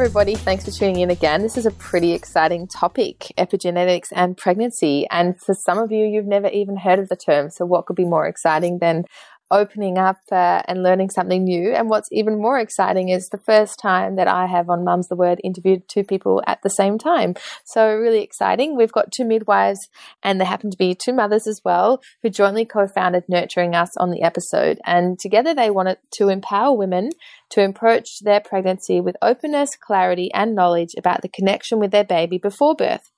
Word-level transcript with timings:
Everybody, 0.00 0.36
thanks 0.36 0.64
for 0.64 0.70
tuning 0.70 1.00
in 1.00 1.10
again. 1.10 1.42
This 1.42 1.56
is 1.56 1.66
a 1.66 1.72
pretty 1.72 2.12
exciting 2.12 2.68
topic 2.68 3.32
epigenetics 3.36 4.12
and 4.14 4.36
pregnancy. 4.36 5.08
And 5.10 5.34
for 5.40 5.56
some 5.56 5.76
of 5.76 5.90
you, 5.90 6.06
you've 6.06 6.24
never 6.24 6.46
even 6.46 6.76
heard 6.76 7.00
of 7.00 7.08
the 7.08 7.16
term. 7.16 7.50
So, 7.50 7.66
what 7.66 7.86
could 7.86 7.96
be 7.96 8.04
more 8.04 8.24
exciting 8.24 8.78
than 8.78 9.06
opening 9.50 9.98
up 9.98 10.18
uh, 10.30 10.62
and 10.66 10.82
learning 10.82 11.10
something 11.10 11.44
new. 11.44 11.72
And 11.72 11.88
what's 11.88 12.08
even 12.12 12.40
more 12.40 12.58
exciting 12.58 13.08
is 13.08 13.28
the 13.28 13.38
first 13.38 13.78
time 13.80 14.16
that 14.16 14.28
I 14.28 14.46
have 14.46 14.68
on 14.68 14.84
Mum's 14.84 15.08
the 15.08 15.16
Word 15.16 15.40
interviewed 15.42 15.88
two 15.88 16.04
people 16.04 16.42
at 16.46 16.60
the 16.62 16.70
same 16.70 16.98
time. 16.98 17.34
So, 17.64 17.94
really 17.94 18.22
exciting. 18.22 18.76
We've 18.76 18.92
got 18.92 19.12
two 19.12 19.24
midwives, 19.24 19.88
and 20.22 20.38
there 20.38 20.46
happen 20.46 20.70
to 20.70 20.78
be 20.78 20.94
two 20.94 21.12
mothers 21.12 21.46
as 21.46 21.60
well, 21.64 22.00
who 22.22 22.30
jointly 22.30 22.64
co 22.64 22.86
founded 22.86 23.24
Nurturing 23.28 23.74
Us 23.74 23.96
on 23.96 24.10
the 24.10 24.22
episode. 24.22 24.78
And 24.84 25.18
together 25.18 25.54
they 25.54 25.70
wanted 25.70 25.98
to 26.18 26.28
empower 26.28 26.76
women 26.76 27.10
to 27.50 27.64
approach 27.64 28.20
their 28.20 28.40
pregnancy 28.40 29.00
with 29.00 29.16
openness, 29.22 29.70
clarity, 29.76 30.30
and 30.32 30.54
knowledge 30.54 30.94
about 30.98 31.22
the 31.22 31.28
connection 31.28 31.78
with 31.78 31.90
their 31.90 32.04
baby 32.04 32.38
before 32.38 32.74
birth. 32.74 33.10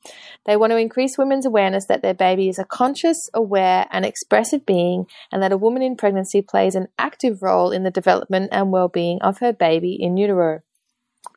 They 0.46 0.56
want 0.56 0.72
to 0.72 0.76
increase 0.78 1.18
women's 1.18 1.46
awareness 1.46 1.86
that 1.86 2.02
their 2.02 2.14
baby 2.14 2.48
is 2.48 2.58
a 2.58 2.64
conscious, 2.64 3.28
aware, 3.34 3.86
and 3.90 4.04
expressive 4.04 4.64
being, 4.64 5.06
and 5.32 5.42
that 5.42 5.52
a 5.52 5.58
woman 5.58 5.82
in 5.82 5.96
pregnancy 5.96 6.42
plays 6.42 6.74
an 6.74 6.88
active 6.98 7.42
role 7.42 7.70
in 7.70 7.82
the 7.82 7.90
development 7.90 8.50
and 8.52 8.70
well 8.70 8.88
being 8.88 9.20
of 9.22 9.38
her 9.38 9.52
baby 9.52 9.96
in 10.00 10.16
utero. 10.16 10.60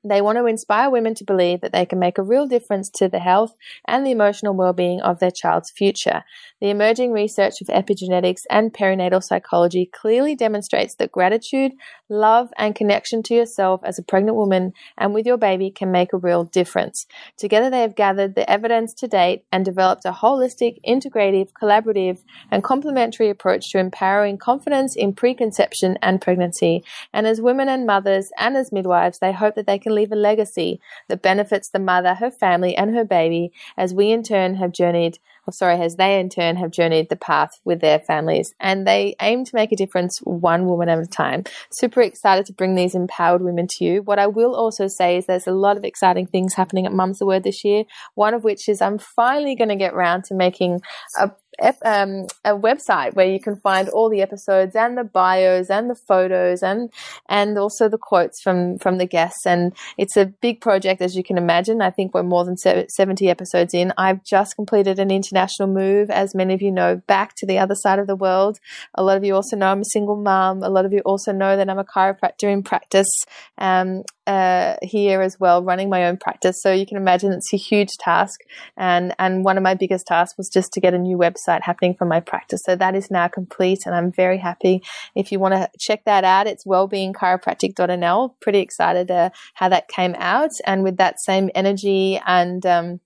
They 0.03 0.21
want 0.21 0.37
to 0.37 0.45
inspire 0.45 0.89
women 0.89 1.15
to 1.15 1.23
believe 1.23 1.61
that 1.61 1.71
they 1.71 1.85
can 1.85 1.97
make 1.97 2.17
a 2.17 2.23
real 2.23 2.45
difference 2.45 2.89
to 2.91 3.07
the 3.07 3.19
health 3.19 3.55
and 3.87 4.05
the 4.05 4.11
emotional 4.11 4.53
well-being 4.53 4.99
of 5.01 5.19
their 5.19 5.31
child's 5.31 5.71
future. 5.71 6.23
The 6.59 6.69
emerging 6.69 7.13
research 7.13 7.61
of 7.61 7.67
epigenetics 7.67 8.41
and 8.49 8.73
perinatal 8.73 9.23
psychology 9.23 9.89
clearly 9.93 10.35
demonstrates 10.35 10.95
that 10.95 11.11
gratitude, 11.11 11.71
love, 12.09 12.49
and 12.57 12.75
connection 12.75 13.23
to 13.23 13.33
yourself 13.33 13.81
as 13.83 13.97
a 13.97 14.03
pregnant 14.03 14.35
woman 14.35 14.73
and 14.97 15.13
with 15.13 15.25
your 15.25 15.37
baby 15.37 15.71
can 15.71 15.91
make 15.91 16.11
a 16.11 16.17
real 16.17 16.43
difference. 16.43 17.05
Together 17.37 17.69
they 17.69 17.81
have 17.81 17.95
gathered 17.95 18.35
the 18.35 18.49
evidence 18.49 18.93
to 18.95 19.07
date 19.07 19.45
and 19.51 19.63
developed 19.63 20.05
a 20.05 20.11
holistic, 20.11 20.79
integrative, 20.85 21.49
collaborative, 21.61 22.19
and 22.51 22.63
complementary 22.63 23.29
approach 23.29 23.71
to 23.71 23.79
empowering 23.79 24.37
confidence 24.37 24.95
in 24.95 25.13
preconception 25.13 25.97
and 26.01 26.21
pregnancy. 26.21 26.83
And 27.13 27.25
as 27.25 27.39
women 27.39 27.69
and 27.69 27.85
mothers 27.85 28.31
and 28.37 28.57
as 28.57 28.71
midwives, 28.71 29.19
they 29.19 29.31
hope 29.31 29.55
that 29.55 29.65
they 29.65 29.79
can 29.79 29.92
leave 29.93 30.11
a 30.11 30.15
legacy 30.15 30.79
that 31.07 31.21
benefits 31.21 31.69
the 31.69 31.79
mother, 31.79 32.15
her 32.15 32.31
family, 32.31 32.75
and 32.75 32.95
her 32.95 33.05
baby, 33.05 33.51
as 33.77 33.93
we 33.93 34.11
in 34.11 34.23
turn 34.23 34.55
have 34.55 34.71
journeyed, 34.71 35.19
or 35.47 35.53
sorry, 35.53 35.79
as 35.81 35.95
they 35.95 36.19
in 36.19 36.29
turn 36.29 36.55
have 36.55 36.71
journeyed 36.71 37.09
the 37.09 37.15
path 37.15 37.51
with 37.65 37.81
their 37.81 37.99
families. 37.99 38.53
And 38.59 38.87
they 38.87 39.15
aim 39.21 39.45
to 39.45 39.55
make 39.55 39.71
a 39.71 39.75
difference 39.75 40.19
one 40.23 40.65
woman 40.65 40.89
at 40.89 40.99
a 40.99 41.05
time. 41.05 41.43
Super 41.71 42.01
excited 42.01 42.45
to 42.47 42.53
bring 42.53 42.75
these 42.75 42.95
empowered 42.95 43.41
women 43.41 43.67
to 43.77 43.85
you. 43.85 44.01
What 44.01 44.19
I 44.19 44.27
will 44.27 44.55
also 44.55 44.87
say 44.87 45.17
is 45.17 45.25
there's 45.25 45.47
a 45.47 45.51
lot 45.51 45.77
of 45.77 45.83
exciting 45.83 46.27
things 46.27 46.53
happening 46.53 46.85
at 46.85 46.93
Mum's 46.93 47.19
the 47.19 47.25
Word 47.25 47.43
this 47.43 47.63
year. 47.63 47.83
One 48.15 48.33
of 48.33 48.43
which 48.43 48.69
is 48.69 48.81
I'm 48.81 48.97
finally 48.97 49.55
going 49.55 49.69
to 49.69 49.75
get 49.75 49.93
around 49.93 50.23
to 50.25 50.35
making 50.35 50.81
a 51.19 51.31
um, 51.61 52.27
a 52.43 52.51
website 52.51 53.13
where 53.13 53.27
you 53.27 53.39
can 53.39 53.55
find 53.57 53.89
all 53.89 54.09
the 54.09 54.21
episodes 54.21 54.75
and 54.75 54.97
the 54.97 55.03
bios 55.03 55.69
and 55.69 55.89
the 55.89 55.95
photos 55.95 56.61
and 56.63 56.91
and 57.29 57.57
also 57.57 57.89
the 57.89 57.97
quotes 57.97 58.41
from 58.41 58.77
from 58.79 58.97
the 58.97 59.05
guests. 59.05 59.45
And 59.45 59.73
it's 59.97 60.17
a 60.17 60.25
big 60.25 60.61
project, 60.61 61.01
as 61.01 61.15
you 61.15 61.23
can 61.23 61.37
imagine. 61.37 61.81
I 61.81 61.91
think 61.91 62.13
we're 62.13 62.23
more 62.23 62.45
than 62.45 62.57
seventy 62.57 63.29
episodes 63.29 63.73
in. 63.73 63.93
I've 63.97 64.23
just 64.23 64.55
completed 64.55 64.99
an 64.99 65.11
international 65.11 65.67
move, 65.67 66.09
as 66.09 66.35
many 66.35 66.53
of 66.53 66.61
you 66.61 66.71
know, 66.71 67.01
back 67.07 67.33
to 67.37 67.45
the 67.45 67.59
other 67.59 67.75
side 67.75 67.99
of 67.99 68.07
the 68.07 68.15
world. 68.15 68.59
A 68.95 69.03
lot 69.03 69.17
of 69.17 69.23
you 69.23 69.35
also 69.35 69.55
know 69.55 69.67
I'm 69.67 69.81
a 69.81 69.85
single 69.85 70.15
mom. 70.15 70.63
A 70.63 70.69
lot 70.69 70.85
of 70.85 70.93
you 70.93 70.99
also 70.99 71.31
know 71.31 71.57
that 71.57 71.69
I'm 71.69 71.79
a 71.79 71.83
chiropractor 71.83 72.51
in 72.51 72.63
practice. 72.63 73.09
Um, 73.57 74.03
uh, 74.25 74.75
here 74.81 75.21
as 75.21 75.37
well, 75.39 75.63
running 75.63 75.89
my 75.89 76.05
own 76.05 76.17
practice. 76.17 76.61
So 76.61 76.71
you 76.71 76.85
can 76.85 76.97
imagine 76.97 77.33
it's 77.33 77.53
a 77.53 77.57
huge 77.57 77.89
task. 77.99 78.39
And, 78.77 79.13
and 79.19 79.43
one 79.43 79.57
of 79.57 79.63
my 79.63 79.73
biggest 79.73 80.07
tasks 80.07 80.37
was 80.37 80.49
just 80.49 80.71
to 80.73 80.79
get 80.79 80.93
a 80.93 80.97
new 80.97 81.17
website 81.17 81.33
happening 81.47 81.95
for 81.95 82.05
my 82.05 82.19
practice. 82.19 82.63
So 82.63 82.75
that 82.75 82.95
is 82.95 83.11
now 83.11 83.27
complete 83.27 83.85
and 83.85 83.95
I'm 83.95 84.11
very 84.11 84.37
happy. 84.37 84.83
If 85.15 85.31
you 85.31 85.39
want 85.39 85.53
to 85.53 85.69
check 85.79 86.05
that 86.05 86.23
out, 86.23 86.47
it's 86.47 86.65
wellbeingchiropractic.nl. 86.65 88.35
Pretty 88.39 88.59
excited 88.59 89.11
uh, 89.11 89.29
how 89.53 89.69
that 89.69 89.87
came 89.87 90.15
out. 90.17 90.51
And 90.65 90.83
with 90.83 90.97
that 90.97 91.19
same 91.19 91.49
energy 91.53 92.19
and, 92.25 92.65
um, 92.65 92.99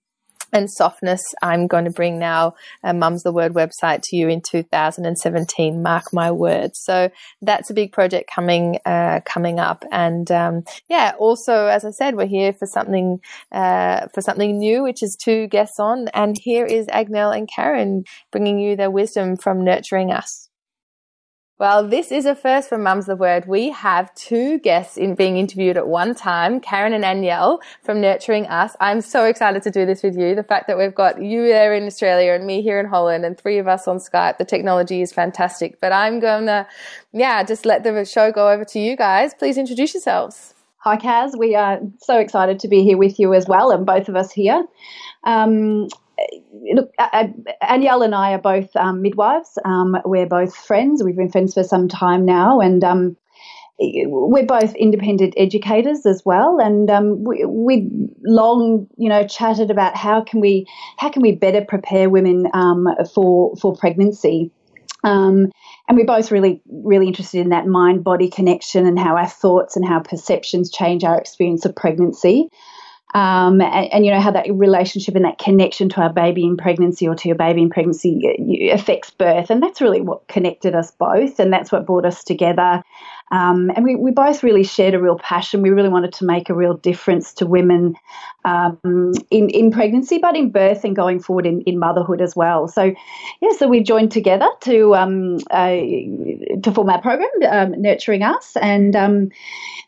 and 0.53 0.71
softness 0.71 1.21
I'm 1.41 1.67
going 1.67 1.85
to 1.85 1.91
bring 1.91 2.19
now 2.19 2.53
uh, 2.83 2.93
Mum's 2.93 3.23
the 3.23 3.31
Word 3.31 3.53
website 3.53 4.01
to 4.05 4.15
you 4.15 4.29
in 4.29 4.41
2017. 4.41 5.81
Mark 5.81 6.05
my 6.13 6.31
words. 6.31 6.79
So 6.83 7.09
that's 7.41 7.69
a 7.69 7.73
big 7.73 7.91
project 7.91 8.29
coming 8.33 8.79
uh, 8.85 9.21
coming 9.25 9.59
up, 9.59 9.83
and 9.91 10.29
um, 10.31 10.63
yeah. 10.89 11.13
Also, 11.17 11.67
as 11.67 11.85
I 11.85 11.91
said, 11.91 12.15
we're 12.15 12.27
here 12.27 12.53
for 12.53 12.65
something 12.65 13.19
uh, 13.51 14.07
for 14.13 14.21
something 14.21 14.57
new, 14.57 14.83
which 14.83 15.03
is 15.03 15.15
two 15.15 15.47
guests 15.47 15.79
on, 15.79 16.07
and 16.09 16.37
here 16.41 16.65
is 16.65 16.87
Anielle 16.87 17.35
and 17.35 17.49
Karen 17.53 18.03
bringing 18.31 18.59
you 18.59 18.75
their 18.75 18.91
wisdom 18.91 19.37
from 19.37 19.63
nurturing 19.63 20.11
us. 20.11 20.49
Well, 21.59 21.87
this 21.87 22.11
is 22.11 22.27
a 22.27 22.35
first 22.35 22.69
for 22.69 22.77
Mum's 22.77 23.07
the 23.07 23.15
Word. 23.15 23.47
We 23.47 23.71
have 23.71 24.13
two 24.13 24.59
guests 24.59 24.95
in 24.95 25.15
being 25.15 25.37
interviewed 25.37 25.75
at 25.75 25.87
one 25.87 26.13
time, 26.13 26.59
Karen 26.59 26.93
and 26.93 27.03
Anielle 27.03 27.57
from 27.81 27.99
Nurturing 27.99 28.45
Us. 28.45 28.75
I'm 28.79 29.01
so 29.01 29.25
excited 29.25 29.63
to 29.63 29.71
do 29.71 29.83
this 29.83 30.03
with 30.03 30.15
you. 30.15 30.35
The 30.35 30.43
fact 30.43 30.67
that 30.67 30.77
we've 30.77 30.93
got 30.93 31.19
you 31.19 31.47
there 31.47 31.73
in 31.73 31.87
Australia 31.87 32.33
and 32.33 32.45
me 32.45 32.61
here 32.61 32.79
in 32.79 32.85
Holland 32.85 33.25
and 33.25 33.35
three 33.35 33.57
of 33.57 33.67
us 33.67 33.87
on 33.87 33.97
Skype, 33.97 34.37
the 34.37 34.45
technology 34.45 35.01
is 35.01 35.11
fantastic. 35.11 35.81
But 35.81 35.91
I'm 35.93 36.19
going 36.19 36.45
to, 36.45 36.67
yeah, 37.11 37.43
just 37.43 37.65
let 37.65 37.83
the 37.83 38.05
show 38.05 38.31
go 38.31 38.51
over 38.51 38.63
to 38.65 38.79
you 38.79 38.95
guys. 38.95 39.33
Please 39.33 39.57
introduce 39.57 39.95
yourselves. 39.95 40.53
Hi, 40.81 40.95
Kaz. 40.95 41.35
We 41.35 41.55
are 41.55 41.79
so 41.99 42.19
excited 42.19 42.59
to 42.59 42.67
be 42.67 42.83
here 42.83 42.99
with 42.99 43.19
you 43.19 43.33
as 43.33 43.47
well, 43.47 43.71
and 43.71 43.83
both 43.83 44.09
of 44.09 44.15
us 44.15 44.31
here. 44.31 44.63
Um, 45.23 45.87
look, 46.73 46.91
Anielle 47.61 48.03
and 48.03 48.15
I 48.15 48.33
are 48.33 48.41
both 48.41 48.75
um, 48.75 49.01
midwives. 49.01 49.57
Um, 49.65 49.97
we're 50.05 50.27
both 50.27 50.55
friends. 50.55 51.03
We've 51.03 51.15
been 51.15 51.31
friends 51.31 51.53
for 51.53 51.63
some 51.63 51.87
time 51.87 52.25
now, 52.25 52.59
and 52.59 52.83
um, 52.83 53.17
we're 53.79 54.45
both 54.45 54.73
independent 54.75 55.33
educators 55.37 56.05
as 56.05 56.23
well. 56.25 56.59
And 56.59 56.89
um, 56.89 57.23
we, 57.23 57.45
we 57.45 57.89
long, 58.25 58.87
you 58.97 59.09
know, 59.09 59.27
chatted 59.27 59.69
about 59.69 59.95
how 59.95 60.21
can 60.21 60.39
we 60.39 60.65
how 60.97 61.09
can 61.09 61.21
we 61.21 61.33
better 61.33 61.63
prepare 61.63 62.09
women 62.09 62.47
um, 62.53 62.87
for 63.13 63.55
for 63.57 63.75
pregnancy. 63.75 64.51
Um, 65.03 65.51
and 65.87 65.95
we're 65.95 66.05
both 66.05 66.31
really, 66.31 66.61
really 66.67 67.07
interested 67.07 67.39
in 67.39 67.49
that 67.49 67.67
mind 67.67 68.03
body 68.03 68.29
connection 68.29 68.85
and 68.85 68.99
how 68.99 69.15
our 69.15 69.27
thoughts 69.27 69.75
and 69.75 69.87
how 69.87 69.99
perceptions 69.99 70.71
change 70.71 71.03
our 71.03 71.17
experience 71.17 71.65
of 71.65 71.75
pregnancy 71.75 72.49
um, 73.13 73.61
and, 73.61 73.93
and, 73.93 74.05
you 74.05 74.11
know 74.11 74.19
how 74.19 74.31
that 74.31 74.45
relationship 74.53 75.15
and 75.15 75.23
that 75.23 75.37
connection 75.37 75.87
to 75.89 76.01
our 76.01 76.11
baby 76.11 76.43
in 76.43 76.57
pregnancy 76.57 77.07
or 77.07 77.15
to 77.15 77.29
your 77.29 77.37
baby 77.37 77.61
in 77.61 77.69
pregnancy 77.69 78.69
affects 78.71 79.11
birth, 79.11 79.49
and 79.49 79.63
that's 79.63 79.79
really 79.81 80.01
what 80.01 80.27
connected 80.27 80.75
us 80.75 80.91
both, 80.91 81.39
and 81.39 81.51
that's 81.51 81.71
what 81.71 81.85
brought 81.85 82.05
us 82.05 82.23
together. 82.23 82.83
Um, 83.31 83.71
and 83.75 83.83
we, 83.83 83.95
we 83.95 84.11
both 84.11 84.43
really 84.43 84.63
shared 84.63 84.93
a 84.93 85.01
real 85.01 85.17
passion. 85.17 85.61
We 85.61 85.69
really 85.69 85.89
wanted 85.89 86.13
to 86.13 86.25
make 86.25 86.49
a 86.49 86.53
real 86.53 86.75
difference 86.75 87.33
to 87.33 87.45
women 87.45 87.95
um, 88.45 88.77
in, 89.29 89.49
in 89.49 89.71
pregnancy, 89.71 90.17
but 90.17 90.37
in 90.37 90.49
birth 90.49 90.85
and 90.85 90.95
going 90.95 91.19
forward 91.19 91.45
in, 91.45 91.61
in 91.61 91.77
motherhood 91.77 92.21
as 92.21 92.35
well. 92.35 92.67
So, 92.67 92.93
yeah, 93.41 93.49
so 93.57 93.67
we 93.67 93.81
joined 93.81 94.11
together 94.11 94.47
to 94.61 94.95
um, 94.95 95.37
uh, 95.51 95.75
to 96.63 96.71
form 96.73 96.89
our 96.89 97.01
program, 97.01 97.29
um, 97.49 97.81
Nurturing 97.81 98.23
Us, 98.23 98.55
and 98.61 98.95
um, 98.95 99.29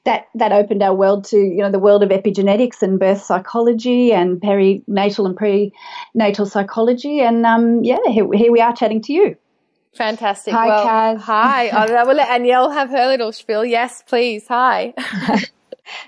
that 0.03 0.27
that 0.35 0.51
opened 0.51 0.83
our 0.83 0.93
world 0.93 1.25
to 1.25 1.37
you 1.37 1.57
know 1.57 1.71
the 1.71 1.79
world 1.79 2.03
of 2.03 2.09
epigenetics 2.09 2.81
and 2.81 2.99
birth 2.99 3.23
psychology 3.23 4.11
and 4.11 4.41
perinatal 4.41 5.25
and 5.25 5.37
prenatal 5.37 6.45
psychology. 6.45 7.21
And 7.21 7.45
um, 7.45 7.83
yeah, 7.83 7.99
here, 8.07 8.27
here 8.33 8.51
we 8.51 8.59
are 8.59 8.75
chatting 8.75 9.01
to 9.03 9.13
you. 9.13 9.37
Fantastic. 9.95 10.53
Hi, 10.53 10.67
well, 10.67 10.85
Kaz. 10.85 11.21
Hi. 11.21 11.67
I 11.69 12.03
will 12.03 12.15
let 12.15 12.29
Anielle 12.29 12.71
have 12.71 12.89
her 12.89 13.07
little 13.07 13.31
spiel. 13.31 13.65
Yes, 13.65 14.03
please. 14.05 14.47
Hi. 14.47 14.93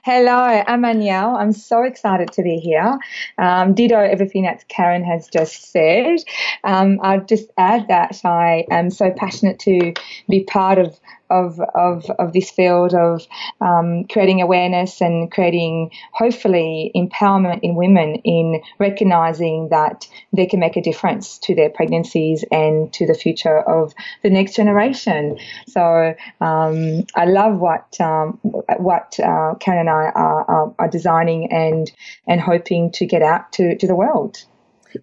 Hello, 0.04 0.34
I'm 0.34 0.84
Anielle. 0.84 1.36
I'm 1.36 1.52
so 1.52 1.84
excited 1.84 2.32
to 2.34 2.44
be 2.44 2.58
here. 2.58 3.00
Um, 3.40 3.74
ditto 3.74 3.98
everything 3.98 4.44
that 4.44 4.68
Karen 4.68 5.04
has 5.04 5.28
just 5.28 5.72
said. 5.72 6.18
Um, 6.64 7.00
I'll 7.02 7.26
just 7.26 7.50
add 7.58 7.88
that 7.88 8.22
I 8.24 8.66
am 8.70 8.92
so 8.92 9.12
passionate 9.12 9.58
to 9.60 9.94
be 10.30 10.44
part 10.44 10.78
of 10.78 11.00
of, 11.32 11.60
of, 11.74 12.10
of 12.20 12.34
this 12.34 12.52
field 12.52 12.94
of 12.94 13.26
um, 13.62 14.06
creating 14.06 14.42
awareness 14.42 15.02
and 15.02 15.32
creating, 15.32 15.92
hopefully, 16.14 16.92
empowerment 16.96 17.62
in 17.64 17.76
women 17.76 18.16
in 18.24 18.62
recognizing 18.80 19.70
that 19.70 20.08
they 20.34 20.46
can 20.46 20.60
make 20.60 20.78
a 20.78 20.82
difference 20.82 21.40
to 21.40 21.56
their 21.56 21.70
pregnancies 21.70 22.44
and 22.52 22.92
to 22.94 23.08
the 23.08 23.14
future 23.14 23.60
of 23.60 23.94
the 24.24 24.30
next 24.30 24.56
generation. 24.56 25.38
So 25.68 26.14
um, 26.42 27.06
I 27.16 27.26
love 27.26 27.60
what 27.60 28.00
um, 28.00 28.40
what 28.78 29.20
uh, 29.20 29.56
Karen 29.60 29.82
and 29.82 29.90
I 29.90 30.12
are, 30.14 30.44
are, 30.50 30.76
are 30.78 30.90
designing 30.90 31.52
and 31.52 31.92
and 32.28 32.42
hoping 32.42 32.92
to 32.94 33.06
get 33.06 33.22
out 33.22 33.52
to, 33.54 33.78
to 33.78 33.88
the 33.88 33.96
world. 33.96 34.44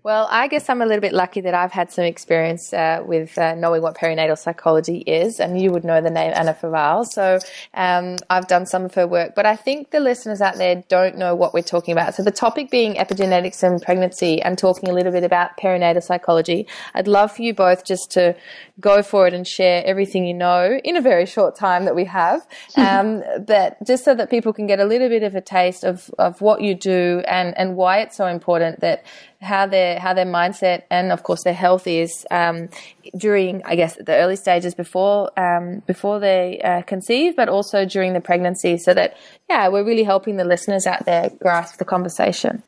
Well, 0.02 0.28
I 0.30 0.48
guess 0.48 0.68
I'm 0.68 0.82
a 0.82 0.86
little 0.86 1.00
bit 1.00 1.12
lucky 1.12 1.40
that 1.40 1.54
I've 1.54 1.72
had 1.72 1.90
some 1.90 2.04
experience 2.04 2.72
uh, 2.72 3.02
with 3.04 3.36
uh, 3.38 3.54
knowing 3.54 3.82
what 3.82 3.96
perinatal 3.96 4.38
psychology 4.38 4.98
is, 4.98 5.40
and 5.40 5.60
you 5.60 5.70
would 5.72 5.84
know 5.84 6.00
the 6.00 6.10
name 6.10 6.32
Anna 6.34 6.54
Faval. 6.54 7.06
So 7.06 7.38
um, 7.74 8.16
I've 8.30 8.48
done 8.48 8.66
some 8.66 8.84
of 8.84 8.94
her 8.94 9.06
work, 9.06 9.34
but 9.34 9.46
I 9.46 9.56
think 9.56 9.90
the 9.90 10.00
listeners 10.00 10.40
out 10.40 10.56
there 10.56 10.84
don't 10.88 11.16
know 11.16 11.34
what 11.34 11.54
we're 11.54 11.62
talking 11.62 11.92
about. 11.92 12.14
So 12.14 12.22
the 12.22 12.30
topic 12.30 12.70
being 12.70 12.94
epigenetics 12.94 13.62
and 13.62 13.80
pregnancy, 13.80 14.42
and 14.42 14.58
talking 14.58 14.88
a 14.88 14.92
little 14.92 15.12
bit 15.12 15.24
about 15.24 15.56
perinatal 15.56 16.02
psychology. 16.02 16.66
I'd 16.94 17.08
love 17.08 17.32
for 17.32 17.42
you 17.42 17.54
both 17.54 17.84
just 17.84 18.10
to 18.12 18.36
go 18.80 19.02
for 19.02 19.26
it 19.26 19.34
and 19.34 19.46
share 19.46 19.84
everything 19.84 20.26
you 20.26 20.34
know 20.34 20.78
in 20.84 20.96
a 20.96 21.00
very 21.00 21.26
short 21.26 21.56
time 21.56 21.84
that 21.84 21.94
we 21.94 22.04
have, 22.04 22.46
um, 22.76 23.22
but 23.46 23.76
just 23.84 24.04
so 24.04 24.14
that 24.14 24.30
people 24.30 24.52
can 24.52 24.66
get 24.66 24.80
a 24.80 24.84
little 24.84 25.08
bit 25.08 25.22
of 25.22 25.34
a 25.34 25.40
taste 25.40 25.84
of, 25.84 26.10
of 26.18 26.40
what 26.40 26.60
you 26.60 26.74
do 26.74 27.22
and, 27.26 27.56
and 27.58 27.76
why 27.76 27.98
it's 27.98 28.16
so 28.16 28.26
important 28.26 28.80
that 28.80 29.04
how 29.40 29.66
their 29.66 29.98
how 29.98 30.14
their 30.14 30.26
mindset 30.26 30.82
and 30.90 31.12
of 31.12 31.22
course 31.22 31.44
their 31.44 31.54
health 31.54 31.86
is 31.86 32.26
um, 32.30 32.68
during 33.16 33.62
I 33.64 33.76
guess 33.76 33.96
the 33.96 34.16
early 34.16 34.36
stages 34.36 34.74
before 34.74 35.30
um, 35.38 35.82
before 35.86 36.18
they 36.18 36.60
uh, 36.60 36.82
conceive, 36.82 37.36
but 37.36 37.48
also 37.48 37.84
during 37.84 38.12
the 38.14 38.20
pregnancy, 38.20 38.78
so 38.78 38.94
that 38.94 39.16
yeah, 39.48 39.68
we're 39.68 39.84
really 39.84 40.04
helping 40.04 40.36
the 40.36 40.44
listeners 40.44 40.86
out 40.86 41.04
there 41.06 41.30
grasp 41.40 41.78
the 41.78 41.84
conversation. 41.84 42.62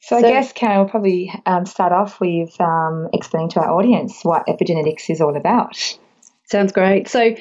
So, 0.00 0.20
so 0.20 0.26
I 0.26 0.30
guess 0.30 0.52
Karen 0.52 0.80
will 0.80 0.88
probably 0.88 1.32
um, 1.46 1.64
start 1.64 1.92
off 1.92 2.20
with 2.20 2.60
um, 2.60 3.08
explaining 3.14 3.50
to 3.50 3.60
our 3.60 3.70
audience 3.70 4.20
what 4.22 4.46
epigenetics 4.46 5.08
is 5.08 5.20
all 5.20 5.34
about. 5.34 5.76
Sounds 6.46 6.72
great. 6.72 7.08
So 7.08 7.34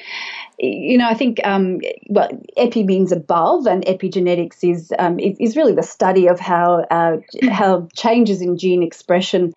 you 0.60 0.98
know, 0.98 1.08
I 1.08 1.14
think 1.14 1.40
um, 1.44 1.80
well, 2.10 2.30
epi 2.58 2.84
means 2.84 3.12
above, 3.12 3.66
and 3.66 3.86
epigenetics 3.86 4.58
is 4.64 4.94
um, 5.00 5.20
is, 5.20 5.38
is, 5.40 5.58
really 5.58 5.74
the 5.74 5.84
study 5.84 6.28
of 6.28 6.40
how 6.40 6.86
uh, 6.92 7.18
how 7.50 7.88
changes 7.96 8.42
in 8.42 8.58
gene 8.58 8.84
expression 8.84 9.54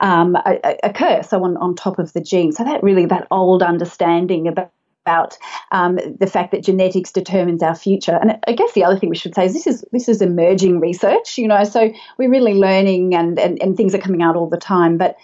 um, 0.00 0.36
occur. 0.82 1.22
So 1.22 1.42
on 1.44 1.56
on 1.56 1.74
top 1.74 1.98
of 1.98 2.12
the 2.12 2.20
gene. 2.20 2.52
So 2.52 2.64
that 2.64 2.82
really 2.82 3.06
that 3.06 3.26
old 3.30 3.62
understanding 3.62 4.48
about 4.48 4.70
about 5.06 5.38
um, 5.70 5.98
the 6.18 6.26
fact 6.26 6.50
that 6.50 6.64
genetics 6.64 7.12
determines 7.12 7.62
our 7.62 7.76
future. 7.76 8.18
And 8.20 8.38
I 8.48 8.52
guess 8.52 8.72
the 8.72 8.82
other 8.82 8.98
thing 8.98 9.08
we 9.08 9.16
should 9.16 9.36
say 9.36 9.46
is 9.46 9.52
this 9.52 9.66
is 9.66 9.84
this 9.92 10.08
is 10.08 10.20
emerging 10.20 10.80
research, 10.80 11.38
you 11.38 11.46
know, 11.46 11.62
so 11.62 11.92
we're 12.18 12.30
really 12.30 12.54
learning 12.54 13.14
and, 13.14 13.38
and, 13.38 13.62
and 13.62 13.76
things 13.76 13.94
are 13.94 13.98
coming 13.98 14.22
out 14.22 14.34
all 14.34 14.48
the 14.48 14.56
time. 14.56 14.98
But 14.98 15.16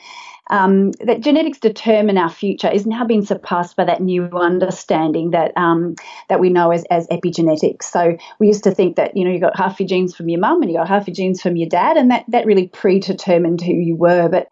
um, 0.53 0.93
that 1.01 1.21
genetics 1.21 1.59
determine 1.59 2.19
our 2.19 2.29
future 2.29 2.71
is 2.71 2.87
now 2.87 3.07
being 3.07 3.25
surpassed 3.25 3.75
by 3.75 3.87
that 3.87 4.03
new 4.03 4.25
understanding 4.25 5.31
that 5.31 5.57
um, 5.57 5.95
that 6.29 6.41
we 6.41 6.51
know 6.51 6.71
as, 6.71 6.85
as 6.91 7.09
epigenetics. 7.09 7.85
So 7.85 8.19
we 8.39 8.49
used 8.49 8.65
to 8.65 8.71
think 8.71 8.97
that 8.97 9.17
you 9.17 9.25
know 9.25 9.31
you 9.31 9.41
got 9.41 9.57
half 9.57 9.81
your 9.81 9.89
genes 9.89 10.15
from 10.15 10.29
your 10.29 10.41
mum 10.41 10.61
and 10.61 10.71
you 10.71 10.77
got 10.77 10.89
half 10.89 11.07
your 11.07 11.15
genes 11.15 11.41
from 11.41 11.57
your 11.57 11.71
dad, 11.71 11.97
and 11.97 12.11
that 12.11 12.27
that 12.29 12.45
really 12.45 12.69
predetermined 12.69 13.63
who 13.63 13.73
you 13.73 13.97
were. 13.97 14.29
But 14.29 14.49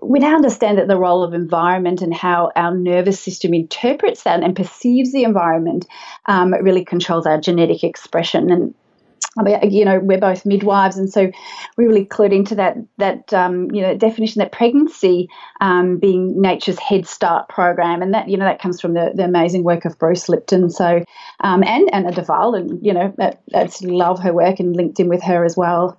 we 0.00 0.20
now 0.20 0.36
understand 0.36 0.78
that 0.78 0.86
the 0.86 0.96
role 0.96 1.24
of 1.24 1.34
environment 1.34 2.00
and 2.00 2.14
how 2.14 2.52
our 2.54 2.72
nervous 2.72 3.18
system 3.20 3.52
interprets 3.52 4.22
that 4.22 4.42
and 4.42 4.54
perceives 4.54 5.12
the 5.12 5.24
environment 5.24 5.84
um, 6.26 6.52
really 6.54 6.84
controls 6.84 7.26
our 7.26 7.40
genetic 7.40 7.82
expression. 7.82 8.52
And 8.52 8.74
you 9.68 9.84
know, 9.84 9.98
we're 9.98 10.18
both 10.18 10.46
midwives, 10.46 10.96
and 10.96 11.12
so 11.12 11.30
we 11.76 11.86
really 11.86 12.04
clued 12.04 12.32
into 12.32 12.54
that 12.54 12.76
that 12.98 13.32
um, 13.32 13.70
you 13.72 13.82
know 13.82 13.96
definition 13.96 14.40
that 14.40 14.52
pregnancy 14.52 15.28
um, 15.60 15.98
being 15.98 16.40
nature's 16.40 16.78
head 16.78 17.06
start 17.06 17.48
program, 17.48 18.00
and 18.02 18.14
that 18.14 18.28
you 18.28 18.36
know 18.36 18.44
that 18.44 18.60
comes 18.60 18.80
from 18.80 18.94
the, 18.94 19.12
the 19.14 19.24
amazing 19.24 19.64
work 19.64 19.84
of 19.84 19.98
Bruce 19.98 20.28
Lipton. 20.28 20.70
So 20.70 21.02
um, 21.40 21.64
and 21.64 21.92
Anna 21.92 22.12
de 22.12 22.22
Waal, 22.22 22.54
and 22.54 22.84
you 22.84 22.92
know, 22.92 23.12
I, 23.18 23.34
I 23.54 23.68
love 23.82 24.20
her 24.20 24.32
work 24.32 24.60
and 24.60 24.76
linked 24.76 25.00
in 25.00 25.08
with 25.08 25.22
her 25.22 25.44
as 25.44 25.56
well. 25.56 25.98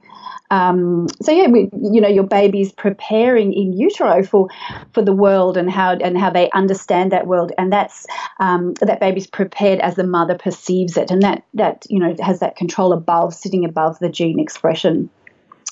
Um, 0.52 1.08
so 1.22 1.32
yeah, 1.32 1.48
we, 1.48 1.70
you 1.74 2.02
know, 2.02 2.08
your 2.08 2.24
baby's 2.24 2.72
preparing 2.72 3.54
in 3.54 3.74
utero 3.74 4.24
for 4.24 4.50
for 4.94 5.02
the 5.02 5.14
world 5.14 5.58
and 5.58 5.70
how 5.70 5.94
and 5.94 6.18
how 6.18 6.30
they 6.30 6.50
understand 6.52 7.12
that 7.12 7.28
world, 7.28 7.52
and 7.58 7.72
that's 7.72 8.06
um, 8.40 8.74
that 8.82 9.00
baby's 9.00 9.28
prepared 9.28 9.80
as 9.80 9.96
the 9.96 10.06
mother 10.06 10.38
perceives 10.38 10.98
it, 10.98 11.12
and 11.12 11.22
that 11.24 11.44
that 11.54 11.86
you 11.90 12.00
know 12.00 12.16
has 12.20 12.40
that 12.40 12.56
control 12.56 12.94
above, 12.94 13.34
sitting 13.34 13.66
above 13.66 13.98
the 14.00 14.10
gene 14.10 14.40
expression. 14.40 15.10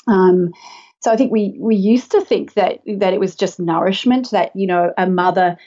Um, 0.08 0.54
so 1.02 1.12
I 1.12 1.18
think 1.18 1.32
we 1.32 1.56
we 1.60 1.76
used 1.76 2.12
to 2.12 2.22
think 2.22 2.54
that 2.54 2.80
that 2.88 3.14
it 3.14 3.20
was 3.20 3.36
just 3.36 3.60
nourishment 3.60 4.32
that 4.32 4.56
you 4.56 4.68
know 4.68 4.92
a 4.98 5.08
mother 5.08 5.58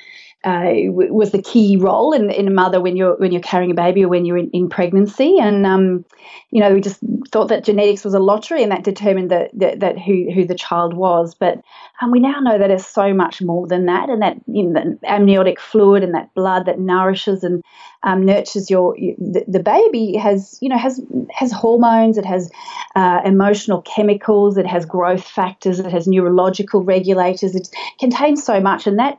uh, 0.44 0.70
was 0.92 1.32
the 1.32 1.42
key 1.42 1.76
role 1.76 2.12
in, 2.12 2.30
in 2.30 2.46
a 2.46 2.52
mother 2.52 2.80
when 2.80 2.96
you're 2.96 3.16
when 3.16 3.32
you're 3.32 3.42
carrying 3.42 3.70
a 3.70 3.74
baby 3.74 4.04
or 4.04 4.08
when 4.08 4.24
you're 4.24 4.38
in, 4.38 4.50
in 4.50 4.68
pregnancy. 4.68 5.38
And 5.40 5.66
um, 5.66 6.04
you 6.50 6.60
know, 6.60 6.72
we 6.72 6.80
just 6.80 7.00
thought 7.32 7.48
that 7.48 7.64
genetics 7.64 8.04
was 8.04 8.14
a 8.14 8.20
lottery 8.20 8.62
and 8.62 8.70
that 8.70 8.84
determined 8.84 9.30
that 9.30 9.50
that, 9.54 9.80
that 9.80 9.98
who 9.98 10.30
who 10.32 10.44
the 10.44 10.54
child 10.54 10.94
was. 10.94 11.34
But 11.34 11.62
um, 12.00 12.12
we 12.12 12.20
now 12.20 12.38
know 12.40 12.58
that 12.58 12.70
it's 12.70 12.86
so 12.86 13.12
much 13.12 13.42
more 13.42 13.66
than 13.66 13.86
that, 13.86 14.08
and 14.08 14.22
that 14.22 14.36
you 14.46 14.64
know, 14.64 14.98
amniotic 15.04 15.58
fluid 15.58 16.04
and 16.04 16.14
that 16.14 16.32
blood 16.34 16.66
that 16.66 16.78
nourishes 16.78 17.42
and 17.42 17.64
um, 18.02 18.24
nurtures 18.24 18.70
your 18.70 18.94
the, 18.94 19.44
the, 19.48 19.60
baby 19.60 20.16
has 20.16 20.58
you 20.60 20.68
know 20.68 20.78
has 20.78 21.00
has 21.34 21.50
hormones, 21.50 22.18
it 22.18 22.24
has 22.24 22.50
uh, 22.94 23.20
emotional 23.24 23.82
chemicals, 23.82 24.56
it 24.56 24.66
has 24.66 24.86
growth 24.86 25.24
factors, 25.24 25.80
it 25.80 25.90
has 25.90 26.06
neurological 26.06 26.84
regulators. 26.84 27.56
It 27.56 27.68
contains 27.98 28.44
so 28.44 28.60
much, 28.60 28.86
and 28.86 28.98
that 29.00 29.18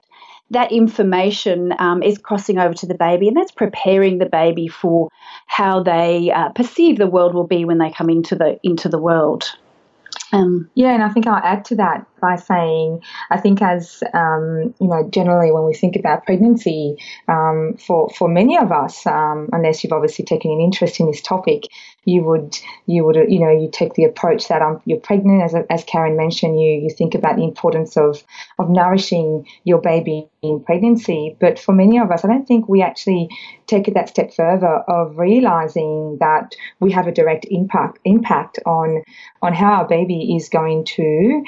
that 0.51 0.71
information 0.71 1.73
um, 1.79 2.01
is 2.01 2.17
crossing 2.17 2.57
over 2.57 2.73
to 2.73 2.85
the 2.85 2.95
baby, 2.95 3.27
and 3.27 3.35
that's 3.35 3.51
preparing 3.51 4.17
the 4.17 4.25
baby 4.25 4.67
for 4.67 5.09
how 5.45 5.83
they 5.83 6.31
uh, 6.31 6.49
perceive 6.49 6.97
the 6.97 7.07
world 7.07 7.33
will 7.33 7.47
be 7.47 7.65
when 7.65 7.77
they 7.77 7.91
come 7.91 8.09
into 8.09 8.35
the 8.35 8.59
into 8.63 8.89
the 8.89 8.99
world. 8.99 9.45
Um, 10.31 10.69
yeah, 10.75 10.93
and 10.93 11.03
I 11.03 11.09
think 11.09 11.27
I'll 11.27 11.43
add 11.43 11.65
to 11.65 11.75
that 11.75 12.05
by 12.19 12.35
saying, 12.35 13.01
I 13.29 13.39
think 13.39 13.61
as 13.61 14.03
um, 14.13 14.73
you 14.79 14.87
know, 14.87 15.07
generally 15.09 15.51
when 15.51 15.65
we 15.65 15.73
think 15.73 15.95
about 15.95 16.25
pregnancy, 16.25 16.97
um, 17.27 17.77
for 17.77 18.09
for 18.09 18.27
many 18.27 18.57
of 18.57 18.71
us, 18.71 19.05
um, 19.05 19.49
unless 19.51 19.83
you've 19.83 19.93
obviously 19.93 20.25
taken 20.25 20.51
an 20.51 20.61
interest 20.61 20.99
in 20.99 21.07
this 21.07 21.21
topic, 21.21 21.63
you 22.05 22.23
would 22.23 22.57
you 22.85 23.05
would 23.05 23.15
you 23.15 23.39
know 23.39 23.51
you 23.51 23.69
take 23.71 23.93
the 23.93 24.05
approach 24.05 24.47
that 24.47 24.61
um, 24.61 24.81
you're 24.85 24.99
pregnant, 24.99 25.43
as 25.43 25.55
as 25.69 25.83
Karen 25.83 26.17
mentioned, 26.17 26.59
you 26.59 26.81
you 26.81 26.89
think 26.89 27.15
about 27.15 27.35
the 27.35 27.43
importance 27.43 27.97
of 27.97 28.23
of 28.59 28.69
nourishing 28.69 29.45
your 29.63 29.81
baby 29.81 30.27
in 30.41 30.63
pregnancy. 30.63 31.35
But 31.39 31.59
for 31.59 31.73
many 31.73 31.99
of 31.99 32.11
us, 32.11 32.23
I 32.23 32.27
don't 32.27 32.47
think 32.47 32.67
we 32.67 32.81
actually 32.81 33.29
take 33.67 33.87
it 33.87 33.93
that 33.95 34.09
step 34.09 34.33
further 34.33 34.83
of 34.87 35.17
realizing 35.17 36.17
that 36.19 36.55
we 36.79 36.91
have 36.91 37.07
a 37.07 37.11
direct 37.11 37.45
impact 37.49 37.99
impact 38.05 38.59
on 38.65 39.03
on 39.41 39.53
how 39.53 39.73
our 39.73 39.87
baby 39.87 40.35
is 40.35 40.49
going 40.49 40.85
to 40.85 41.43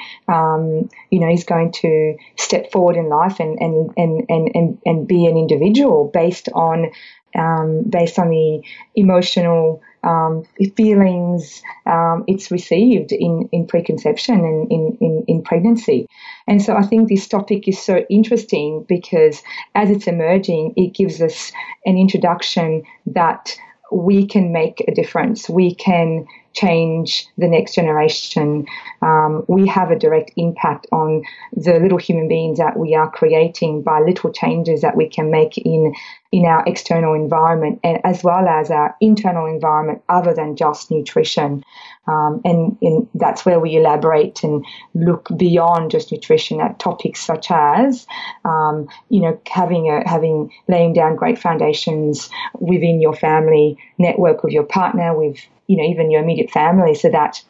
um, 0.60 0.90
you 1.10 1.20
know, 1.20 1.30
is 1.30 1.44
going 1.44 1.72
to 1.72 2.16
step 2.36 2.70
forward 2.72 2.96
in 2.96 3.08
life 3.08 3.40
and, 3.40 3.58
and, 3.60 3.90
and, 3.96 4.24
and, 4.28 4.50
and, 4.54 4.78
and 4.84 5.08
be 5.08 5.26
an 5.26 5.36
individual 5.36 6.10
based 6.12 6.48
on, 6.54 6.90
um, 7.36 7.84
based 7.88 8.18
on 8.18 8.30
the 8.30 8.62
emotional 8.94 9.82
um, 10.02 10.44
feelings 10.76 11.62
um, 11.86 12.24
it's 12.26 12.50
received 12.50 13.12
in, 13.12 13.48
in 13.52 13.66
preconception 13.66 14.36
and 14.36 14.72
in, 14.72 14.96
in, 15.00 15.24
in 15.28 15.42
pregnancy. 15.42 16.06
And 16.46 16.62
so 16.62 16.74
I 16.74 16.82
think 16.82 17.08
this 17.08 17.28
topic 17.28 17.68
is 17.68 17.80
so 17.82 18.04
interesting 18.08 18.86
because 18.88 19.42
as 19.74 19.90
it's 19.90 20.06
emerging, 20.06 20.74
it 20.76 20.94
gives 20.94 21.20
us 21.20 21.52
an 21.84 21.98
introduction 21.98 22.82
that 23.06 23.56
we 23.92 24.26
can 24.26 24.52
make 24.52 24.82
a 24.86 24.94
difference. 24.94 25.48
We 25.48 25.74
can 25.74 26.26
change 26.52 27.26
the 27.38 27.48
next 27.48 27.74
generation. 27.74 28.66
Um, 29.02 29.44
we 29.48 29.66
have 29.68 29.90
a 29.90 29.98
direct 29.98 30.32
impact 30.36 30.86
on 30.92 31.22
the 31.52 31.78
little 31.78 31.98
human 31.98 32.28
beings 32.28 32.58
that 32.58 32.76
we 32.76 32.94
are 32.94 33.10
creating 33.10 33.82
by 33.82 34.00
little 34.00 34.32
changes 34.32 34.82
that 34.82 34.96
we 34.96 35.08
can 35.08 35.30
make 35.30 35.56
in 35.58 35.94
in 36.32 36.44
our 36.44 36.62
external 36.64 37.14
environment 37.14 37.80
and 37.82 37.98
as 38.04 38.22
well 38.22 38.46
as 38.46 38.70
our 38.70 38.94
internal 39.00 39.46
environment 39.46 40.00
other 40.08 40.32
than 40.32 40.54
just 40.54 40.90
nutrition. 40.90 41.64
Um, 42.06 42.40
and, 42.44 43.08
that's 43.14 43.44
where 43.44 43.60
we 43.60 43.76
elaborate 43.76 44.42
and 44.44 44.64
look 44.94 45.28
beyond 45.36 45.90
just 45.90 46.12
nutrition 46.12 46.60
at 46.60 46.78
topics 46.78 47.20
such 47.20 47.50
as, 47.50 48.06
um, 48.44 48.88
you 49.08 49.20
know, 49.20 49.40
having 49.46 49.90
a, 49.90 50.08
having 50.08 50.52
laying 50.68 50.92
down 50.92 51.16
great 51.16 51.38
foundations 51.38 52.30
within 52.58 53.00
your 53.00 53.14
family 53.14 53.76
network 53.98 54.42
with 54.42 54.52
your 54.52 54.64
partner, 54.64 55.16
with 55.16 55.44
you 55.70 55.76
know 55.76 55.84
even 55.84 56.10
your 56.10 56.22
immediate 56.22 56.50
family, 56.50 56.94
so 56.94 57.08
that 57.10 57.40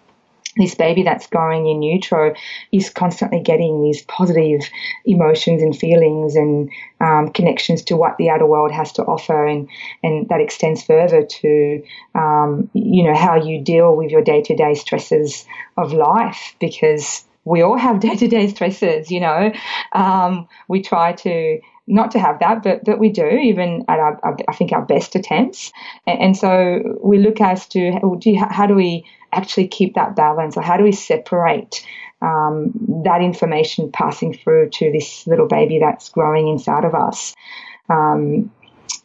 this 0.57 0.75
baby 0.75 1.05
that's 1.05 1.27
growing 1.29 1.69
in 1.69 1.81
utero 1.81 2.35
is 2.73 2.91
constantly 2.91 3.41
getting 3.41 3.83
these 3.83 4.03
positive 4.03 4.69
emotions 5.05 5.63
and 5.63 5.77
feelings 5.77 6.35
and 6.35 6.71
um, 7.01 7.29
connections 7.29 7.83
to 7.83 7.97
what 7.97 8.17
the 8.19 8.29
outer 8.29 8.47
world 8.47 8.73
has 8.73 8.93
to 8.93 9.03
offer, 9.05 9.47
and 9.47 9.69
and 10.03 10.29
that 10.29 10.41
extends 10.41 10.83
further 10.83 11.25
to 11.25 11.83
um, 12.15 12.69
you 12.75 13.05
know 13.05 13.15
how 13.15 13.37
you 13.37 13.63
deal 13.63 13.97
with 13.97 14.11
your 14.11 14.23
day 14.23 14.43
to 14.43 14.55
day 14.55 14.75
stresses 14.75 15.47
of 15.77 15.93
life 15.93 16.55
because 16.61 17.25
we 17.45 17.63
all 17.63 17.79
have 17.79 18.01
day 18.01 18.17
to 18.17 18.29
day 18.29 18.49
stresses. 18.49 19.11
You 19.11 19.21
know, 19.21 19.53
um, 19.93 20.49
we 20.69 20.83
try 20.83 21.13
to 21.13 21.61
not 21.91 22.13
to 22.13 22.19
have 22.19 22.39
that, 22.39 22.63
but 22.63 22.85
but 22.85 22.99
we 22.99 23.11
do 23.11 23.27
even 23.27 23.85
at 23.89 23.99
our, 23.99 24.19
our 24.23 24.37
I 24.49 24.55
think 24.55 24.73
our 24.73 24.85
best 24.85 25.15
attempts, 25.15 25.73
and, 26.07 26.21
and, 26.21 26.37
so 26.37 26.99
we 27.03 27.19
look 27.19 27.41
as 27.41 27.67
to 27.69 27.93
how 28.51 28.67
do 28.67 28.75
we 28.75 29.05
actually 29.33 29.69
keep 29.69 29.95
that 29.95 30.17
balance, 30.17 30.57
or 30.57 30.63
how 30.63 30.77
do 30.77 30.85
we 30.85 30.93
separate 30.93 31.85
um, 32.23 32.73
that 33.05 33.23
information 33.23 33.91
passing 33.93 34.35
through 34.35 34.71
to 34.71 34.93
this 34.93 35.27
little 35.27 35.49
baby 35.49 35.79
that's 35.81 36.09
growing 36.09 36.49
inside 36.49 36.85
of 36.85 36.95
us. 36.95 37.35
Um, 37.89 38.51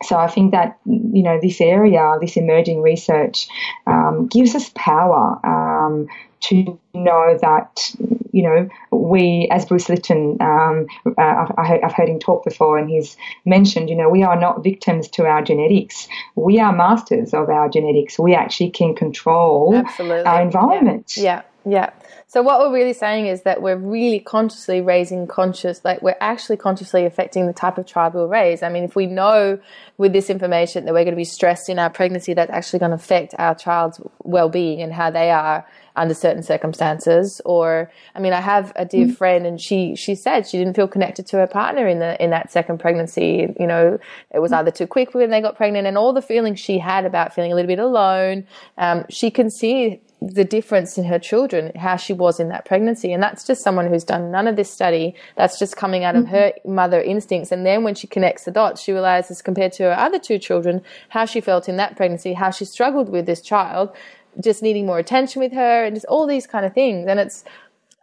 so 0.03 0.17
I 0.17 0.27
think 0.27 0.51
that 0.51 0.77
you 0.85 1.23
know 1.23 1.39
this 1.41 1.61
area, 1.61 2.17
this 2.21 2.37
emerging 2.37 2.81
research, 2.81 3.47
um, 3.87 4.27
gives 4.27 4.53
us 4.55 4.71
power 4.75 5.39
um, 5.45 6.07
to 6.41 6.79
know 6.93 7.37
that 7.41 7.93
you 8.35 8.43
know 8.43 8.69
we, 8.91 9.47
as 9.49 9.65
Bruce 9.65 9.87
Lipton, 9.87 10.37
um, 10.41 10.87
uh, 11.05 11.45
I, 11.57 11.79
have 11.81 11.93
heard 11.93 12.09
him 12.09 12.19
talk 12.19 12.43
before, 12.43 12.77
and 12.77 12.89
he's 12.89 13.15
mentioned, 13.45 13.89
you 13.89 13.95
know, 13.95 14.09
we 14.09 14.23
are 14.23 14.39
not 14.39 14.63
victims 14.63 15.07
to 15.09 15.25
our 15.25 15.41
genetics. 15.41 16.07
We 16.35 16.59
are 16.59 16.75
masters 16.75 17.33
of 17.33 17.49
our 17.49 17.69
genetics. 17.69 18.19
We 18.19 18.35
actually 18.35 18.71
can 18.71 18.95
control 18.95 19.75
Absolutely. 19.75 20.25
our 20.25 20.41
environment. 20.41 21.13
yeah. 21.15 21.43
yeah. 21.65 21.71
yeah. 21.71 21.89
So 22.27 22.41
what 22.41 22.59
we're 22.59 22.73
really 22.73 22.93
saying 22.93 23.27
is 23.27 23.43
that 23.43 23.61
we're 23.61 23.77
really 23.77 24.19
consciously 24.19 24.81
raising 24.81 25.25
conscious, 25.25 25.85
like 25.85 26.01
we're 26.01 26.17
actually 26.19 26.57
consciously 26.57 27.05
affecting 27.05 27.47
the 27.47 27.53
type 27.53 27.77
of 27.77 27.85
child 27.85 28.13
we'll 28.13 28.27
raise. 28.27 28.61
I 28.61 28.67
mean, 28.67 28.83
if 28.83 28.95
we 28.95 29.05
know 29.05 29.59
with 29.97 30.11
this 30.11 30.29
information 30.29 30.83
that 30.83 30.93
we're 30.93 31.05
going 31.05 31.13
to 31.13 31.17
be 31.17 31.23
stressed 31.23 31.69
in 31.69 31.79
our 31.79 31.89
pregnancy, 31.89 32.33
that's 32.33 32.51
actually 32.51 32.79
going 32.79 32.91
to 32.91 32.95
affect 32.95 33.35
our 33.37 33.55
child's 33.55 34.01
well-being 34.23 34.81
and 34.81 34.91
how 34.91 35.11
they 35.11 35.31
are 35.31 35.65
under 35.95 36.13
certain 36.13 36.43
circumstances. 36.43 37.41
Or, 37.45 37.91
I 38.15 38.19
mean, 38.19 38.33
I 38.33 38.41
have 38.41 38.71
a 38.75 38.85
dear 38.85 39.05
mm-hmm. 39.05 39.13
friend, 39.13 39.45
and 39.45 39.59
she 39.59 39.95
she 39.95 40.15
said 40.15 40.47
she 40.47 40.57
didn't 40.57 40.75
feel 40.75 40.87
connected 40.87 41.25
to 41.27 41.37
her 41.37 41.47
partner 41.47 41.87
in 41.87 41.99
the 41.99 42.21
in 42.23 42.29
that 42.31 42.51
second 42.51 42.79
pregnancy. 42.79 43.53
You 43.59 43.67
know, 43.67 43.99
it 44.33 44.39
was 44.39 44.51
either 44.51 44.71
too 44.71 44.87
quick 44.87 45.13
when 45.13 45.29
they 45.29 45.41
got 45.41 45.55
pregnant, 45.55 45.87
and 45.87 45.97
all 45.97 46.13
the 46.13 46.21
feelings 46.21 46.59
she 46.59 46.79
had 46.79 47.05
about 47.05 47.33
feeling 47.33 47.51
a 47.51 47.55
little 47.55 47.67
bit 47.67 47.79
alone. 47.79 48.45
Um, 48.77 49.05
she 49.09 49.31
can 49.31 49.49
see 49.49 50.01
the 50.21 50.43
difference 50.43 50.97
in 50.97 51.03
her 51.03 51.19
children, 51.19 51.71
how 51.75 51.95
she 51.95 52.13
was 52.13 52.39
in 52.39 52.49
that 52.49 52.65
pregnancy. 52.65 53.11
And 53.11 53.21
that's 53.21 53.45
just 53.45 53.63
someone 53.63 53.87
who's 53.87 54.03
done 54.03 54.31
none 54.31 54.47
of 54.47 54.55
this 54.55 54.71
study. 54.71 55.15
That's 55.35 55.59
just 55.59 55.75
coming 55.75 56.03
out 56.03 56.15
of 56.15 56.25
mm-hmm. 56.25 56.35
her 56.35 56.53
mother 56.65 57.01
instincts. 57.01 57.51
And 57.51 57.65
then 57.65 57.83
when 57.83 57.95
she 57.95 58.07
connects 58.07 58.45
the 58.45 58.51
dots, 58.51 58.81
she 58.81 58.91
realizes 58.91 59.41
compared 59.41 59.73
to 59.73 59.83
her 59.83 59.93
other 59.93 60.19
two 60.19 60.39
children, 60.39 60.81
how 61.09 61.25
she 61.25 61.41
felt 61.41 61.69
in 61.69 61.77
that 61.77 61.95
pregnancy, 61.95 62.33
how 62.33 62.49
she 62.49 62.65
struggled 62.65 63.09
with 63.09 63.25
this 63.25 63.41
child, 63.41 63.95
just 64.41 64.61
needing 64.61 64.85
more 64.85 64.99
attention 64.99 65.41
with 65.41 65.53
her 65.53 65.83
and 65.85 65.95
just 65.95 66.05
all 66.07 66.27
these 66.27 66.47
kind 66.47 66.65
of 66.65 66.73
things. 66.73 67.07
And 67.07 67.19
it's, 67.19 67.43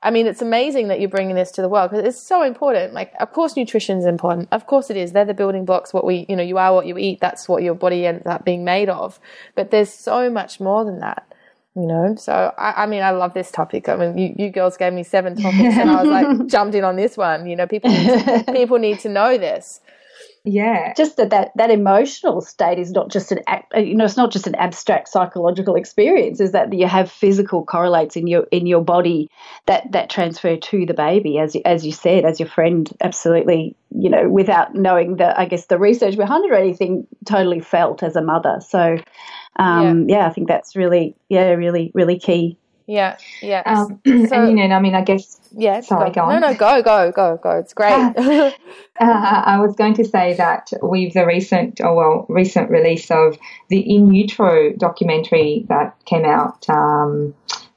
I 0.02 0.10
mean, 0.10 0.26
it's 0.26 0.42
amazing 0.42 0.88
that 0.88 1.00
you're 1.00 1.08
bringing 1.08 1.36
this 1.36 1.52
to 1.52 1.62
the 1.62 1.68
world 1.68 1.90
because 1.90 2.04
it's 2.04 2.20
so 2.20 2.42
important. 2.42 2.92
Like, 2.92 3.12
of 3.20 3.32
course, 3.32 3.56
nutrition 3.56 3.98
is 3.98 4.04
important. 4.04 4.48
Of 4.50 4.66
course, 4.66 4.90
it 4.90 4.96
is. 4.96 5.12
They're 5.12 5.24
the 5.24 5.34
building 5.34 5.64
blocks. 5.64 5.92
What 5.92 6.04
we, 6.04 6.26
you 6.28 6.36
know, 6.36 6.42
you 6.42 6.58
are 6.58 6.74
what 6.74 6.86
you 6.86 6.98
eat. 6.98 7.20
That's 7.20 7.48
what 7.48 7.62
your 7.62 7.74
body 7.74 8.06
ends 8.06 8.26
up 8.26 8.44
being 8.44 8.64
made 8.64 8.88
of. 8.88 9.20
But 9.54 9.70
there's 9.70 9.92
so 9.92 10.28
much 10.30 10.60
more 10.60 10.84
than 10.84 11.00
that 11.00 11.26
you 11.74 11.86
know 11.86 12.14
so 12.16 12.52
I, 12.58 12.82
I, 12.82 12.86
mean 12.86 13.02
i 13.02 13.10
love 13.10 13.32
this 13.32 13.50
topic 13.50 13.88
i 13.88 13.96
mean 13.96 14.18
you, 14.18 14.34
you 14.36 14.50
girls 14.50 14.76
gave 14.76 14.92
me 14.92 15.02
seven 15.02 15.36
topics 15.36 15.74
and 15.76 15.90
i 15.90 16.02
was 16.02 16.10
like 16.10 16.46
jumped 16.46 16.74
in 16.74 16.84
on 16.84 16.96
this 16.96 17.16
one 17.16 17.46
you 17.46 17.56
know 17.56 17.66
people 17.66 17.90
people 18.52 18.78
need 18.78 19.00
to 19.00 19.08
know 19.08 19.38
this 19.38 19.80
yeah 20.44 20.92
just 20.94 21.16
that, 21.16 21.30
that 21.30 21.52
that 21.56 21.70
emotional 21.70 22.40
state 22.40 22.78
is 22.78 22.90
not 22.90 23.10
just 23.10 23.30
an 23.30 23.38
uh, 23.46 23.78
you 23.78 23.94
know 23.94 24.04
it's 24.04 24.16
not 24.16 24.32
just 24.32 24.46
an 24.46 24.54
abstract 24.56 25.08
psychological 25.08 25.76
experience 25.76 26.40
is 26.40 26.52
that 26.52 26.72
you 26.72 26.86
have 26.86 27.10
physical 27.10 27.64
correlates 27.64 28.16
in 28.16 28.26
your 28.26 28.42
in 28.50 28.66
your 28.66 28.82
body 28.82 29.28
that 29.66 29.90
that 29.92 30.10
transfer 30.10 30.56
to 30.56 30.84
the 30.84 30.94
baby 30.94 31.38
as 31.38 31.56
as 31.64 31.86
you 31.86 31.92
said 31.92 32.24
as 32.24 32.40
your 32.40 32.48
friend 32.48 32.90
absolutely 33.00 33.76
you 33.90 34.10
know 34.10 34.28
without 34.28 34.74
knowing 34.74 35.16
the 35.16 35.38
i 35.38 35.44
guess 35.44 35.66
the 35.66 35.78
research 35.78 36.16
behind 36.16 36.44
it 36.44 36.50
or 36.50 36.56
anything 36.56 37.06
totally 37.24 37.60
felt 37.60 38.02
as 38.02 38.16
a 38.16 38.22
mother 38.22 38.58
so 38.66 38.96
um, 39.56 40.08
yeah. 40.08 40.18
yeah. 40.18 40.26
I 40.26 40.32
think 40.32 40.48
that's 40.48 40.76
really, 40.76 41.16
yeah, 41.28 41.50
really, 41.50 41.90
really 41.94 42.18
key. 42.18 42.58
Yeah, 42.86 43.16
yeah. 43.40 43.62
Um, 43.64 44.00
so, 44.06 44.44
and, 44.44 44.58
you 44.58 44.68
know, 44.68 44.74
I 44.74 44.80
mean, 44.80 44.94
I 44.94 45.02
guess. 45.02 45.38
Yeah, 45.54 45.80
sorry, 45.80 46.10
go. 46.10 46.14
go 46.14 46.20
on. 46.22 46.40
No, 46.40 46.48
no, 46.48 46.54
go, 46.54 46.82
go, 46.82 47.12
go, 47.12 47.38
go. 47.42 47.50
It's 47.58 47.74
great. 47.74 47.92
uh, 48.16 48.52
I 49.00 49.58
was 49.60 49.76
going 49.76 49.94
to 49.94 50.04
say 50.04 50.34
that 50.34 50.70
with 50.80 51.12
the 51.12 51.26
recent, 51.26 51.80
oh 51.82 51.94
well, 51.94 52.26
recent 52.28 52.70
release 52.70 53.10
of 53.10 53.38
the 53.68 53.80
In 53.80 54.14
Utero 54.14 54.72
documentary 54.72 55.66
that 55.68 55.96
came 56.06 56.24
out 56.24 56.68
um, 56.70 57.34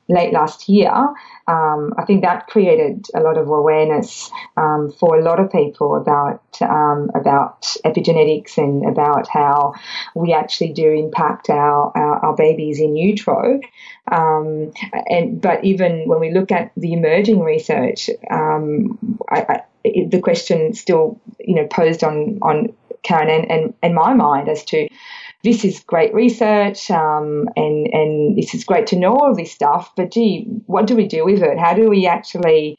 late 0.07 0.33
last 0.33 0.69
year, 0.69 0.91
um, 1.47 1.93
I 1.97 2.05
think 2.05 2.23
that 2.23 2.47
created 2.47 3.07
a 3.13 3.19
lot 3.19 3.37
of 3.37 3.47
awareness 3.49 4.29
um, 4.57 4.91
for 4.91 5.17
a 5.17 5.23
lot 5.23 5.39
of 5.39 5.51
people 5.51 5.95
about 5.95 6.41
um, 6.61 7.11
about 7.15 7.63
epigenetics 7.83 8.57
and 8.57 8.87
about 8.87 9.27
how 9.27 9.73
we 10.15 10.33
actually 10.33 10.73
do 10.73 10.91
impact 10.91 11.49
our 11.49 11.91
our, 11.95 12.25
our 12.25 12.35
babies 12.35 12.79
in 12.79 12.95
utero. 12.95 13.59
Um, 14.11 14.71
and 15.09 15.41
but 15.41 15.63
even 15.63 16.07
when 16.07 16.19
we 16.19 16.31
look 16.31 16.51
at 16.51 16.71
the 16.77 16.93
emerging 16.93 17.39
research, 17.41 18.09
um, 18.29 19.19
I, 19.29 19.45
I, 19.49 19.61
the 20.07 20.19
question 20.21 20.73
still 20.73 21.19
you 21.39 21.55
know 21.55 21.67
posed 21.67 22.03
on 22.03 22.39
on 22.41 22.73
Karen 23.05 23.29
and, 23.29 23.51
and, 23.51 23.73
and 23.83 23.95
my 23.95 24.13
mind 24.13 24.49
as 24.49 24.65
to 24.65 24.89
this 25.45 25.63
is 25.63 25.79
great 25.81 26.13
research 26.13 26.89
um, 26.89 27.47
and, 27.55 27.87
and 27.93 28.35
this 28.35 28.55
is 28.55 28.63
great 28.63 28.87
to 28.87 28.95
know 28.95 29.15
all 29.15 29.35
this 29.35 29.51
stuff, 29.51 29.91
but 29.95 30.11
gee, 30.11 30.45
what 30.65 30.87
do 30.87 30.95
we 30.95 31.07
do 31.07 31.23
with 31.23 31.43
it? 31.43 31.59
How 31.59 31.75
do 31.75 31.87
we 31.87 32.07
actually 32.07 32.77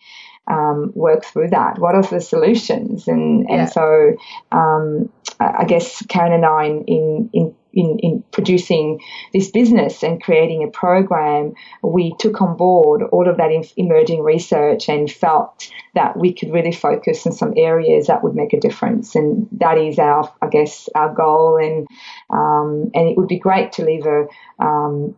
um, 0.49 0.91
work 0.95 1.25
through 1.25 1.51
that? 1.51 1.79
What 1.79 1.95
are 1.95 2.03
the 2.03 2.21
solutions? 2.21 3.07
And, 3.07 3.47
yeah. 3.49 3.55
and 3.55 3.71
so 3.71 4.17
um, 4.51 5.09
I 5.39 5.65
guess 5.65 6.05
Karen 6.07 6.33
and 6.33 6.45
I 6.45 6.65
in, 6.65 7.31
in, 7.33 7.55
in 7.77 7.87
in, 7.87 7.99
in 7.99 8.25
producing 8.33 9.01
this 9.33 9.51
business 9.51 10.03
and 10.03 10.23
creating 10.23 10.65
a 10.65 10.71
program, 10.71 11.55
we 11.83 12.15
took 12.19 12.41
on 12.41 12.57
board 12.57 13.03
all 13.13 13.29
of 13.29 13.37
that 13.37 13.51
emerging 13.77 14.23
research 14.23 14.89
and 14.89 15.11
felt 15.11 15.69
that 15.95 16.17
we 16.17 16.33
could 16.33 16.53
really 16.53 16.73
focus 16.73 17.27
on 17.27 17.33
some 17.33 17.55
areas 17.57 18.07
that 18.07 18.23
would 18.23 18.35
make 18.35 18.53
a 18.53 18.61
difference. 18.61 19.15
And 19.15 19.49
that 19.53 19.79
is 19.79 19.99
our, 19.99 20.33
I 20.43 20.49
guess, 20.49 20.89
our 20.95 21.13
goal. 21.15 21.59
And 21.59 21.87
um, 22.31 22.91
and 22.95 23.09
it 23.09 23.17
would 23.17 23.29
be 23.29 23.39
great 23.39 23.73
to 23.73 23.85
leave 23.85 24.07
a 24.07 24.27
um, 24.59 25.15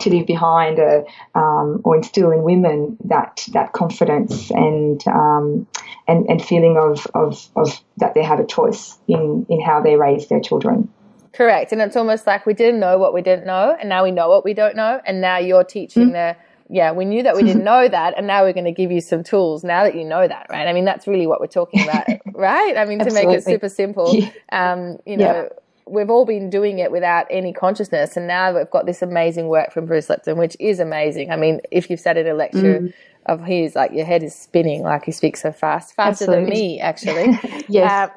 to 0.00 0.10
leave 0.10 0.26
behind 0.26 0.78
a, 0.78 1.04
um, 1.34 1.80
or 1.84 1.96
instill 1.96 2.30
in 2.30 2.42
women 2.42 2.98
that 3.04 3.46
that 3.52 3.72
confidence 3.72 4.50
and 4.50 5.02
um, 5.08 5.66
and 6.06 6.26
and 6.28 6.44
feeling 6.44 6.76
of, 6.76 7.06
of 7.14 7.48
of 7.56 7.80
that 7.96 8.12
they 8.14 8.22
have 8.22 8.38
a 8.38 8.46
choice 8.46 8.98
in 9.08 9.46
in 9.48 9.60
how 9.62 9.80
they 9.80 9.96
raise 9.96 10.28
their 10.28 10.40
children. 10.40 10.90
Correct. 11.32 11.72
And 11.72 11.80
it's 11.80 11.96
almost 11.96 12.26
like 12.26 12.46
we 12.46 12.54
didn't 12.54 12.80
know 12.80 12.98
what 12.98 13.14
we 13.14 13.22
didn't 13.22 13.46
know, 13.46 13.76
and 13.78 13.88
now 13.88 14.04
we 14.04 14.10
know 14.10 14.28
what 14.28 14.44
we 14.44 14.54
don't 14.54 14.76
know, 14.76 15.00
and 15.06 15.20
now 15.20 15.38
you're 15.38 15.64
teaching 15.64 16.04
mm-hmm. 16.04 16.12
the 16.12 16.36
yeah, 16.72 16.90
we 16.90 17.04
knew 17.04 17.22
that 17.22 17.36
we 17.36 17.42
didn't 17.42 17.64
know 17.72 17.86
that, 17.86 18.14
and 18.16 18.26
now 18.26 18.42
we're 18.42 18.52
going 18.54 18.64
to 18.64 18.72
give 18.72 18.90
you 18.90 19.00
some 19.00 19.22
tools 19.22 19.62
now 19.62 19.84
that 19.84 19.94
you 19.94 20.04
know 20.04 20.26
that, 20.26 20.46
right? 20.48 20.66
I 20.66 20.72
mean, 20.72 20.84
that's 20.84 21.06
really 21.06 21.26
what 21.26 21.40
we're 21.40 21.46
talking 21.46 21.82
about, 21.82 22.06
right? 22.32 22.76
I 22.76 22.84
mean, 22.86 22.98
to 23.00 23.12
make 23.12 23.28
it 23.28 23.44
super 23.44 23.68
simple, 23.68 24.10
um, 24.50 24.98
you 25.06 25.18
know, 25.18 25.42
yeah. 25.42 25.48
We've 25.86 26.10
all 26.10 26.24
been 26.24 26.50
doing 26.50 26.78
it 26.78 26.90
without 26.90 27.26
any 27.30 27.52
consciousness, 27.52 28.16
and 28.16 28.26
now 28.26 28.56
we've 28.56 28.70
got 28.70 28.86
this 28.86 29.02
amazing 29.02 29.48
work 29.48 29.72
from 29.72 29.86
Bruce 29.86 30.08
Lipton, 30.08 30.38
which 30.38 30.56
is 30.60 30.80
amazing. 30.80 31.30
I 31.30 31.36
mean, 31.36 31.60
if 31.70 31.90
you've 31.90 32.00
sat 32.00 32.16
in 32.16 32.26
a 32.26 32.34
lecture 32.34 32.80
mm 32.80 32.92
of 33.26 33.44
his, 33.44 33.76
like 33.76 33.92
your 33.92 34.04
head 34.04 34.22
is 34.22 34.34
spinning, 34.34 34.82
like 34.82 35.04
he 35.04 35.12
speaks 35.12 35.42
so 35.42 35.52
fast, 35.52 35.94
faster 35.94 36.24
Absolutely. 36.24 36.44
than 36.44 36.50
me, 36.50 36.80
actually. 36.80 37.38
yes. 37.68 38.10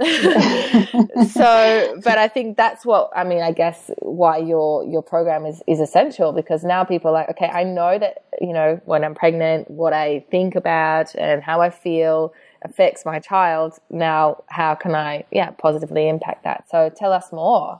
Um, 0.93 1.27
so, 1.27 1.99
but 2.03 2.17
I 2.17 2.27
think 2.27 2.57
that's 2.57 2.85
what 2.85 3.11
I 3.15 3.23
mean. 3.23 3.41
I 3.41 3.51
guess 3.51 3.91
why 3.99 4.37
your 4.37 4.83
your 4.83 5.03
program 5.03 5.45
is 5.45 5.61
is 5.67 5.79
essential 5.79 6.31
because 6.31 6.63
now 6.63 6.83
people 6.83 7.11
are 7.11 7.13
like, 7.13 7.29
okay, 7.29 7.47
I 7.47 7.63
know 7.63 7.99
that 7.99 8.25
you 8.41 8.53
know 8.53 8.81
when 8.85 9.03
I'm 9.03 9.15
pregnant, 9.15 9.69
what 9.69 9.93
I 9.93 10.25
think 10.31 10.55
about 10.55 11.13
and 11.15 11.43
how 11.43 11.61
I 11.61 11.69
feel 11.69 12.33
affects 12.65 13.05
my 13.05 13.19
child. 13.19 13.79
Now, 13.89 14.43
how 14.47 14.75
can 14.75 14.93
I, 14.93 15.25
yeah, 15.31 15.51
positively 15.51 16.09
impact 16.09 16.43
that? 16.43 16.65
So, 16.69 16.89
tell 16.89 17.13
us 17.13 17.31
more. 17.31 17.79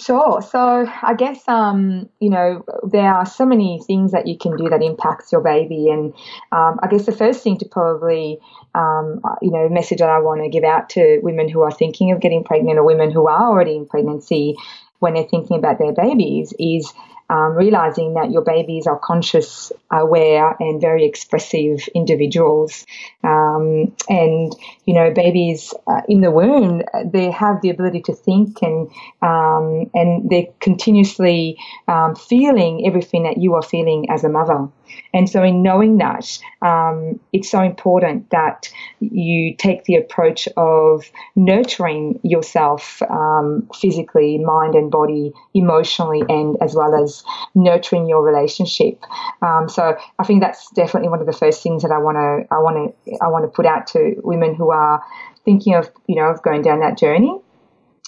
Sure. 0.00 0.42
So 0.42 0.88
I 1.02 1.14
guess 1.14 1.46
um, 1.46 2.08
you 2.18 2.28
know 2.28 2.64
there 2.82 3.14
are 3.14 3.24
so 3.24 3.46
many 3.46 3.80
things 3.86 4.10
that 4.10 4.26
you 4.26 4.36
can 4.36 4.56
do 4.56 4.68
that 4.68 4.82
impacts 4.82 5.30
your 5.30 5.40
baby, 5.40 5.88
and 5.88 6.12
um, 6.50 6.80
I 6.82 6.88
guess 6.90 7.06
the 7.06 7.12
first 7.12 7.44
thing 7.44 7.58
to 7.58 7.64
probably 7.64 8.40
um, 8.74 9.20
you 9.40 9.52
know 9.52 9.68
message 9.68 9.98
that 9.98 10.08
I 10.08 10.18
want 10.18 10.42
to 10.42 10.48
give 10.48 10.64
out 10.64 10.90
to 10.90 11.20
women 11.22 11.48
who 11.48 11.62
are 11.62 11.70
thinking 11.70 12.10
of 12.10 12.20
getting 12.20 12.42
pregnant 12.42 12.76
or 12.76 12.84
women 12.84 13.12
who 13.12 13.28
are 13.28 13.48
already 13.48 13.76
in 13.76 13.86
pregnancy 13.86 14.56
when 14.98 15.14
they're 15.14 15.28
thinking 15.28 15.58
about 15.58 15.78
their 15.78 15.92
babies 15.92 16.52
is 16.58 16.92
um, 17.30 17.54
realizing 17.54 18.14
that 18.14 18.30
your 18.30 18.42
babies 18.42 18.86
are 18.86 18.98
conscious, 18.98 19.72
aware, 19.90 20.56
and 20.60 20.80
very 20.80 21.04
expressive 21.04 21.88
individuals. 21.94 22.84
Um, 23.22 23.94
and, 24.08 24.54
you 24.84 24.94
know, 24.94 25.12
babies 25.12 25.72
uh, 25.86 26.02
in 26.08 26.20
the 26.20 26.30
womb, 26.30 26.82
they 27.04 27.30
have 27.30 27.62
the 27.62 27.70
ability 27.70 28.02
to 28.02 28.14
think 28.14 28.62
and, 28.62 28.90
um, 29.22 29.90
and 29.94 30.28
they're 30.28 30.48
continuously 30.60 31.58
um, 31.88 32.14
feeling 32.14 32.86
everything 32.86 33.24
that 33.24 33.38
you 33.38 33.54
are 33.54 33.62
feeling 33.62 34.10
as 34.10 34.24
a 34.24 34.28
mother. 34.28 34.68
And 35.12 35.28
so, 35.28 35.42
in 35.42 35.62
knowing 35.62 35.98
that, 35.98 36.38
um, 36.62 37.20
it's 37.32 37.50
so 37.50 37.62
important 37.62 38.30
that 38.30 38.68
you 39.00 39.54
take 39.56 39.84
the 39.84 39.96
approach 39.96 40.48
of 40.56 41.10
nurturing 41.36 42.20
yourself 42.22 43.02
um, 43.02 43.68
physically, 43.74 44.38
mind 44.38 44.74
and 44.74 44.90
body, 44.90 45.32
emotionally, 45.54 46.22
and 46.28 46.56
as 46.60 46.74
well 46.74 46.94
as 46.94 47.24
nurturing 47.54 48.08
your 48.08 48.22
relationship. 48.22 49.02
Um, 49.42 49.68
so, 49.68 49.96
I 50.18 50.24
think 50.24 50.42
that's 50.42 50.70
definitely 50.70 51.08
one 51.08 51.20
of 51.20 51.26
the 51.26 51.32
first 51.32 51.62
things 51.62 51.82
that 51.82 51.92
I 51.92 51.98
want 51.98 52.16
to 52.16 52.54
I 52.54 52.58
want 52.58 52.94
to 53.04 53.18
I 53.22 53.28
want 53.28 53.44
to 53.44 53.48
put 53.48 53.66
out 53.66 53.86
to 53.88 54.14
women 54.22 54.54
who 54.54 54.70
are 54.70 55.02
thinking 55.44 55.74
of 55.74 55.90
you 56.06 56.16
know 56.16 56.28
of 56.28 56.42
going 56.42 56.62
down 56.62 56.80
that 56.80 56.98
journey. 56.98 57.40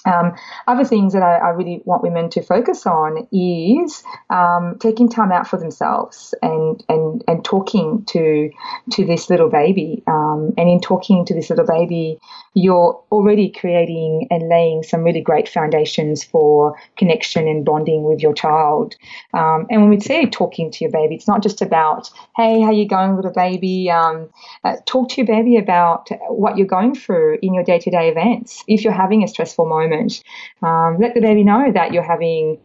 Um, 0.05 0.35
other 0.67 0.85
things 0.85 1.13
that 1.13 1.23
I, 1.23 1.37
I, 1.37 1.49
really 1.49 1.81
want 1.85 2.03
women 2.03 2.29
to 2.29 2.41
focus 2.41 2.85
on 2.85 3.27
is 3.31 4.03
um, 4.29 4.77
taking 4.79 5.09
time 5.09 5.31
out 5.31 5.47
for 5.47 5.57
themselves 5.57 6.33
and 6.41 6.83
and 6.87 7.23
and 7.27 7.43
talking 7.43 8.05
to 8.05 8.49
to 8.91 9.05
this 9.05 9.29
little 9.29 9.49
baby. 9.49 10.03
Um, 10.07 10.53
and 10.57 10.69
in 10.69 10.79
talking 10.79 11.25
to 11.25 11.33
this 11.33 11.49
little 11.49 11.65
baby, 11.65 12.19
you're 12.53 13.01
already 13.11 13.49
creating 13.49 14.27
and 14.29 14.47
laying 14.47 14.83
some 14.83 15.01
really 15.01 15.19
great 15.19 15.49
foundations 15.49 16.23
for 16.23 16.79
connection 16.95 17.47
and 17.47 17.65
bonding 17.65 18.03
with 18.03 18.21
your 18.21 18.33
child. 18.33 18.95
Um, 19.33 19.65
and 19.69 19.81
when 19.81 19.89
we 19.89 19.99
say 19.99 20.25
talking 20.27 20.71
to 20.71 20.85
your 20.85 20.91
baby, 20.91 21.15
it's 21.15 21.27
not 21.27 21.43
just 21.43 21.61
about 21.61 22.09
hey, 22.35 22.61
how 22.61 22.71
you 22.71 22.87
going, 22.87 23.15
little 23.15 23.31
baby? 23.31 23.89
Um, 23.89 24.29
uh, 24.63 24.75
talk 24.85 25.09
to 25.09 25.21
your 25.21 25.27
baby 25.27 25.57
about 25.57 26.09
what 26.29 26.55
you're 26.55 26.67
going 26.67 26.93
through 26.93 27.39
in 27.41 27.55
your 27.55 27.63
day 27.63 27.79
to 27.79 27.89
day 27.89 28.09
events. 28.09 28.63
If 28.67 28.83
you're 28.83 28.93
having 28.93 29.23
a 29.23 29.27
stressful 29.27 29.65
moment 29.65 29.86
moment. 29.87 30.23
Um, 30.61 30.97
let 30.99 31.13
the 31.13 31.21
baby 31.21 31.43
know 31.43 31.71
that 31.71 31.93
you're 31.93 32.03
having 32.03 32.59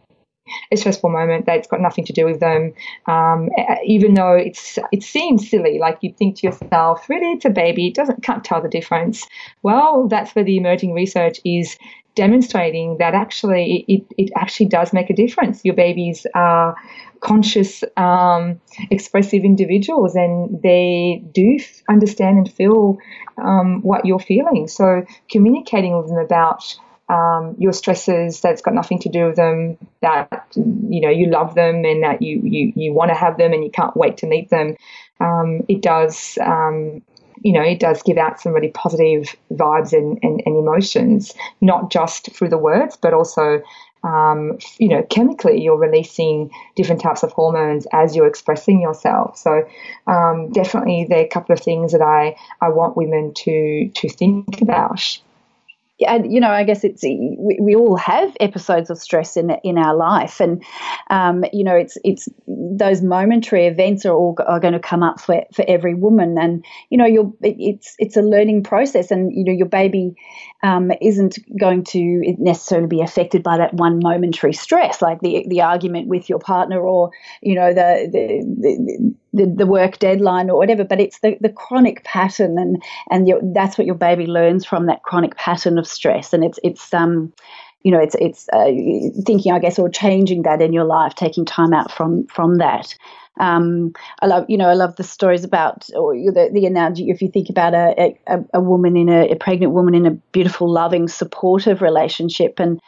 a 0.71 0.75
stressful 0.75 1.09
moment 1.09 1.45
that's 1.45 1.67
got 1.67 1.79
nothing 1.79 2.05
to 2.05 2.13
do 2.13 2.25
with 2.25 2.39
them. 2.39 2.73
Um, 3.05 3.49
even 3.85 4.13
though 4.13 4.33
it's 4.33 4.77
it 4.91 5.03
seems 5.03 5.49
silly, 5.49 5.79
like 5.79 5.99
you 6.01 6.13
think 6.13 6.37
to 6.37 6.47
yourself, 6.47 7.07
really, 7.09 7.33
it's 7.33 7.45
a 7.45 7.49
baby, 7.49 7.87
it 7.87 7.95
doesn't 7.95 8.23
can't 8.23 8.43
tell 8.43 8.61
the 8.61 8.69
difference. 8.69 9.27
Well, 9.61 10.07
that's 10.07 10.35
where 10.35 10.45
the 10.45 10.57
emerging 10.57 10.93
research 10.93 11.39
is 11.45 11.77
demonstrating 12.15 12.97
that 12.99 13.15
actually 13.15 13.85
it, 13.87 14.05
it 14.17 14.31
actually 14.35 14.67
does 14.67 14.93
make 14.93 15.09
a 15.09 15.15
difference. 15.15 15.61
Your 15.63 15.75
babies 15.75 16.27
are 16.35 16.75
conscious, 17.21 17.83
um, 17.95 18.59
expressive 18.91 19.43
individuals, 19.43 20.13
and 20.13 20.61
they 20.61 21.23
do 21.31 21.57
understand 21.89 22.37
and 22.37 22.51
feel 22.51 22.97
um, 23.41 23.81
what 23.81 24.05
you're 24.05 24.19
feeling. 24.19 24.67
So 24.67 25.05
communicating 25.31 25.97
with 25.97 26.09
them 26.09 26.17
about 26.17 26.75
um, 27.13 27.55
your 27.59 27.73
stresses 27.73 28.41
that's 28.41 28.61
got 28.61 28.73
nothing 28.73 28.99
to 28.99 29.09
do 29.09 29.27
with 29.27 29.35
them 29.35 29.77
that 30.01 30.47
you 30.55 31.01
know 31.01 31.09
you 31.09 31.27
love 31.29 31.53
them 31.53 31.85
and 31.85 32.03
that 32.03 32.21
you 32.21 32.41
you, 32.43 32.73
you 32.75 32.93
want 32.93 33.09
to 33.09 33.15
have 33.15 33.37
them 33.37 33.53
and 33.53 33.63
you 33.63 33.69
can't 33.69 33.95
wait 33.95 34.17
to 34.17 34.25
meet 34.25 34.49
them 34.49 34.75
um, 35.19 35.61
it 35.67 35.81
does 35.81 36.37
um, 36.41 37.03
you 37.41 37.53
know 37.53 37.61
it 37.61 37.79
does 37.79 38.01
give 38.01 38.17
out 38.17 38.41
some 38.41 38.53
really 38.53 38.69
positive 38.69 39.35
vibes 39.51 39.93
and, 39.93 40.17
and, 40.23 40.41
and 40.45 40.57
emotions 40.57 41.33
not 41.61 41.91
just 41.91 42.33
through 42.33 42.49
the 42.49 42.57
words 42.57 42.97
but 42.97 43.13
also 43.13 43.61
um, 44.05 44.57
you 44.79 44.89
know, 44.89 45.01
chemically, 45.09 45.61
you're 45.61 45.77
releasing 45.77 46.51
different 46.75 46.99
types 46.99 47.23
of 47.23 47.31
hormones 47.31 47.87
as 47.93 48.17
you're 48.17 48.27
expressing 48.27 48.81
yourself. 48.81 49.37
So, 49.37 49.65
um, 50.07 50.51
definitely, 50.51 51.05
there 51.07 51.19
are 51.19 51.23
a 51.23 51.29
couple 51.29 51.53
of 51.53 51.61
things 51.61 51.93
that 51.93 52.01
I, 52.01 52.35
I 52.59 52.67
want 52.67 52.97
women 52.97 53.33
to 53.33 53.87
to 53.87 54.09
think 54.09 54.61
about 54.61 55.21
you 56.23 56.39
know, 56.39 56.49
I 56.49 56.63
guess 56.63 56.83
it's 56.83 57.03
we, 57.03 57.57
we 57.61 57.75
all 57.75 57.95
have 57.97 58.35
episodes 58.39 58.89
of 58.89 58.97
stress 58.97 59.37
in 59.37 59.51
in 59.63 59.77
our 59.77 59.95
life, 59.95 60.39
and 60.39 60.63
um, 61.09 61.43
you 61.53 61.63
know, 61.63 61.75
it's 61.75 61.97
it's 62.03 62.29
those 62.47 63.01
momentary 63.01 63.67
events 63.67 64.05
are 64.05 64.13
all 64.13 64.35
are 64.47 64.59
going 64.59 64.73
to 64.73 64.79
come 64.79 65.03
up 65.03 65.19
for 65.19 65.43
for 65.53 65.65
every 65.67 65.93
woman, 65.93 66.37
and 66.39 66.65
you 66.89 66.97
know, 66.97 67.05
you're 67.05 67.31
it's 67.41 67.95
it's 67.99 68.17
a 68.17 68.21
learning 68.21 68.63
process, 68.63 69.11
and 69.11 69.31
you 69.33 69.43
know, 69.43 69.51
your 69.51 69.67
baby 69.67 70.15
um, 70.63 70.91
isn't 71.01 71.37
going 71.59 71.83
to 71.83 72.21
necessarily 72.39 72.87
be 72.87 73.01
affected 73.01 73.43
by 73.43 73.57
that 73.57 73.73
one 73.73 73.99
momentary 74.01 74.53
stress, 74.53 75.01
like 75.01 75.19
the 75.21 75.45
the 75.47 75.61
argument 75.61 76.07
with 76.07 76.29
your 76.29 76.39
partner, 76.39 76.79
or 76.79 77.11
you 77.41 77.55
know, 77.55 77.73
the 77.73 78.09
the, 78.11 78.43
the 78.61 79.15
the, 79.33 79.47
the 79.47 79.65
work 79.65 79.99
deadline 79.99 80.49
or 80.49 80.57
whatever, 80.57 80.83
but 80.83 80.99
it's 80.99 81.19
the, 81.19 81.37
the 81.41 81.49
chronic 81.49 82.03
pattern, 82.03 82.57
and 82.57 82.81
and 83.09 83.27
your, 83.27 83.39
that's 83.53 83.77
what 83.77 83.87
your 83.87 83.95
baby 83.95 84.27
learns 84.27 84.65
from 84.65 84.85
that 84.85 85.03
chronic 85.03 85.35
pattern 85.35 85.77
of 85.77 85.87
stress, 85.93 86.33
and 86.33 86.43
it's 86.43 86.59
it's 86.63 86.93
um 86.93 87.33
you 87.83 87.91
know 87.91 87.99
it's 87.99 88.15
it's 88.19 88.49
uh, 88.53 88.71
thinking 89.25 89.51
I 89.51 89.59
guess 89.59 89.79
or 89.79 89.89
changing 89.89 90.43
that 90.43 90.61
in 90.61 90.73
your 90.73 90.85
life, 90.85 91.15
taking 91.15 91.45
time 91.45 91.73
out 91.73 91.91
from 91.91 92.27
from 92.27 92.57
that. 92.57 92.95
Um, 93.39 93.93
I 94.21 94.27
love, 94.27 94.45
you 94.47 94.57
know, 94.57 94.69
I 94.69 94.75
love 94.75 94.95
the 94.95 95.03
stories 95.03 95.43
about, 95.43 95.89
or 95.95 96.13
the, 96.13 96.51
the 96.53 96.67
analogy. 96.67 97.09
If 97.09 97.21
you 97.21 97.29
think 97.29 97.49
about 97.49 97.73
a, 97.73 98.15
a, 98.27 98.43
a 98.53 98.61
woman 98.61 98.95
in 98.95 99.09
a, 99.09 99.31
a 99.31 99.35
pregnant 99.35 99.73
woman 99.73 99.95
in 99.95 100.05
a 100.05 100.11
beautiful, 100.11 100.71
loving, 100.71 101.07
supportive 101.07 101.81
relationship, 101.81 102.59
and 102.59 102.79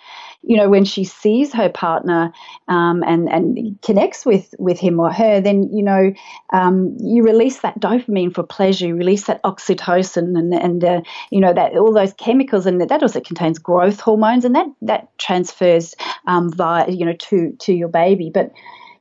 you 0.42 0.58
know, 0.58 0.70
when 0.70 0.86
she 0.86 1.04
sees 1.04 1.54
her 1.54 1.70
partner 1.70 2.32
um, 2.68 3.04
and 3.04 3.30
and 3.30 3.82
connects 3.82 4.26
with 4.26 4.54
with 4.60 4.80
him 4.80 5.00
or 5.00 5.12
her, 5.12 5.42
then 5.42 5.70
you 5.72 5.84
know, 5.84 6.14
um, 6.54 6.96
you 7.00 7.24
release 7.24 7.60
that 7.60 7.80
dopamine 7.80 8.34
for 8.34 8.44
pleasure, 8.44 8.88
you 8.88 8.96
release 8.96 9.26
that 9.26 9.42
oxytocin, 9.44 10.38
and 10.38 10.54
and 10.54 10.84
uh, 10.84 11.02
you 11.32 11.40
know 11.40 11.54
that 11.54 11.76
all 11.78 11.94
those 11.94 12.14
chemicals, 12.14 12.66
and 12.66 12.82
that 12.82 13.02
also 13.02 13.20
contains 13.20 13.60
growth 13.60 14.00
hormones, 14.00 14.46
and 14.46 14.56
that 14.56 14.68
that 14.82 15.18
transfers 15.18 15.96
um, 16.28 16.52
via 16.52 16.90
you 16.90 17.06
know 17.06 17.14
to 17.14 17.52
to 17.60 17.74
your 17.74 17.90
baby, 17.90 18.30
but 18.34 18.52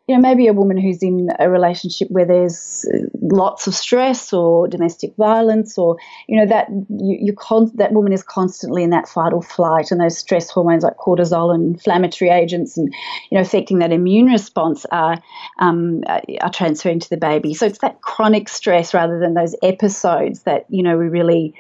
you 0.07 0.14
know, 0.14 0.21
maybe 0.21 0.47
a 0.49 0.53
woman 0.53 0.77
who's 0.77 1.03
in 1.03 1.29
a 1.38 1.49
relationship 1.49 2.09
where 2.11 2.27
there's 2.27 2.85
lots 3.23 3.67
of 3.67 3.75
stress 3.75 4.35
or 4.35 4.69
domestic 4.69 5.17
violence, 5.17 5.79
or 5.79 5.97
you 6.29 6.37
know 6.37 6.45
that 6.47 6.69
you, 6.69 7.19
you 7.21 7.33
con- 7.33 7.73
that 7.77 7.93
woman 7.93 8.12
is 8.12 8.23
constantly 8.23 8.83
in 8.83 8.90
that 8.90 9.09
fight 9.09 9.33
or 9.33 9.43
flight, 9.43 9.90
and 9.90 10.01
those 10.01 10.19
stress 10.19 10.51
hormones 10.51 10.85
like 10.85 10.97
cortisol 10.99 11.55
and 11.55 11.75
inflammatory 11.75 12.31
agents, 12.31 12.77
and 12.77 12.93
you 13.31 13.38
know, 13.38 13.40
affecting 13.40 13.79
that 13.79 13.93
immune 13.93 14.27
response 14.27 14.85
are 14.93 15.17
um, 15.59 16.03
are 16.07 16.53
transferring 16.53 17.01
to 17.01 17.09
the 17.09 17.17
baby. 17.17 17.55
So 17.55 17.64
it's 17.64 17.79
that 17.79 18.03
chronic 18.03 18.51
stress 18.51 18.93
rather 18.93 19.19
than 19.19 19.33
those 19.33 19.57
episodes 19.62 20.43
that 20.43 20.67
you 20.69 20.83
know 20.83 20.99
we 20.99 21.09
really 21.09 21.55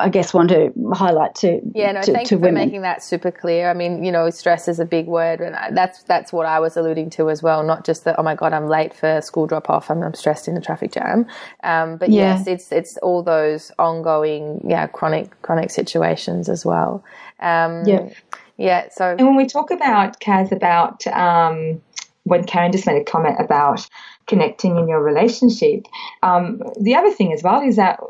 I 0.00 0.08
guess 0.10 0.34
want 0.34 0.50
to 0.50 0.72
highlight 0.94 1.34
to 1.36 1.60
yeah 1.74 1.92
no 1.92 2.00
to, 2.02 2.12
thank 2.12 2.28
to 2.28 2.36
you 2.36 2.38
for 2.38 2.48
women. 2.48 2.54
making 2.54 2.82
that 2.82 3.02
super 3.02 3.30
clear. 3.30 3.70
I 3.70 3.74
mean 3.74 4.04
you 4.04 4.12
know 4.12 4.30
stress 4.30 4.68
is 4.68 4.80
a 4.80 4.84
big 4.86 5.06
word 5.06 5.40
and 5.40 5.56
I, 5.56 5.70
that's 5.72 6.02
that's 6.04 6.32
what 6.32 6.46
I 6.46 6.60
was 6.60 6.76
alluding 6.76 7.10
to 7.10 7.30
as 7.30 7.42
well. 7.42 7.62
Not 7.64 7.84
just 7.84 8.04
that 8.04 8.16
oh 8.18 8.22
my 8.24 8.34
god 8.34 8.52
I'm 8.52 8.68
late 8.68 8.94
for 8.94 9.20
school 9.22 9.46
drop 9.46 9.70
off 9.70 9.90
I'm, 9.90 10.02
I'm 10.02 10.14
stressed 10.14 10.48
in 10.48 10.54
the 10.54 10.60
traffic 10.62 10.92
jam, 10.92 11.26
um, 11.64 11.98
but 11.98 12.12
Yeah. 12.12 12.14
yes 12.14 12.46
it's 12.46 12.72
it's 12.72 12.96
all 12.98 13.22
those 13.22 13.72
ongoing 13.78 14.62
yeah 14.68 14.86
chronic 14.88 15.40
chronic 15.42 15.70
situations 15.70 16.48
as 16.48 16.64
well. 16.66 17.04
Um, 17.40 17.84
Yeah. 17.86 18.08
yeah. 18.58 18.88
So 18.90 19.16
And 19.18 19.28
when 19.28 19.36
we 19.36 19.46
talk 19.46 19.70
about 19.70 20.20
Kaz 20.20 20.52
about 20.52 21.06
um, 21.08 21.82
when 22.24 22.44
Karen 22.44 22.72
just 22.72 22.86
made 22.86 23.00
a 23.00 23.04
comment 23.04 23.36
about 23.40 23.86
connecting 24.26 24.76
in 24.76 24.88
your 24.88 25.02
relationship, 25.02 25.86
um, 26.22 26.62
the 26.80 26.96
other 26.96 27.10
thing 27.10 27.32
as 27.32 27.42
well 27.42 27.62
is 27.62 27.76
that 27.76 28.00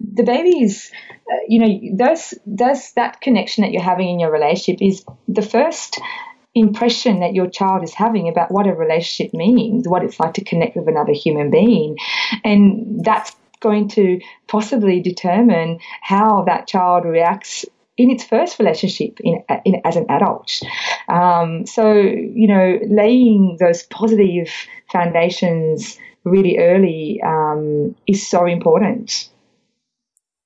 the 0.00 0.22
babies, 0.22 0.90
uh, 1.30 1.36
you 1.48 1.58
know, 1.58 2.06
those 2.06 2.34
those 2.46 2.92
that 2.92 3.20
connection 3.20 3.62
that 3.62 3.72
you're 3.72 3.82
having 3.82 4.08
in 4.08 4.20
your 4.20 4.30
relationship 4.30 4.80
is 4.80 5.04
the 5.28 5.42
first 5.42 6.00
impression 6.54 7.20
that 7.20 7.34
your 7.34 7.50
child 7.50 7.82
is 7.84 7.92
having 7.92 8.28
about 8.28 8.50
what 8.50 8.66
a 8.66 8.72
relationship 8.72 9.34
means, 9.34 9.86
what 9.86 10.02
it's 10.02 10.18
like 10.18 10.34
to 10.34 10.44
connect 10.44 10.74
with 10.74 10.88
another 10.88 11.12
human 11.12 11.50
being, 11.50 11.96
and 12.44 13.04
that's 13.04 13.36
going 13.60 13.88
to 13.88 14.20
possibly 14.46 15.00
determine 15.00 15.78
how 16.00 16.44
that 16.44 16.66
child 16.66 17.04
reacts 17.04 17.64
in 17.96 18.10
its 18.10 18.24
first 18.24 18.58
relationship 18.58 19.18
in, 19.20 19.42
in, 19.64 19.80
as 19.84 19.96
an 19.96 20.06
adult. 20.08 20.60
Um, 21.08 21.66
so, 21.66 21.92
you 21.92 22.46
know, 22.46 22.78
laying 22.88 23.56
those 23.58 23.84
positive 23.84 24.50
foundations 24.92 25.98
really 26.24 26.58
early 26.58 27.20
um, 27.24 27.94
is 28.06 28.26
so 28.26 28.44
important. 28.46 29.28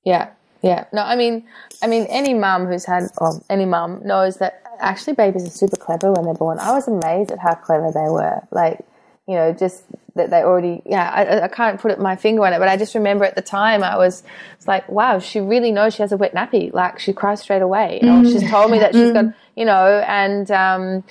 Yeah, 0.05 0.31
yeah. 0.63 0.85
No, 0.93 1.03
I 1.03 1.17
mean, 1.17 1.47
I 1.83 1.87
mean, 1.87 2.07
any 2.09 2.35
mum 2.35 2.67
who's 2.67 2.85
had, 2.85 3.05
or 3.19 3.41
any 3.51 3.65
mum 3.65 4.01
knows 4.05 4.37
that 4.37 4.63
actually 4.79 5.15
babies 5.15 5.47
are 5.47 5.51
super 5.51 5.77
clever 5.77 6.13
when 6.13 6.25
they're 6.25 6.35
born. 6.35 6.59
I 6.59 6.73
was 6.73 6.89
amazed 6.89 7.31
at 7.31 7.39
how 7.39 7.55
clever 7.55 7.91
they 7.93 8.09
were. 8.11 8.41
Like, 8.51 8.81
you 9.31 9.37
know, 9.37 9.53
just 9.53 9.85
that 10.17 10.31
they 10.31 10.43
already, 10.43 10.83
yeah, 10.85 11.09
I, 11.09 11.45
I 11.45 11.49
can't 11.49 11.81
put 11.81 12.01
my 12.01 12.17
finger 12.17 12.45
on 12.45 12.53
it, 12.53 12.59
but 12.59 12.67
I 12.67 12.77
just 12.77 12.97
remember 12.97 13.25
at 13.25 13.37
the 13.37 13.43
time 13.43 13.85
I 13.85 13.97
was, 13.97 14.25
it's 14.57 14.67
like, 14.67 14.89
wow, 14.89 15.21
she 15.21 15.39
really 15.39 15.71
knows 15.71 15.95
she 15.95 16.03
has 16.03 16.11
a 16.11 16.17
wet 16.17 16.35
nappy. 16.35 16.73
Like, 16.73 16.99
she 16.99 17.13
cries 17.13 17.41
straight 17.41 17.63
away. 17.63 18.01
You 18.03 18.09
know, 18.09 18.25
she's 18.25 18.51
told 18.51 18.73
me 18.73 18.81
that 18.81 18.93
she's 18.93 19.13
got, 19.13 19.27
you 19.55 19.65
know, 19.65 20.05
and, 20.07 20.51
um, 20.51 21.05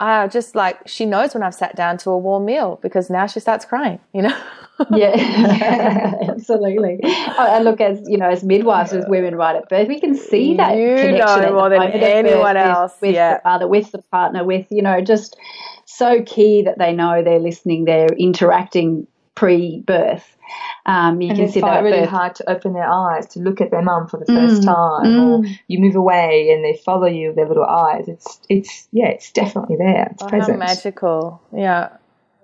I 0.00 0.26
just 0.26 0.56
like 0.56 0.80
she 0.88 1.06
knows 1.06 1.32
when 1.32 1.44
I've 1.44 1.54
sat 1.54 1.76
down 1.76 1.96
to 1.98 2.10
a 2.10 2.18
warm 2.18 2.44
meal 2.44 2.80
because 2.82 3.08
now 3.08 3.28
she 3.28 3.38
starts 3.38 3.64
crying, 3.64 4.00
you 4.12 4.22
know. 4.22 4.36
yeah, 4.90 6.16
absolutely. 6.28 6.98
And 7.38 7.64
look, 7.64 7.80
as 7.80 8.00
you 8.08 8.16
know, 8.16 8.28
as 8.28 8.42
midwives, 8.42 8.92
as 8.92 9.04
women 9.06 9.36
right 9.36 9.54
at 9.54 9.68
birth, 9.68 9.86
we 9.86 10.00
can 10.00 10.16
see 10.16 10.56
that 10.56 10.76
you 10.76 10.96
connection 10.96 11.42
know 11.42 11.52
more 11.52 11.68
than 11.68 11.82
anyone 11.82 12.56
else. 12.56 12.94
With, 12.94 13.10
with 13.10 13.14
yeah. 13.14 13.34
the 13.34 13.40
father, 13.42 13.68
with 13.68 13.92
the 13.92 14.02
partner, 14.10 14.44
with 14.44 14.66
you 14.70 14.82
know, 14.82 15.00
just 15.02 15.36
so 15.84 16.22
key 16.22 16.62
that 16.62 16.78
they 16.78 16.92
know 16.92 17.22
they're 17.22 17.38
listening, 17.40 17.84
they're 17.84 18.06
interacting 18.18 19.06
pre-birth. 19.34 20.36
Um, 20.84 21.20
you 21.20 21.28
and 21.28 21.36
can 21.38 21.46
they 21.46 21.52
see 21.52 21.60
find 21.60 21.72
that 21.74 21.80
it 21.80 21.84
really 21.84 22.00
birth. 22.00 22.10
hard 22.10 22.34
to 22.36 22.50
open 22.50 22.74
their 22.74 22.88
eyes 22.90 23.26
to 23.28 23.40
look 23.40 23.60
at 23.60 23.70
their 23.70 23.80
mum 23.82 24.06
for 24.08 24.18
the 24.18 24.26
first 24.26 24.62
Mm, 24.62 24.64
time, 24.64 25.06
mm. 25.06 25.26
or 25.26 25.56
you 25.68 25.78
move 25.80 25.94
away 25.96 26.50
and 26.50 26.62
they 26.64 26.78
follow 26.84 27.06
you 27.06 27.28
with 27.28 27.36
their 27.36 27.48
little 27.48 27.64
eyes. 27.64 28.08
It's 28.08 28.40
it's 28.48 28.88
yeah, 28.92 29.08
it's 29.08 29.30
definitely 29.32 29.76
there. 29.76 30.08
It's 30.12 30.22
Oh, 30.22 30.26
how 30.26 30.30
present. 30.30 30.58
magical. 30.58 31.40
Yeah. 31.54 31.88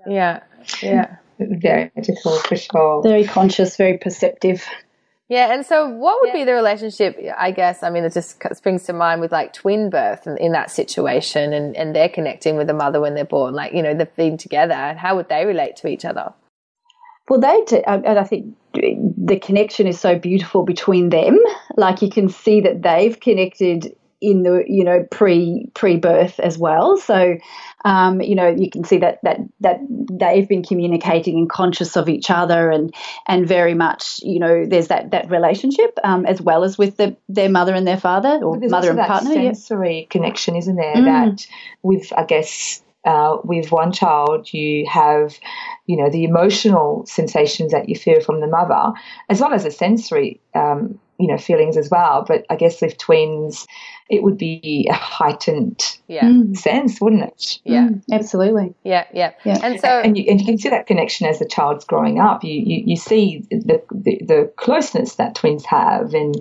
Yeah. 0.06 0.40
Yeah. 0.82 1.16
Very 1.38 1.90
magical 1.94 2.38
for 2.38 2.56
sure. 2.56 3.02
very 3.02 3.24
conscious, 3.24 3.76
very 3.76 3.98
perceptive. 3.98 4.64
Yeah, 5.28 5.52
and 5.52 5.64
so 5.64 5.86
what 5.86 6.22
would 6.22 6.32
be 6.32 6.44
the 6.44 6.54
relationship? 6.54 7.18
I 7.36 7.50
guess 7.50 7.82
I 7.82 7.90
mean 7.90 8.04
it 8.04 8.14
just 8.14 8.42
springs 8.54 8.84
to 8.84 8.94
mind 8.94 9.20
with 9.20 9.30
like 9.30 9.52
twin 9.52 9.90
birth 9.90 10.26
in, 10.26 10.38
in 10.38 10.52
that 10.52 10.70
situation, 10.70 11.52
and 11.52 11.76
and 11.76 11.94
they're 11.94 12.08
connecting 12.08 12.56
with 12.56 12.66
the 12.66 12.74
mother 12.74 13.00
when 13.00 13.14
they're 13.14 13.26
born. 13.26 13.54
Like 13.54 13.74
you 13.74 13.82
know 13.82 13.94
they've 13.94 14.16
been 14.16 14.38
together, 14.38 14.72
and 14.72 14.98
how 14.98 15.16
would 15.16 15.28
they 15.28 15.44
relate 15.44 15.76
to 15.76 15.88
each 15.88 16.06
other? 16.06 16.32
Well, 17.28 17.40
they 17.40 17.62
t- 17.66 17.84
and 17.84 18.18
I 18.18 18.24
think 18.24 18.56
the 18.72 19.38
connection 19.38 19.86
is 19.86 20.00
so 20.00 20.18
beautiful 20.18 20.64
between 20.64 21.10
them. 21.10 21.38
Like 21.76 22.00
you 22.00 22.08
can 22.08 22.30
see 22.30 22.62
that 22.62 22.82
they've 22.82 23.18
connected 23.20 23.94
in 24.20 24.42
the 24.42 24.64
you 24.66 24.84
know 24.84 25.06
pre 25.10 25.70
pre 25.74 25.96
birth 25.96 26.40
as 26.40 26.58
well. 26.58 26.96
So 26.96 27.36
um, 27.84 28.20
you 28.20 28.34
know 28.34 28.48
you 28.48 28.70
can 28.70 28.84
see 28.84 28.98
that 28.98 29.20
that 29.22 29.38
that 29.60 29.80
they've 29.88 30.48
been 30.48 30.62
communicating 30.62 31.38
and 31.38 31.50
conscious 31.50 31.96
of 31.96 32.08
each 32.08 32.30
other 32.30 32.70
and 32.70 32.94
and 33.26 33.46
very 33.46 33.74
much 33.74 34.20
you 34.22 34.38
know 34.38 34.66
there's 34.66 34.88
that 34.88 35.10
that 35.12 35.30
relationship 35.30 35.98
um, 36.04 36.26
as 36.26 36.40
well 36.40 36.64
as 36.64 36.78
with 36.78 36.96
the, 36.96 37.16
their 37.28 37.48
mother 37.48 37.74
and 37.74 37.86
their 37.86 37.96
father 37.96 38.40
or 38.42 38.58
mother 38.58 38.90
and 38.90 38.98
partner. 38.98 39.32
yeah. 39.32 39.52
sensory 39.52 40.06
connection, 40.10 40.56
isn't 40.56 40.76
there? 40.76 40.96
Mm. 40.96 41.04
That 41.04 41.46
with, 41.82 42.12
I 42.16 42.24
guess, 42.24 42.82
uh, 43.04 43.38
with 43.44 43.70
one 43.70 43.92
child, 43.92 44.52
you 44.52 44.86
have, 44.88 45.38
you 45.86 45.96
know, 45.96 46.10
the 46.10 46.24
emotional 46.24 47.06
sensations 47.06 47.72
that 47.72 47.88
you 47.88 47.96
feel 47.96 48.20
from 48.20 48.40
the 48.40 48.46
mother, 48.46 48.92
as 49.28 49.40
well 49.40 49.52
as 49.52 49.64
the 49.64 49.70
sensory, 49.70 50.40
um, 50.54 50.98
you 51.18 51.26
know, 51.26 51.38
feelings 51.38 51.76
as 51.76 51.90
well. 51.90 52.24
But 52.26 52.46
I 52.50 52.56
guess 52.56 52.80
with 52.80 52.96
twins, 52.98 53.66
it 54.08 54.22
would 54.22 54.38
be 54.38 54.88
a 54.90 54.94
heightened 54.94 55.98
Yeah, 56.06 56.24
Mm, 56.24 56.56
sense, 56.56 57.00
wouldn't 57.00 57.22
it? 57.24 57.58
yeah, 57.64 57.88
mm, 57.88 58.02
absolutely. 58.12 58.74
yeah, 58.84 59.04
yeah, 59.12 59.32
Yeah. 59.44 59.58
And 59.62 59.80
so 59.80 59.88
and 59.88 60.16
you, 60.16 60.24
and 60.28 60.40
you 60.40 60.46
can 60.46 60.58
see 60.58 60.68
that 60.70 60.86
connection 60.86 61.26
as 61.26 61.38
the 61.38 61.46
child's 61.46 61.84
growing 61.84 62.18
up. 62.20 62.44
You 62.44 62.54
you, 62.54 62.82
you 62.86 62.96
see 62.96 63.44
the, 63.50 63.82
the 63.90 64.18
the 64.24 64.52
closeness 64.56 65.16
that 65.16 65.34
twins 65.34 65.64
have 65.66 66.14
and 66.14 66.34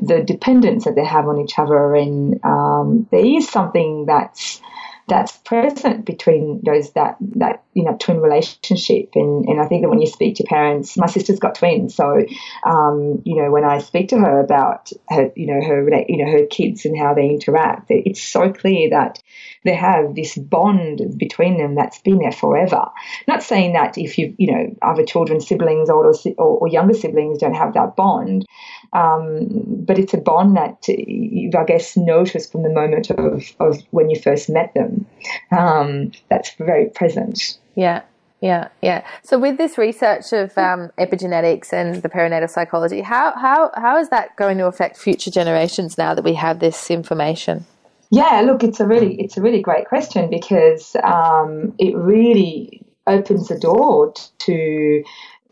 the 0.00 0.22
dependence 0.22 0.84
that 0.84 0.94
they 0.96 1.04
have 1.04 1.28
on 1.28 1.40
each 1.40 1.58
other, 1.58 1.94
and 1.94 2.40
um, 2.44 3.06
there 3.10 3.24
is 3.24 3.48
something 3.48 4.06
that's 4.06 4.60
that's 5.06 5.36
present 5.38 6.04
between 6.06 6.62
those 6.64 6.92
that 6.92 7.16
that 7.20 7.63
you 7.74 7.84
know 7.84 7.96
twin 7.98 8.20
relationship 8.20 9.10
and 9.14 9.46
and 9.46 9.60
I 9.60 9.66
think 9.66 9.82
that 9.82 9.88
when 9.88 10.00
you 10.00 10.06
speak 10.06 10.36
to 10.36 10.44
parents 10.44 10.96
my 10.96 11.06
sister's 11.06 11.38
got 11.38 11.56
twins 11.56 11.94
so 11.94 12.24
um, 12.64 13.22
you 13.24 13.36
know 13.36 13.50
when 13.50 13.64
I 13.64 13.78
speak 13.78 14.08
to 14.08 14.18
her 14.18 14.40
about 14.40 14.90
her 15.08 15.30
you 15.36 15.46
know 15.46 15.66
her 15.66 15.88
you 16.08 16.24
know 16.24 16.30
her 16.30 16.46
kids 16.46 16.84
and 16.84 16.98
how 16.98 17.14
they 17.14 17.28
interact 17.28 17.86
it's 17.90 18.22
so 18.22 18.52
clear 18.52 18.90
that 18.90 19.22
they 19.64 19.74
have 19.74 20.14
this 20.14 20.36
bond 20.36 21.18
between 21.18 21.58
them 21.58 21.74
that's 21.74 22.00
been 22.00 22.18
there 22.18 22.32
forever 22.32 22.86
not 23.28 23.42
saying 23.42 23.74
that 23.74 23.98
if 23.98 24.18
you 24.18 24.34
you 24.38 24.52
know 24.52 24.74
other 24.82 25.04
children 25.04 25.40
siblings 25.40 25.90
older 25.90 26.12
or, 26.38 26.58
or 26.58 26.68
younger 26.68 26.94
siblings 26.94 27.38
don't 27.38 27.54
have 27.54 27.74
that 27.74 27.96
bond 27.96 28.46
um, 28.94 29.48
but 29.84 29.98
it's 29.98 30.14
a 30.14 30.18
bond 30.18 30.56
that 30.56 30.86
you've, 30.86 31.54
I 31.54 31.64
guess, 31.64 31.96
noticed 31.96 32.52
from 32.52 32.62
the 32.62 32.70
moment 32.70 33.10
of, 33.10 33.44
of 33.58 33.82
when 33.90 34.08
you 34.08 34.20
first 34.20 34.48
met 34.48 34.72
them. 34.74 35.06
Um, 35.50 36.12
that's 36.30 36.54
very 36.54 36.86
present. 36.86 37.58
Yeah, 37.74 38.02
yeah, 38.40 38.68
yeah. 38.82 39.06
So 39.22 39.38
with 39.38 39.56
this 39.56 39.78
research 39.78 40.32
of 40.32 40.56
um, 40.58 40.90
epigenetics 40.98 41.72
and 41.72 42.02
the 42.02 42.08
perinatal 42.08 42.50
psychology, 42.50 43.00
how 43.00 43.32
how 43.36 43.70
how 43.74 43.98
is 43.98 44.10
that 44.10 44.36
going 44.36 44.58
to 44.58 44.66
affect 44.66 44.96
future 44.98 45.30
generations 45.30 45.96
now 45.96 46.14
that 46.14 46.24
we 46.24 46.34
have 46.34 46.60
this 46.60 46.90
information? 46.90 47.64
Yeah, 48.10 48.42
look, 48.42 48.62
it's 48.62 48.80
a 48.80 48.86
really 48.86 49.20
it's 49.20 49.36
a 49.36 49.40
really 49.40 49.62
great 49.62 49.86
question 49.86 50.28
because 50.28 50.94
um, 51.02 51.74
it 51.78 51.96
really 51.96 52.82
opens 53.06 53.48
the 53.48 53.58
door 53.58 54.12
to 54.40 55.04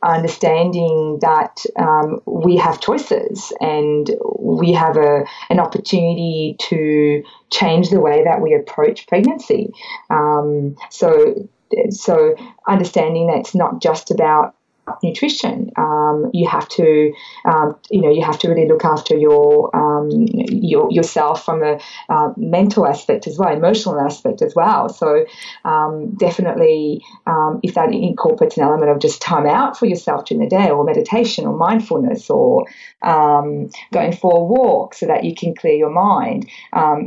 understanding 0.03 1.19
that 1.23 1.65
um, 1.79 2.21
we 2.27 2.57
have 2.57 2.81
choices 2.81 3.53
and 3.61 4.11
we 4.39 4.73
have 4.73 4.97
a 4.97 5.25
an 5.49 5.61
opportunity 5.61 6.57
to 6.59 7.23
change 7.51 7.91
the 7.91 8.01
way 8.01 8.23
that 8.25 8.41
we 8.41 8.55
approach 8.55 9.07
pregnancy. 9.07 9.73
Um, 10.11 10.77
so 10.91 11.49
so 11.91 12.35
understanding 12.69 13.29
that 13.29 13.39
it's 13.39 13.55
not 13.55 13.81
just 13.81 14.11
about 14.11 14.55
nutrition. 15.03 15.71
Um, 15.77 16.31
you 16.33 16.49
have 16.49 16.69
to, 16.71 17.13
um, 17.45 17.79
you 17.91 18.01
know, 18.03 18.11
you 18.11 18.23
have 18.23 18.39
to 18.41 18.49
really 18.49 18.67
look 18.67 18.85
after 18.85 19.17
your 19.17 19.75
um, 19.75 20.11
your 20.11 20.91
yourself 20.91 21.45
from 21.45 21.63
a 21.63 21.81
uh, 22.09 22.33
mental 22.37 22.87
aspect 22.87 23.27
as 23.27 23.39
well, 23.39 23.55
emotional 23.55 24.01
aspect 24.01 24.43
as 24.43 24.55
well. 24.55 24.89
So 24.89 25.25
um, 25.65 26.15
definitely, 26.17 27.05
um, 27.27 27.61
if 27.63 27.75
that 27.75 27.93
incorporates 27.93 28.57
an 28.57 28.65
element 28.65 28.91
of 28.91 28.99
just 28.99 29.23
time 29.23 29.47
out 29.47 29.79
for 29.79 29.87
yourself 29.87 30.25
during 30.25 30.43
the 30.43 30.51
day, 30.51 30.71
or 30.71 30.85
meditation, 30.85 31.47
or 31.47 31.57
mindfulness, 31.57 32.29
or 32.29 32.67
um, 33.03 33.71
going 33.93 34.13
for 34.13 34.41
a 34.41 34.45
walk 34.45 34.95
so 34.95 35.07
that 35.07 35.25
you 35.25 35.35
can 35.35 35.55
clear 35.55 35.75
your 35.75 35.91
mind, 35.91 36.51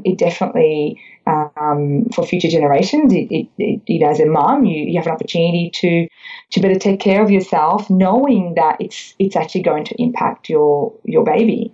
it 0.05 0.17
definitely 0.17 1.01
um, 1.27 2.05
for 2.13 2.25
future 2.25 2.47
generations. 2.47 3.13
It, 3.13 3.31
it, 3.31 3.47
it, 3.57 3.81
you 3.87 3.99
know, 3.99 4.09
as 4.09 4.19
a 4.19 4.25
mom, 4.25 4.65
you, 4.65 4.85
you 4.85 4.97
have 4.97 5.07
an 5.07 5.13
opportunity 5.13 5.71
to 5.75 6.07
to 6.51 6.59
better 6.59 6.79
take 6.79 6.99
care 6.99 7.23
of 7.23 7.31
yourself, 7.31 7.89
knowing 7.89 8.55
that 8.55 8.77
it's 8.79 9.13
it's 9.19 9.35
actually 9.35 9.63
going 9.63 9.85
to 9.85 10.01
impact 10.01 10.49
your 10.49 10.93
your 11.03 11.23
baby. 11.23 11.73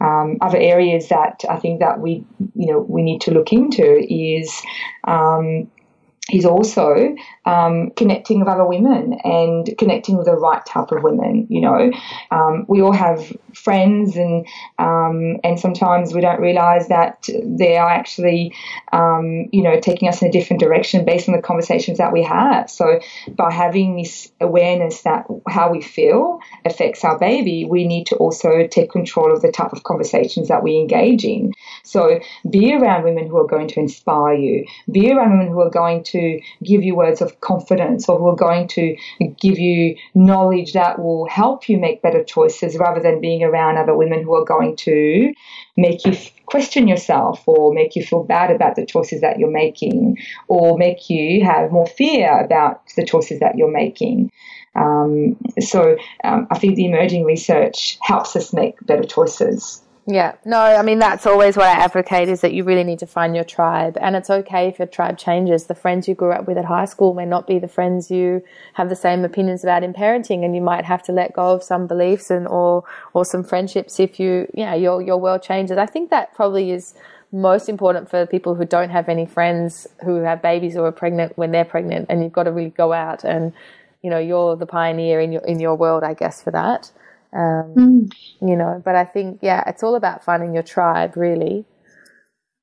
Um, 0.00 0.38
other 0.40 0.58
areas 0.58 1.08
that 1.08 1.44
I 1.48 1.56
think 1.56 1.80
that 1.80 2.00
we 2.00 2.24
you 2.54 2.66
know 2.72 2.80
we 2.80 3.02
need 3.02 3.20
to 3.22 3.32
look 3.32 3.52
into 3.52 3.98
is 4.08 4.62
um, 5.04 5.68
is 6.30 6.44
also 6.44 7.14
um, 7.46 7.90
connecting 7.96 8.40
with 8.40 8.48
other 8.48 8.66
women 8.66 9.14
and 9.24 9.74
connecting 9.78 10.16
with 10.16 10.26
the 10.26 10.34
right 10.34 10.64
type 10.66 10.92
of 10.92 11.02
women. 11.02 11.46
You 11.48 11.62
know, 11.62 11.90
um, 12.30 12.66
we 12.68 12.82
all 12.82 12.92
have 12.92 13.34
friends, 13.54 14.16
and 14.16 14.46
um, 14.78 15.38
and 15.42 15.58
sometimes 15.58 16.12
we 16.12 16.20
don't 16.20 16.40
realize 16.40 16.88
that 16.88 17.28
they 17.42 17.76
are 17.76 17.88
actually, 17.88 18.54
um, 18.92 19.46
you 19.52 19.62
know, 19.62 19.80
taking 19.80 20.08
us 20.08 20.20
in 20.20 20.28
a 20.28 20.32
different 20.32 20.60
direction 20.60 21.04
based 21.04 21.28
on 21.28 21.34
the 21.34 21.42
conversations 21.42 21.98
that 21.98 22.12
we 22.12 22.22
have. 22.22 22.68
So 22.70 23.00
by 23.30 23.50
having 23.50 23.96
this 23.96 24.30
awareness 24.40 25.02
that 25.02 25.26
how 25.48 25.72
we 25.72 25.80
feel 25.80 26.40
affects 26.64 27.04
our 27.04 27.18
baby, 27.18 27.64
we 27.64 27.86
need 27.86 28.06
to 28.08 28.16
also 28.16 28.66
take 28.66 28.90
control 28.90 29.32
of 29.32 29.40
the 29.40 29.50
type 29.50 29.72
of 29.72 29.82
conversations 29.82 30.48
that 30.48 30.62
we 30.62 30.76
engage 30.76 31.24
in. 31.24 31.52
So 31.84 32.20
be 32.48 32.74
around 32.74 33.04
women 33.04 33.28
who 33.28 33.38
are 33.38 33.46
going 33.46 33.68
to 33.68 33.80
inspire 33.80 34.34
you. 34.34 34.66
Be 34.90 35.10
around 35.10 35.38
women 35.38 35.48
who 35.48 35.60
are 35.60 35.70
going 35.70 36.04
to 36.04 36.17
give 36.62 36.82
you 36.82 36.94
words 36.94 37.20
of 37.20 37.40
confidence 37.40 38.08
or 38.08 38.18
who 38.18 38.26
are 38.28 38.36
going 38.36 38.68
to 38.68 38.96
give 39.40 39.58
you 39.58 39.96
knowledge 40.14 40.72
that 40.72 40.98
will 40.98 41.26
help 41.28 41.68
you 41.68 41.78
make 41.78 42.02
better 42.02 42.24
choices 42.24 42.76
rather 42.76 43.00
than 43.00 43.20
being 43.20 43.42
around 43.42 43.76
other 43.76 43.94
women 43.94 44.22
who 44.22 44.34
are 44.34 44.44
going 44.44 44.76
to 44.76 45.32
make 45.76 46.04
you 46.04 46.16
question 46.46 46.88
yourself 46.88 47.42
or 47.46 47.72
make 47.74 47.94
you 47.94 48.02
feel 48.02 48.24
bad 48.24 48.50
about 48.50 48.74
the 48.76 48.86
choices 48.86 49.20
that 49.20 49.38
you're 49.38 49.50
making 49.50 50.16
or 50.48 50.78
make 50.78 51.10
you 51.10 51.44
have 51.44 51.70
more 51.70 51.86
fear 51.86 52.40
about 52.40 52.82
the 52.96 53.04
choices 53.04 53.40
that 53.40 53.56
you're 53.56 53.70
making. 53.70 54.30
Um, 54.74 55.36
so 55.60 55.96
um, 56.24 56.46
I 56.50 56.58
think 56.58 56.76
the 56.76 56.86
emerging 56.86 57.24
research 57.24 57.98
helps 58.02 58.36
us 58.36 58.52
make 58.52 58.74
better 58.86 59.04
choices. 59.04 59.82
Yeah, 60.10 60.36
no, 60.46 60.58
I 60.58 60.80
mean, 60.80 61.00
that's 61.00 61.26
always 61.26 61.54
what 61.54 61.66
I 61.66 61.72
advocate 61.72 62.30
is 62.30 62.40
that 62.40 62.54
you 62.54 62.64
really 62.64 62.82
need 62.82 62.98
to 63.00 63.06
find 63.06 63.34
your 63.34 63.44
tribe. 63.44 63.98
And 64.00 64.16
it's 64.16 64.30
okay 64.30 64.66
if 64.66 64.78
your 64.78 64.88
tribe 64.88 65.18
changes. 65.18 65.66
The 65.66 65.74
friends 65.74 66.08
you 66.08 66.14
grew 66.14 66.32
up 66.32 66.46
with 66.46 66.56
at 66.56 66.64
high 66.64 66.86
school 66.86 67.12
may 67.12 67.26
not 67.26 67.46
be 67.46 67.58
the 67.58 67.68
friends 67.68 68.10
you 68.10 68.42
have 68.72 68.88
the 68.88 68.96
same 68.96 69.22
opinions 69.22 69.64
about 69.64 69.82
in 69.82 69.92
parenting, 69.92 70.46
and 70.46 70.56
you 70.56 70.62
might 70.62 70.86
have 70.86 71.02
to 71.04 71.12
let 71.12 71.34
go 71.34 71.52
of 71.52 71.62
some 71.62 71.86
beliefs 71.86 72.30
and 72.30 72.48
or 72.48 72.84
or 73.12 73.26
some 73.26 73.44
friendships 73.44 74.00
if 74.00 74.18
you, 74.18 74.50
yeah, 74.54 74.74
your 74.74 75.02
your 75.02 75.18
world 75.18 75.42
changes. 75.42 75.76
I 75.76 75.84
think 75.84 76.08
that 76.08 76.34
probably 76.34 76.70
is 76.70 76.94
most 77.30 77.68
important 77.68 78.08
for 78.08 78.24
people 78.24 78.54
who 78.54 78.64
don't 78.64 78.88
have 78.88 79.10
any 79.10 79.26
friends 79.26 79.86
who 80.06 80.22
have 80.22 80.40
babies 80.40 80.74
or 80.74 80.86
are 80.86 80.92
pregnant 80.92 81.36
when 81.36 81.50
they're 81.50 81.66
pregnant, 81.66 82.06
and 82.08 82.22
you've 82.22 82.32
got 82.32 82.44
to 82.44 82.50
really 82.50 82.70
go 82.70 82.94
out 82.94 83.24
and, 83.24 83.52
you 84.00 84.08
know, 84.08 84.18
you're 84.18 84.56
the 84.56 84.64
pioneer 84.64 85.20
in 85.20 85.32
your 85.32 85.42
in 85.42 85.60
your 85.60 85.74
world, 85.74 86.02
I 86.02 86.14
guess, 86.14 86.42
for 86.42 86.50
that. 86.52 86.90
Um, 87.32 87.74
Mm. 87.76 88.12
you 88.40 88.56
know, 88.56 88.80
but 88.84 88.94
I 88.96 89.04
think, 89.04 89.40
yeah, 89.42 89.62
it's 89.66 89.82
all 89.82 89.94
about 89.96 90.24
finding 90.24 90.54
your 90.54 90.62
tribe, 90.62 91.16
really. 91.16 91.64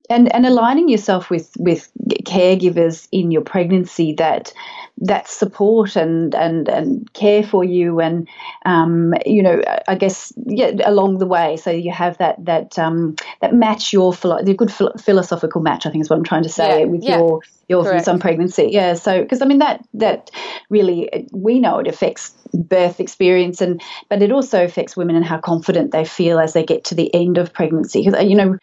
and 0.08 0.32
and 0.36 0.46
aligning 0.46 0.88
yourself 0.88 1.32
with 1.32 1.52
with 1.58 1.90
caregivers 2.26 3.08
in 3.12 3.32
your 3.32 3.42
pregnancy 3.42 4.14
that 4.14 4.54
that 5.00 5.28
support 5.28 5.96
and 5.96 6.36
and 6.36 6.70
and 6.70 7.12
care 7.14 7.42
for 7.42 7.64
you 7.64 8.00
and 8.00 8.28
um, 8.66 9.14
you 9.26 9.42
know 9.42 9.62
I 9.88 9.96
guess 9.96 10.32
yeah 10.46 10.72
along 10.86 11.18
the 11.18 11.26
way 11.26 11.58
so 11.58 11.72
you 11.72 11.92
have 11.92 12.20
that 12.20 12.36
that 12.46 12.78
um, 12.78 13.16
that 13.42 13.56
match 13.56 13.92
your 13.94 14.14
the 14.14 14.54
good 14.56 14.72
philosophical 15.02 15.62
match 15.62 15.88
I 15.88 15.90
think 15.90 16.04
is 16.04 16.10
what 16.10 16.18
I'm 16.18 16.24
trying 16.24 16.44
to 16.44 16.50
say 16.50 16.82
yeah, 16.82 16.86
with 16.86 17.04
yeah. 17.04 17.18
your 17.18 17.42
your 17.68 17.92
views 17.92 18.08
on 18.08 18.20
pregnancy 18.20 18.70
yeah 18.72 18.94
so 18.94 19.24
because 19.24 19.42
I 19.42 19.46
mean 19.46 19.58
that 19.60 19.84
that 19.96 20.30
really 20.70 21.28
we 21.32 21.60
know 21.60 21.80
it 21.80 21.88
affects 21.88 22.32
birth 22.56 23.00
experience 23.00 23.62
and 23.62 23.82
but 24.10 24.22
it 24.22 24.32
also 24.32 24.64
affects 24.64 24.96
women 24.96 25.16
and 25.16 25.26
how 25.26 25.38
confident 25.38 25.92
they 25.92 26.06
feel 26.06 26.40
as 26.40 26.54
they 26.54 26.64
get 26.64 26.86
to 26.86 26.96
the 26.96 27.14
end 27.14 27.38
of 27.38 27.54
pregnancy. 27.54 28.04
Because 28.04 28.24
you 28.24 28.36
know 28.36 28.58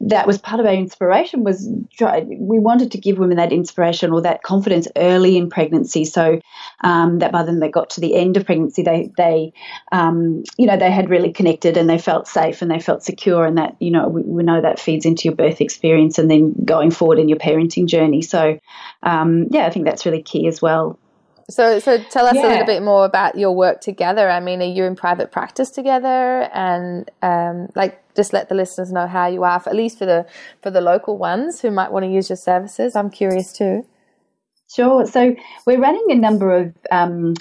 that 0.00 0.26
was 0.26 0.38
part 0.38 0.60
of 0.60 0.66
our 0.66 0.72
inspiration 0.72 1.44
was 1.44 1.68
try, 1.92 2.20
we 2.20 2.58
wanted 2.58 2.92
to 2.92 2.98
give 2.98 3.18
women 3.18 3.36
that 3.36 3.52
inspiration 3.52 4.12
or 4.12 4.22
that 4.22 4.42
confidence 4.42 4.88
early 4.96 5.36
in 5.36 5.50
pregnancy. 5.50 6.04
So 6.04 6.40
um, 6.82 7.18
that 7.18 7.32
by 7.32 7.42
then 7.42 7.60
they 7.60 7.70
got 7.70 7.90
to 7.90 8.00
the 8.00 8.14
end 8.14 8.36
of 8.36 8.46
pregnancy 8.46 8.82
they 8.82 9.10
they 9.16 9.52
um, 9.92 10.42
you 10.56 10.66
know 10.66 10.76
they 10.76 10.90
had 10.90 11.10
really 11.10 11.32
connected 11.32 11.76
and 11.76 11.88
they 11.88 11.98
felt 11.98 12.28
safe 12.28 12.62
and 12.62 12.70
they 12.70 12.80
felt 12.80 13.02
secure 13.02 13.44
and 13.44 13.58
that 13.58 13.76
you 13.80 13.90
know 13.90 14.08
we, 14.08 14.22
we 14.22 14.42
know 14.42 14.60
that 14.60 14.78
feeds 14.78 15.06
into 15.06 15.24
your 15.24 15.34
birth 15.34 15.60
experience 15.60 16.18
and 16.18 16.30
then 16.30 16.54
going 16.64 16.90
forward 16.90 17.18
in 17.18 17.28
your 17.28 17.38
parenting 17.38 17.86
journey. 17.86 18.22
So 18.22 18.58
um, 19.02 19.46
yeah 19.50 19.66
I 19.66 19.70
think 19.70 19.84
that's 19.84 20.06
really 20.06 20.22
key 20.22 20.46
as 20.46 20.62
well 20.62 20.98
so, 21.50 21.78
so 21.78 21.98
tell 21.98 22.26
us 22.26 22.34
yeah. 22.34 22.46
a 22.46 22.48
little 22.48 22.66
bit 22.66 22.82
more 22.82 23.04
about 23.04 23.38
your 23.38 23.52
work 23.54 23.80
together. 23.80 24.28
I 24.28 24.40
mean, 24.40 24.60
are 24.60 24.66
you 24.66 24.84
in 24.84 24.96
private 24.96 25.32
practice 25.32 25.70
together, 25.70 26.48
and 26.52 27.10
um, 27.22 27.68
like 27.74 28.02
just 28.14 28.32
let 28.32 28.48
the 28.48 28.54
listeners 28.54 28.92
know 28.92 29.06
how 29.06 29.26
you 29.26 29.44
are, 29.44 29.58
for, 29.58 29.70
at 29.70 29.76
least 29.76 29.98
for 29.98 30.06
the 30.06 30.26
for 30.62 30.70
the 30.70 30.80
local 30.80 31.16
ones 31.16 31.60
who 31.60 31.70
might 31.70 31.90
want 31.90 32.04
to 32.04 32.10
use 32.10 32.28
your 32.28 32.36
services. 32.36 32.94
I'm 32.94 33.10
curious 33.10 33.52
too. 33.52 33.86
Sure. 34.70 35.06
So 35.06 35.34
we're 35.64 35.80
running 35.80 36.04
a 36.10 36.14
number 36.14 36.54
of 36.54 36.74
um, 36.90 37.36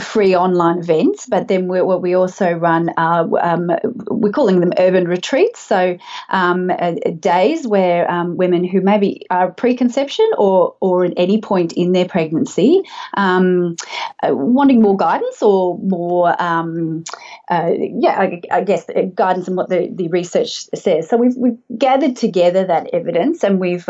free 0.00 0.34
online 0.34 0.78
events, 0.78 1.26
but 1.26 1.48
then 1.48 1.68
we, 1.68 1.82
we 1.82 2.14
also 2.14 2.50
run, 2.52 2.88
uh, 2.96 3.28
um, 3.42 3.70
we're 4.06 4.32
calling 4.32 4.60
them 4.60 4.72
urban 4.78 5.06
retreats. 5.06 5.60
So 5.60 5.98
um, 6.30 6.70
uh, 6.70 6.92
days 7.20 7.66
where 7.66 8.10
um, 8.10 8.38
women 8.38 8.64
who 8.64 8.80
maybe 8.80 9.26
are 9.28 9.52
preconception 9.52 10.30
or, 10.38 10.76
or 10.80 11.04
at 11.04 11.12
any 11.18 11.42
point 11.42 11.74
in 11.74 11.92
their 11.92 12.06
pregnancy, 12.06 12.80
um, 13.18 13.76
uh, 14.22 14.34
wanting 14.34 14.80
more 14.80 14.96
guidance 14.96 15.42
or 15.42 15.78
more, 15.78 16.42
um, 16.42 17.04
uh, 17.50 17.70
yeah, 17.76 18.18
I, 18.18 18.40
I, 18.50 18.64
guess 18.64 18.88
uh, 18.88 19.02
guidance 19.14 19.46
on 19.46 19.56
what 19.56 19.68
the, 19.68 19.90
the 19.92 20.08
research 20.08 20.68
says. 20.74 21.10
So 21.10 21.18
we've, 21.18 21.36
we've 21.36 21.58
gathered 21.76 22.16
together 22.16 22.64
that 22.64 22.94
evidence 22.94 23.44
and 23.44 23.60
we've, 23.60 23.86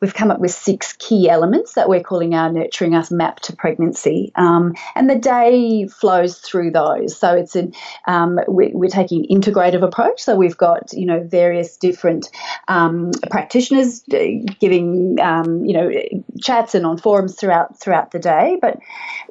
we've 0.00 0.14
come 0.14 0.30
up 0.30 0.40
with 0.40 0.52
six 0.52 0.94
key 0.94 1.28
elements 1.28 1.76
that 1.82 1.88
we're 1.88 2.00
calling 2.00 2.32
our 2.32 2.48
Nurturing 2.48 2.94
Us 2.94 3.10
map 3.10 3.40
to 3.40 3.56
pregnancy. 3.56 4.30
Um, 4.36 4.74
and 4.94 5.10
the 5.10 5.18
day 5.18 5.88
flows 5.88 6.38
through 6.38 6.70
those. 6.70 7.16
So 7.16 7.34
it's 7.34 7.56
in, 7.56 7.74
um, 8.06 8.38
we, 8.46 8.72
are 8.72 8.88
taking 8.88 9.26
an 9.28 9.40
integrative 9.40 9.82
approach. 9.82 10.22
So 10.22 10.36
we've 10.36 10.56
got, 10.56 10.92
you 10.92 11.06
know, 11.06 11.24
various 11.24 11.76
different 11.76 12.30
um, 12.68 13.10
practitioners 13.32 14.04
uh, 14.14 14.16
giving, 14.60 15.18
um, 15.20 15.64
you 15.64 15.72
know, 15.72 15.90
chats 16.40 16.76
and 16.76 16.86
on 16.86 16.98
forums 16.98 17.34
throughout 17.34 17.80
throughout 17.80 18.12
the 18.12 18.20
day. 18.20 18.58
But 18.62 18.78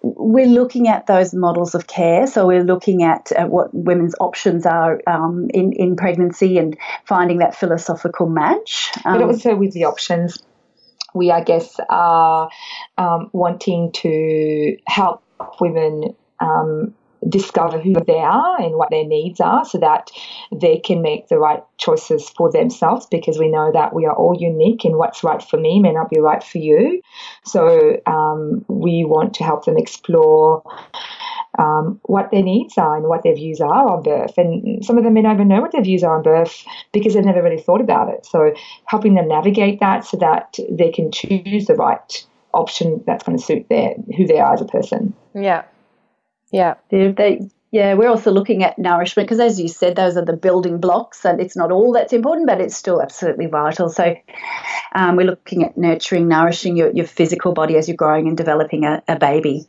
we're 0.02 0.46
looking 0.46 0.90
at 0.90 1.08
those 1.08 1.34
models 1.34 1.74
of 1.74 1.88
care. 1.88 2.28
So 2.28 2.48
we're 2.48 2.66
looking 2.66 3.04
at, 3.04 3.32
at 3.32 3.50
what 3.50 3.74
women's 3.74 4.16
options 4.20 4.66
are 4.66 5.00
um, 5.08 5.50
in, 5.54 5.72
in 5.72 5.96
pregnancy 5.96 6.58
and 6.58 6.78
finding 7.06 7.38
that 7.38 7.56
philosophical 7.56 8.28
match. 8.28 8.92
but 9.06 9.22
also 9.22 9.56
with 9.56 9.72
the 9.72 9.86
options 9.86 10.44
we, 11.14 11.32
I 11.32 11.44
guess, 11.44 11.80
are 11.90 12.50
um, 12.98 13.30
wanting 13.34 13.92
to 13.94 14.78
help 14.88 15.24
women 15.60 16.16
um, 16.40 16.94
discover 17.28 17.80
who 17.80 17.94
they 18.06 18.20
are 18.20 18.60
and 18.60 18.76
what 18.76 18.90
their 18.90 19.06
needs 19.06 19.40
are 19.40 19.64
so 19.64 19.78
that 19.78 20.10
they 20.52 20.78
can 20.78 21.02
make 21.02 21.28
the 21.28 21.38
right 21.38 21.64
choices 21.78 22.30
for 22.30 22.52
themselves 22.52 23.06
because 23.12 23.38
we 23.38 23.50
know 23.50 23.72
that 23.72 23.94
we 23.94 24.06
are 24.06 24.16
all 24.16 24.36
unique 24.40 24.84
and 24.84 24.98
what's 24.98 25.24
right 25.24 25.42
for 25.42 25.58
me 25.58 25.80
may 25.80 25.92
not 25.92 26.10
be 26.10 26.20
right 26.20 26.44
for 26.44 26.58
you. 26.58 27.02
So 27.46 28.00
um, 28.08 28.66
we 28.68 29.06
want 29.06 29.36
to 29.36 29.44
help 29.44 29.66
them 29.66 29.78
explore 29.78 30.64
um, 31.62 32.00
what 32.04 32.32
their 32.32 32.42
needs 32.42 32.78
are 32.78 32.98
and 32.98 33.08
what 33.08 33.24
their 33.24 33.36
views 33.36 33.62
are 33.62 33.90
on 33.90 34.02
birth. 34.02 34.38
And 34.38 34.84
some 34.84 34.98
of 34.98 35.04
them 35.04 35.14
may 35.14 35.22
not 35.22 35.36
even 35.36 35.48
know 35.48 35.62
what 35.62 35.72
their 35.72 35.84
views 35.84 36.04
are 36.04 36.18
on 36.18 36.24
birth 36.24 36.66
because 36.92 37.14
they've 37.14 37.24
never 37.24 37.44
really 37.44 37.62
thought 37.62 37.82
about 37.82 38.10
it. 38.10 38.26
So 38.26 38.54
helping 38.86 39.14
them 39.14 39.28
navigate 39.28 39.80
that 39.80 40.06
so 40.06 40.18
that 40.18 40.58
they 40.70 40.92
can 40.92 41.12
choose 41.12 41.68
the 41.68 41.76
right 41.76 42.26
option 42.54 43.04
that's 43.06 43.24
going 43.24 43.38
to 43.38 43.44
suit 43.44 43.68
their 43.70 43.94
who 44.18 44.26
they 44.26 44.40
are 44.40 44.54
as 44.54 44.62
a 44.62 44.66
person. 44.66 45.14
Yeah. 45.36 45.64
Yeah. 46.52 46.76
They, 46.90 47.42
yeah, 47.72 47.94
we're 47.94 48.10
also 48.10 48.32
looking 48.32 48.64
at 48.64 48.78
nourishment 48.78 49.30
because, 49.30 49.40
as 49.40 49.58
you 49.58 49.70
said, 49.70 49.96
those 49.96 50.18
are 50.18 50.26
the 50.26 50.36
building 50.36 50.82
blocks, 50.82 51.24
and 51.24 51.40
it's 51.40 51.56
not 51.56 51.72
all 51.72 51.94
that's 51.94 52.12
important, 52.12 52.48
but 52.48 52.60
it's 52.60 52.76
still 52.76 53.02
absolutely 53.02 53.46
vital. 53.46 53.88
So, 53.88 54.14
um, 54.94 55.16
we're 55.16 55.26
looking 55.26 55.64
at 55.64 55.78
nurturing, 55.78 56.28
nourishing 56.28 56.76
your, 56.76 56.92
your 56.92 57.08
physical 57.08 57.54
body 57.54 57.78
as 57.78 57.88
you're 57.88 57.96
growing 57.96 58.28
and 58.28 58.36
developing 58.36 58.84
a, 58.84 59.02
a 59.08 59.18
baby. 59.18 59.68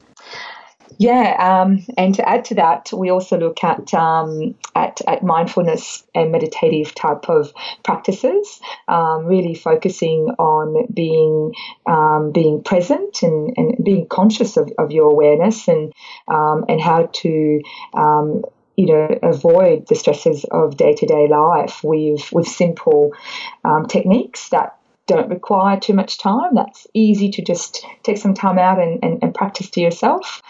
Yeah, 0.98 1.36
um, 1.62 1.84
and 1.96 2.14
to 2.16 2.28
add 2.28 2.44
to 2.46 2.54
that, 2.56 2.92
we 2.92 3.10
also 3.10 3.38
look 3.38 3.62
at, 3.64 3.92
um, 3.94 4.54
at 4.74 5.00
at 5.06 5.22
mindfulness 5.22 6.04
and 6.14 6.32
meditative 6.32 6.94
type 6.94 7.28
of 7.28 7.52
practices, 7.84 8.60
um, 8.88 9.26
really 9.26 9.54
focusing 9.54 10.28
on 10.38 10.86
being 10.92 11.54
um, 11.86 12.32
being 12.32 12.62
present 12.62 13.22
and, 13.22 13.54
and 13.56 13.84
being 13.84 14.06
conscious 14.06 14.56
of, 14.56 14.70
of 14.78 14.90
your 14.92 15.10
awareness 15.10 15.68
and 15.68 15.92
um, 16.28 16.64
and 16.68 16.80
how 16.80 17.08
to 17.12 17.60
um, 17.94 18.42
you 18.76 18.86
know, 18.86 19.18
avoid 19.22 19.86
the 19.88 19.94
stresses 19.94 20.44
of 20.50 20.76
day 20.76 20.94
to 20.94 21.06
day 21.06 21.28
life 21.28 21.82
with 21.84 22.32
with 22.32 22.46
simple 22.48 23.12
um, 23.64 23.86
techniques 23.86 24.48
that 24.48 24.76
don't 25.06 25.28
require 25.28 25.78
too 25.78 25.94
much 25.94 26.18
time. 26.18 26.54
That's 26.54 26.86
easy 26.94 27.30
to 27.30 27.42
just 27.42 27.84
take 28.02 28.18
some 28.18 28.34
time 28.34 28.58
out 28.58 28.80
and, 28.80 29.02
and, 29.02 29.22
and 29.22 29.34
practice 29.34 29.70
to 29.70 29.80
yourself 29.80 30.42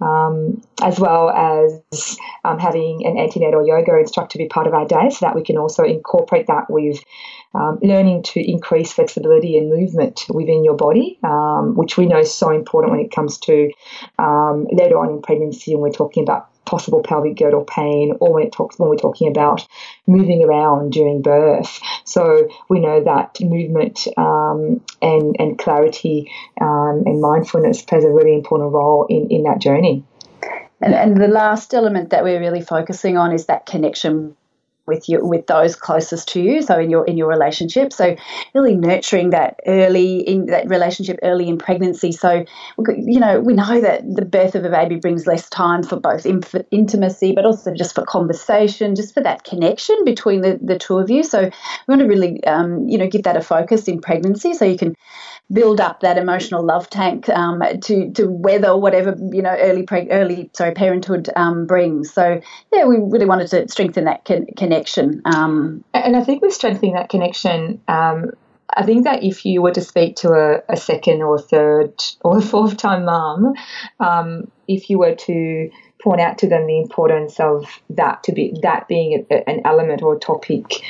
um, 0.00 0.62
as 0.82 0.98
well 0.98 1.30
as 1.30 2.16
um, 2.44 2.58
having 2.58 3.06
an 3.06 3.18
antenatal 3.18 3.66
yoga 3.66 3.98
instructor 3.98 4.38
be 4.38 4.48
part 4.48 4.66
of 4.66 4.74
our 4.74 4.86
day 4.86 5.10
so 5.10 5.26
that 5.26 5.34
we 5.34 5.42
can 5.42 5.58
also 5.58 5.84
incorporate 5.84 6.46
that 6.46 6.70
with 6.70 7.02
um, 7.54 7.78
learning 7.82 8.22
to 8.22 8.40
increase 8.40 8.92
flexibility 8.92 9.58
and 9.58 9.68
movement 9.68 10.24
within 10.28 10.64
your 10.64 10.76
body, 10.76 11.18
um, 11.22 11.74
which 11.74 11.96
we 11.96 12.06
know 12.06 12.18
is 12.18 12.32
so 12.32 12.50
important 12.50 12.92
when 12.92 13.00
it 13.00 13.10
comes 13.10 13.38
to 13.38 13.70
um, 14.18 14.66
later 14.70 14.98
on 14.98 15.10
in 15.10 15.22
pregnancy 15.22 15.74
when 15.74 15.82
we're 15.82 15.90
talking 15.90 16.22
about 16.22 16.49
possible 16.70 17.02
pelvic 17.02 17.36
girdle 17.36 17.64
pain 17.64 18.16
or 18.20 18.34
when 18.34 18.46
it 18.46 18.52
talks 18.52 18.78
when 18.78 18.88
we're 18.88 18.96
talking 18.96 19.28
about 19.28 19.66
moving 20.06 20.44
around 20.44 20.92
during 20.92 21.20
birth. 21.20 21.80
So 22.04 22.48
we 22.68 22.78
know 22.78 23.02
that 23.02 23.40
movement 23.40 24.06
um, 24.16 24.80
and 25.02 25.36
and 25.38 25.58
clarity 25.58 26.30
um, 26.60 27.02
and 27.06 27.20
mindfulness 27.20 27.82
plays 27.82 28.04
a 28.04 28.10
really 28.10 28.34
important 28.34 28.72
role 28.72 29.06
in, 29.10 29.28
in 29.30 29.42
that 29.42 29.58
journey. 29.58 30.04
And, 30.80 30.94
and 30.94 31.16
the 31.20 31.28
last 31.28 31.74
element 31.74 32.10
that 32.10 32.24
we're 32.24 32.40
really 32.40 32.62
focusing 32.62 33.18
on 33.18 33.32
is 33.32 33.46
that 33.46 33.66
connection 33.66 34.36
with 34.86 35.08
you 35.08 35.24
with 35.24 35.46
those 35.46 35.76
closest 35.76 36.28
to 36.28 36.40
you 36.40 36.62
so 36.62 36.78
in 36.78 36.90
your 36.90 37.04
in 37.06 37.16
your 37.16 37.28
relationship 37.28 37.92
so 37.92 38.16
really 38.54 38.74
nurturing 38.74 39.30
that 39.30 39.58
early 39.66 40.18
in 40.20 40.46
that 40.46 40.68
relationship 40.68 41.18
early 41.22 41.48
in 41.48 41.58
pregnancy 41.58 42.12
so 42.12 42.44
you 42.96 43.20
know 43.20 43.40
we 43.40 43.52
know 43.52 43.80
that 43.80 44.02
the 44.14 44.24
birth 44.24 44.54
of 44.54 44.64
a 44.64 44.70
baby 44.70 44.96
brings 44.96 45.26
less 45.26 45.48
time 45.48 45.82
for 45.82 45.98
both 45.98 46.26
intimacy 46.70 47.32
but 47.32 47.44
also 47.44 47.72
just 47.74 47.94
for 47.94 48.04
conversation 48.04 48.94
just 48.94 49.14
for 49.14 49.22
that 49.22 49.44
connection 49.44 49.96
between 50.04 50.40
the, 50.40 50.58
the 50.62 50.78
two 50.78 50.98
of 50.98 51.10
you 51.10 51.22
so 51.22 51.42
we 51.42 51.50
want 51.88 52.00
to 52.00 52.06
really 52.06 52.42
um, 52.44 52.88
you 52.88 52.98
know 52.98 53.08
give 53.08 53.22
that 53.22 53.36
a 53.36 53.42
focus 53.42 53.88
in 53.88 54.00
pregnancy 54.00 54.54
so 54.54 54.64
you 54.64 54.78
can 54.78 54.94
build 55.52 55.80
up 55.80 56.00
that 56.00 56.16
emotional 56.16 56.64
love 56.64 56.88
tank 56.90 57.28
um, 57.28 57.62
to 57.82 58.10
to 58.12 58.26
weather 58.26 58.76
whatever 58.76 59.16
you 59.32 59.42
know 59.42 59.56
early 59.58 59.84
preg- 59.84 60.08
early 60.10 60.50
sorry 60.52 60.72
parenthood 60.72 61.28
um, 61.36 61.66
brings. 61.66 62.12
So 62.12 62.40
yeah, 62.72 62.84
we 62.84 62.98
really 62.98 63.26
wanted 63.26 63.48
to 63.48 63.68
strengthen 63.68 64.04
that 64.04 64.24
con- 64.24 64.46
connection. 64.56 64.69
Um, 65.24 65.84
and 65.94 66.16
I 66.16 66.24
think 66.24 66.42
with 66.42 66.54
strengthening 66.54 66.94
that 66.94 67.08
connection. 67.08 67.80
Um, 67.88 68.30
I 68.76 68.84
think 68.84 69.04
that 69.04 69.24
if 69.24 69.44
you 69.44 69.62
were 69.62 69.72
to 69.72 69.80
speak 69.80 70.16
to 70.16 70.30
a, 70.30 70.72
a 70.72 70.76
second 70.76 71.22
or 71.22 71.38
third 71.38 71.92
or 72.22 72.40
fourth 72.52 72.76
time 72.76 73.04
mum, 73.04 73.54
um, 73.98 74.50
if 74.68 74.90
you 74.90 74.98
were 74.98 75.14
to 75.14 75.70
point 76.02 76.20
out 76.20 76.38
to 76.38 76.48
them 76.48 76.66
the 76.66 76.78
importance 76.78 77.38
of 77.40 77.66
that 77.90 78.22
to 78.24 78.32
be 78.32 78.54
that 78.62 78.88
being 78.88 79.26
a, 79.30 79.48
an 79.48 79.60
element 79.64 80.02
or 80.02 80.16
a 80.16 80.18
topic 80.18 80.82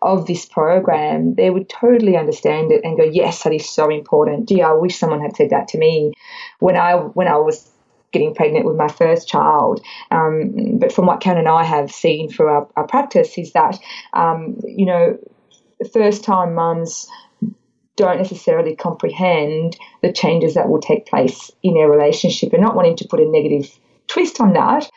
of 0.00 0.26
this 0.26 0.46
program, 0.46 1.34
they 1.34 1.50
would 1.50 1.68
totally 1.68 2.16
understand 2.16 2.72
it 2.72 2.82
and 2.84 2.96
go, 2.96 3.04
"Yes, 3.04 3.42
that 3.42 3.52
is 3.52 3.68
so 3.68 3.90
important." 3.90 4.48
Gee, 4.48 4.62
I 4.62 4.72
wish 4.72 4.98
someone 4.98 5.20
had 5.20 5.36
said 5.36 5.50
that 5.50 5.68
to 5.68 5.78
me 5.78 6.12
when 6.60 6.76
I 6.76 6.94
when 6.94 7.28
I 7.28 7.36
was 7.36 7.68
getting 8.14 8.34
pregnant 8.34 8.64
with 8.64 8.76
my 8.76 8.88
first 8.88 9.28
child. 9.28 9.84
Um, 10.10 10.78
but 10.78 10.92
from 10.92 11.04
what 11.04 11.20
Karen 11.20 11.38
and 11.38 11.48
I 11.48 11.64
have 11.64 11.90
seen 11.90 12.30
through 12.30 12.46
our, 12.46 12.68
our 12.76 12.86
practice 12.86 13.36
is 13.36 13.52
that 13.52 13.78
um, 14.14 14.56
you 14.64 14.86
know 14.86 15.18
first 15.92 16.24
time 16.24 16.54
mums 16.54 17.06
don't 17.96 18.18
necessarily 18.18 18.74
comprehend 18.74 19.76
the 20.02 20.12
changes 20.12 20.54
that 20.54 20.68
will 20.68 20.80
take 20.80 21.06
place 21.06 21.50
in 21.62 21.74
their 21.74 21.90
relationship 21.90 22.52
and 22.52 22.62
not 22.62 22.74
wanting 22.74 22.96
to 22.96 23.06
put 23.08 23.20
a 23.20 23.26
negative 23.26 23.70
twist 24.06 24.40
on 24.40 24.52
that 24.54 24.90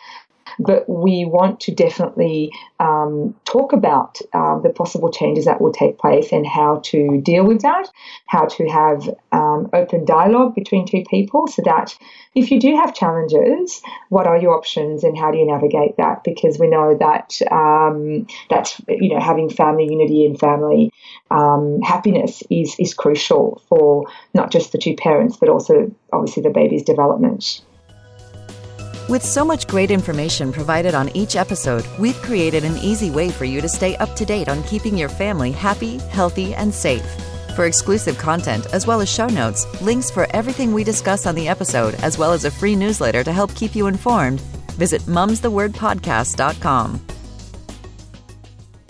but 0.59 0.87
we 0.87 1.25
want 1.25 1.59
to 1.61 1.73
definitely 1.73 2.51
um, 2.79 3.35
talk 3.45 3.73
about 3.73 4.19
um, 4.33 4.61
the 4.63 4.69
possible 4.69 5.11
changes 5.11 5.45
that 5.45 5.61
will 5.61 5.71
take 5.71 5.97
place 5.97 6.31
and 6.31 6.45
how 6.45 6.81
to 6.85 7.21
deal 7.21 7.45
with 7.45 7.61
that, 7.61 7.87
how 8.27 8.45
to 8.45 8.67
have 8.67 9.09
um, 9.31 9.69
open 9.73 10.05
dialogue 10.05 10.55
between 10.55 10.85
two 10.85 11.03
people 11.09 11.47
so 11.47 11.61
that 11.63 11.97
if 12.35 12.51
you 12.51 12.59
do 12.59 12.75
have 12.75 12.93
challenges, 12.93 13.81
what 14.09 14.27
are 14.27 14.37
your 14.37 14.55
options 14.55 15.03
and 15.03 15.17
how 15.17 15.31
do 15.31 15.37
you 15.37 15.45
navigate 15.45 15.97
that? 15.97 16.23
Because 16.23 16.59
we 16.59 16.67
know 16.67 16.97
that 16.97 17.39
um, 17.51 18.27
that's, 18.49 18.81
you 18.87 19.13
know, 19.13 19.19
having 19.19 19.49
family 19.49 19.87
unity 19.89 20.25
and 20.25 20.39
family 20.39 20.91
um, 21.31 21.81
happiness 21.81 22.43
is, 22.49 22.75
is 22.79 22.93
crucial 22.93 23.61
for 23.67 24.05
not 24.33 24.51
just 24.51 24.71
the 24.71 24.77
two 24.77 24.95
parents, 24.95 25.37
but 25.37 25.49
also 25.49 25.91
obviously 26.13 26.43
the 26.43 26.49
baby's 26.49 26.83
development. 26.83 27.61
With 29.09 29.23
so 29.23 29.45
much 29.45 29.67
great 29.67 29.89
information 29.89 30.51
provided 30.51 30.93
on 30.93 31.07
each 31.15 31.37
episode, 31.37 31.87
we've 31.97 32.21
created 32.21 32.65
an 32.65 32.77
easy 32.79 33.09
way 33.09 33.29
for 33.29 33.45
you 33.45 33.61
to 33.61 33.69
stay 33.69 33.95
up 33.97 34.13
to 34.17 34.25
date 34.25 34.49
on 34.49 34.63
keeping 34.63 34.97
your 34.97 35.07
family 35.07 35.49
happy, 35.49 35.97
healthy, 36.09 36.53
and 36.53 36.73
safe. 36.73 37.05
For 37.55 37.65
exclusive 37.65 38.17
content, 38.17 38.67
as 38.73 38.85
well 38.85 38.99
as 38.99 39.07
show 39.07 39.27
notes, 39.27 39.65
links 39.81 40.11
for 40.11 40.27
everything 40.31 40.73
we 40.73 40.83
discuss 40.83 41.25
on 41.25 41.35
the 41.35 41.47
episode, 41.47 41.95
as 42.03 42.17
well 42.17 42.33
as 42.33 42.43
a 42.43 42.51
free 42.51 42.75
newsletter 42.75 43.23
to 43.23 43.31
help 43.31 43.55
keep 43.55 43.75
you 43.75 43.87
informed, 43.87 44.41
visit 44.75 45.01
mumsthewordpodcast.com. 45.03 47.01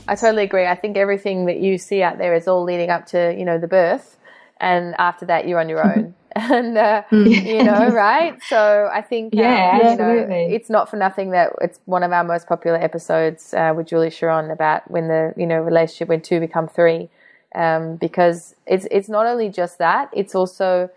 I 0.08 0.16
totally 0.16 0.44
agree. 0.46 0.66
I 0.66 0.74
think 0.76 0.98
everything 0.98 1.46
that 1.46 1.60
you 1.60 1.78
see 1.78 2.02
out 2.02 2.18
there 2.18 2.34
is 2.34 2.48
all 2.48 2.64
leading 2.64 2.90
up 2.90 3.06
to, 3.08 3.36
you 3.38 3.46
know, 3.46 3.60
the 3.60 3.68
birth. 3.68 4.18
And 4.60 4.96
after 4.98 5.28
that, 5.28 5.48
you're 5.48 5.60
on 5.60 5.70
your 5.70 5.86
own. 5.96 6.16
and 6.52 6.78
uh, 6.78 7.04
mm. 7.12 7.46
you 7.46 7.64
know, 7.64 7.90
right? 7.90 8.40
So 8.48 8.90
I 8.94 9.02
think 9.02 9.34
yeah, 9.34 9.92
you 9.92 9.98
know, 9.98 10.28
it's 10.30 10.70
not 10.70 10.90
for 10.90 10.96
nothing 10.96 11.32
that 11.32 11.54
it's 11.62 11.80
one 11.86 12.04
of 12.04 12.12
our 12.12 12.24
most 12.24 12.48
popular 12.48 12.78
episodes 12.78 13.54
uh, 13.54 13.74
with 13.76 13.88
Julie 13.88 14.10
Sharon 14.10 14.52
about 14.52 14.90
when 14.90 15.08
the 15.08 15.34
you 15.36 15.48
know 15.48 15.58
relationship 15.58 16.08
when 16.08 16.22
two 16.22 16.40
become 16.40 16.68
three, 16.68 17.10
um, 17.56 17.98
because 17.98 18.56
it's 18.66 18.88
it's 18.92 19.10
not 19.10 19.26
only 19.26 19.50
just 19.50 19.80
that, 19.80 20.10
it's 20.14 20.36
also 20.36 20.90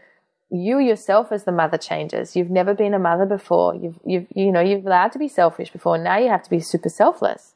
you 0.51 0.79
yourself 0.79 1.33
as 1.33 1.45
the 1.45 1.53
mother 1.53 1.79
changes. 1.79 2.37
You've 2.37 2.51
never 2.51 2.75
been 2.75 2.95
a 2.95 2.99
mother 2.99 3.27
before. 3.27 3.75
You've 3.75 3.99
you've 4.05 4.27
you 4.35 4.53
know 4.53 4.61
you've 4.61 4.87
allowed 4.87 5.13
to 5.13 5.19
be 5.19 5.29
selfish 5.29 5.71
before. 5.71 5.97
Now 5.99 6.19
you 6.19 6.29
have 6.29 6.43
to 6.43 6.51
be 6.51 6.61
super 6.61 6.91
selfless. 6.91 7.55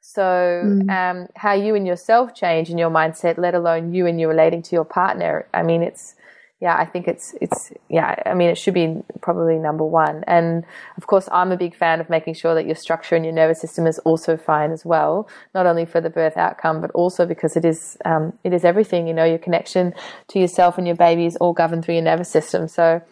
So, 0.00 0.22
mm. 0.22 0.88
um, 0.88 1.28
how 1.34 1.52
you 1.52 1.74
and 1.74 1.84
yourself 1.84 2.32
change 2.32 2.70
in 2.70 2.78
your 2.78 2.90
mindset, 2.90 3.38
let 3.38 3.56
alone 3.56 3.92
you 3.92 4.06
and 4.06 4.20
you 4.20 4.28
relating 4.28 4.62
to 4.62 4.76
your 4.76 4.84
partner. 4.84 5.48
I 5.52 5.64
mean, 5.64 5.82
it's 5.82 6.14
yeah, 6.60 6.74
I 6.78 6.86
think 6.86 7.06
it's 7.06 7.34
it's 7.42 7.70
yeah. 7.90 8.22
I 8.24 8.32
mean, 8.32 8.48
it 8.48 8.56
should 8.56 8.72
be 8.72 9.02
probably 9.20 9.58
number 9.58 9.84
one. 9.84 10.24
And 10.26 10.64
of 10.96 11.06
course, 11.06 11.28
I'm 11.30 11.52
a 11.52 11.56
big 11.56 11.76
fan 11.76 12.00
of 12.00 12.08
making 12.08 12.32
sure 12.32 12.54
that 12.54 12.64
your 12.64 12.74
structure 12.74 13.14
and 13.14 13.26
your 13.26 13.34
nervous 13.34 13.60
system 13.60 13.86
is 13.86 13.98
also 14.00 14.38
fine 14.38 14.72
as 14.72 14.82
well. 14.84 15.28
Not 15.54 15.66
only 15.66 15.84
for 15.84 16.00
the 16.00 16.08
birth 16.08 16.38
outcome, 16.38 16.80
but 16.80 16.90
also 16.92 17.26
because 17.26 17.56
it 17.56 17.66
is 17.66 17.98
um, 18.06 18.32
it 18.42 18.54
is 18.54 18.64
everything. 18.64 19.06
You 19.06 19.12
know, 19.12 19.24
your 19.24 19.38
connection 19.38 19.92
to 20.28 20.38
yourself 20.38 20.78
and 20.78 20.86
your 20.86 20.96
baby 20.96 21.26
is 21.26 21.36
all 21.36 21.52
governed 21.52 21.84
through 21.84 21.96
your 21.96 22.04
nervous 22.04 22.30
system. 22.30 22.68
So 22.68 23.02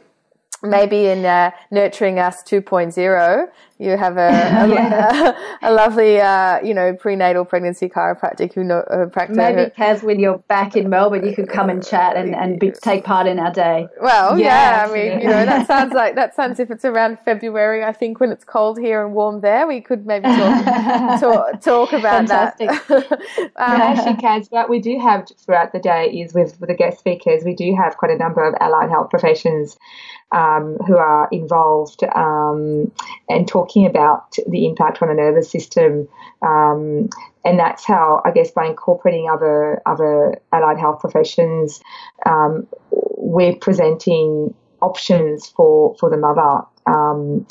maybe 0.62 1.06
in 1.06 1.26
uh, 1.26 1.50
nurturing 1.70 2.18
us 2.18 2.42
2.0 2.44 3.46
you 3.78 3.96
have 3.96 4.16
a, 4.16 4.28
a, 4.28 4.68
yeah. 4.68 5.36
a, 5.62 5.62
a 5.70 5.72
lovely, 5.72 6.20
uh, 6.20 6.60
you 6.62 6.74
know, 6.74 6.94
prenatal 6.94 7.44
pregnancy 7.44 7.88
chiropractic 7.88 8.52
who 8.54 8.62
know, 8.62 8.80
uh, 8.80 9.06
practice. 9.06 9.36
Maybe, 9.36 9.70
Kaz, 9.70 10.02
when 10.02 10.20
you're 10.20 10.38
back 10.38 10.76
in 10.76 10.88
Melbourne, 10.88 11.26
you 11.26 11.34
could 11.34 11.48
come 11.48 11.68
and 11.68 11.84
chat 11.84 12.16
and, 12.16 12.34
and 12.34 12.60
be, 12.60 12.70
take 12.70 13.04
part 13.04 13.26
in 13.26 13.38
our 13.38 13.52
day. 13.52 13.88
Well, 14.00 14.38
yeah, 14.38 14.84
yeah 14.84 14.86
I 14.88 14.92
mean, 14.92 15.20
you 15.20 15.26
know, 15.26 15.44
that 15.44 15.66
sounds 15.66 15.92
like, 15.94 16.14
that 16.14 16.36
sounds 16.36 16.60
if 16.60 16.70
it's 16.70 16.84
around 16.84 17.18
February, 17.24 17.84
I 17.84 17.92
think, 17.92 18.20
when 18.20 18.30
it's 18.30 18.44
cold 18.44 18.78
here 18.78 19.04
and 19.04 19.14
warm 19.14 19.40
there, 19.40 19.66
we 19.66 19.80
could 19.80 20.06
maybe 20.06 20.26
talk, 20.26 21.20
talk, 21.20 21.60
talk, 21.60 21.92
about 21.92 22.28
Fantastic. 22.28 22.68
that. 22.88 23.12
um, 23.12 23.50
actually, 23.56 24.14
Kaz, 24.14 24.50
what 24.50 24.70
we 24.70 24.80
do 24.80 24.98
have 25.00 25.26
throughout 25.44 25.72
the 25.72 25.80
day 25.80 26.06
is 26.10 26.32
with, 26.32 26.60
with 26.60 26.68
the 26.68 26.76
guest 26.76 26.98
speakers, 26.98 27.42
we 27.44 27.54
do 27.54 27.74
have 27.74 27.96
quite 27.96 28.12
a 28.12 28.18
number 28.18 28.46
of 28.46 28.54
allied 28.60 28.90
health 28.90 29.10
professions 29.10 29.76
um, 30.32 30.76
who 30.86 30.96
are 30.96 31.28
involved 31.30 32.02
um, 32.14 32.90
and 33.28 33.46
talking 33.46 33.63
talking 33.64 33.86
about 33.86 34.36
the 34.48 34.66
impact 34.66 35.00
on 35.02 35.08
the 35.08 35.14
nervous 35.14 35.50
system. 35.50 36.08
Um, 36.42 37.08
and 37.44 37.58
that's 37.58 37.84
how, 37.84 38.22
I 38.24 38.30
guess, 38.30 38.50
by 38.50 38.66
incorporating 38.66 39.28
other 39.30 39.82
other 39.86 40.40
allied 40.52 40.78
health 40.78 41.00
professions, 41.00 41.80
um, 42.26 42.66
we're 42.90 43.56
presenting 43.56 44.54
options 44.80 45.48
for, 45.48 45.96
for 45.98 46.10
the 46.10 46.16
mother 46.16 46.66
um, 46.86 47.46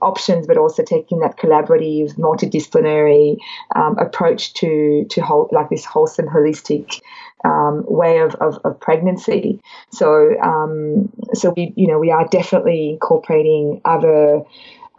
options, 0.00 0.46
but 0.46 0.56
also 0.56 0.84
taking 0.84 1.20
that 1.20 1.36
collaborative, 1.36 2.14
multidisciplinary 2.16 3.36
um, 3.74 3.98
approach 3.98 4.54
to 4.54 5.04
to 5.10 5.20
whole, 5.20 5.48
like 5.52 5.68
this 5.70 5.84
wholesome, 5.84 6.26
holistic 6.26 7.00
um, 7.44 7.84
way 7.86 8.18
of, 8.18 8.34
of, 8.36 8.58
of, 8.64 8.78
pregnancy. 8.80 9.60
So 9.90 10.38
um, 10.40 11.10
so 11.34 11.52
we 11.56 11.72
you 11.76 11.88
know 11.88 11.98
we 11.98 12.10
are 12.10 12.26
definitely 12.28 12.90
incorporating 12.90 13.80
other 13.84 14.42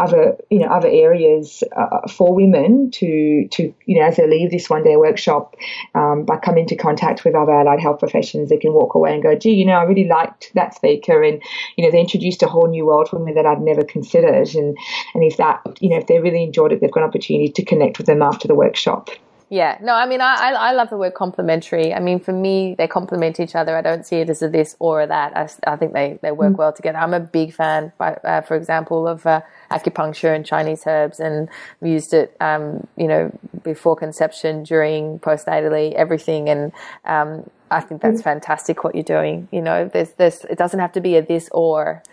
other 0.01 0.35
you 0.49 0.59
know 0.59 0.67
other 0.67 0.87
areas 0.87 1.63
uh, 1.75 2.07
for 2.07 2.33
women 2.33 2.89
to 2.89 3.47
to 3.51 3.73
you 3.85 3.99
know 3.99 4.05
as 4.07 4.17
they 4.17 4.27
leave 4.27 4.49
this 4.49 4.69
one 4.69 4.83
day 4.83 4.97
workshop 4.97 5.55
um, 5.93 6.25
by 6.25 6.37
coming 6.37 6.63
into 6.63 6.75
contact 6.75 7.23
with 7.23 7.35
other 7.35 7.51
allied 7.51 7.79
health 7.79 7.99
professions 7.99 8.49
they 8.49 8.57
can 8.57 8.73
walk 8.73 8.95
away 8.95 9.13
and 9.13 9.21
go 9.21 9.35
gee 9.35 9.53
you 9.53 9.65
know 9.65 9.73
I 9.73 9.83
really 9.83 10.07
liked 10.07 10.51
that 10.55 10.73
speaker 10.73 11.21
and 11.21 11.41
you 11.77 11.85
know 11.85 11.91
they 11.91 11.99
introduced 11.99 12.41
a 12.41 12.47
whole 12.47 12.67
new 12.67 12.85
world 12.85 13.09
for 13.09 13.19
me 13.19 13.31
that 13.33 13.45
I'd 13.45 13.61
never 13.61 13.83
considered 13.83 14.55
and 14.55 14.75
and 15.13 15.23
if 15.23 15.37
that 15.37 15.61
you 15.79 15.89
know 15.89 15.97
if 15.97 16.07
they 16.07 16.19
really 16.19 16.43
enjoyed 16.43 16.71
it 16.71 16.81
they've 16.81 16.91
got 16.91 17.03
an 17.03 17.09
opportunity 17.09 17.51
to 17.51 17.63
connect 17.63 17.99
with 17.99 18.07
them 18.07 18.21
after 18.21 18.47
the 18.47 18.55
workshop. 18.55 19.09
Yeah, 19.51 19.77
no, 19.81 19.93
I 19.93 20.07
mean, 20.07 20.21
I, 20.21 20.53
I 20.57 20.71
love 20.71 20.89
the 20.89 20.95
word 20.95 21.13
complementary. 21.13 21.93
I 21.93 21.99
mean, 21.99 22.21
for 22.21 22.31
me, 22.31 22.73
they 22.77 22.87
complement 22.87 23.37
each 23.37 23.53
other. 23.53 23.75
I 23.75 23.81
don't 23.81 24.05
see 24.05 24.15
it 24.15 24.29
as 24.29 24.41
a 24.41 24.47
this 24.47 24.77
or 24.79 25.01
a 25.01 25.07
that. 25.07 25.35
I, 25.35 25.49
I 25.69 25.75
think 25.75 25.91
they, 25.91 26.19
they 26.21 26.31
work 26.31 26.53
mm. 26.53 26.55
well 26.55 26.71
together. 26.71 26.97
I'm 26.97 27.13
a 27.13 27.19
big 27.19 27.53
fan, 27.53 27.91
by, 27.97 28.13
uh, 28.23 28.39
for 28.39 28.55
example, 28.55 29.09
of 29.09 29.25
uh, 29.25 29.41
acupuncture 29.69 30.33
and 30.33 30.45
Chinese 30.45 30.83
herbs 30.87 31.19
and 31.19 31.49
used 31.81 32.13
it, 32.13 32.33
um, 32.39 32.87
you 32.95 33.09
know, 33.09 33.29
before 33.61 33.97
conception, 33.97 34.63
during, 34.63 35.19
postnatally, 35.19 35.91
everything. 35.95 36.47
And 36.47 36.71
um, 37.03 37.49
I 37.69 37.81
think 37.81 38.01
that's 38.01 38.21
mm. 38.21 38.23
fantastic 38.23 38.85
what 38.85 38.95
you're 38.95 39.03
doing. 39.03 39.49
You 39.51 39.63
know, 39.63 39.89
there's, 39.91 40.11
there's, 40.11 40.45
it 40.45 40.57
doesn't 40.57 40.79
have 40.79 40.93
to 40.93 41.01
be 41.01 41.17
a 41.17 41.21
this 41.21 41.49
or. 41.51 42.03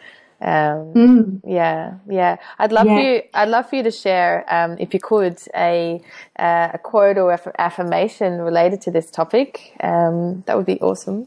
Um, 0.41 0.95
mm. 0.95 1.41
Yeah, 1.45 1.95
yeah. 2.09 2.37
I'd 2.59 2.73
love 2.73 2.87
yeah. 2.87 2.97
for 2.97 3.01
you. 3.01 3.23
I'd 3.35 3.49
love 3.49 3.69
for 3.69 3.77
you 3.77 3.83
to 3.83 3.91
share, 3.91 4.45
um, 4.53 4.77
if 4.79 4.95
you 4.95 5.01
could, 5.01 5.39
a 5.55 6.01
uh, 6.39 6.69
a 6.75 6.79
quote 6.79 7.19
or 7.19 7.33
aff- 7.33 7.55
affirmation 7.59 8.41
related 8.41 8.81
to 8.83 8.91
this 8.91 9.11
topic. 9.11 9.77
Um, 9.81 10.45
that 10.47 10.57
would 10.57 10.67
be 10.67 10.81
awesome. 10.81 11.27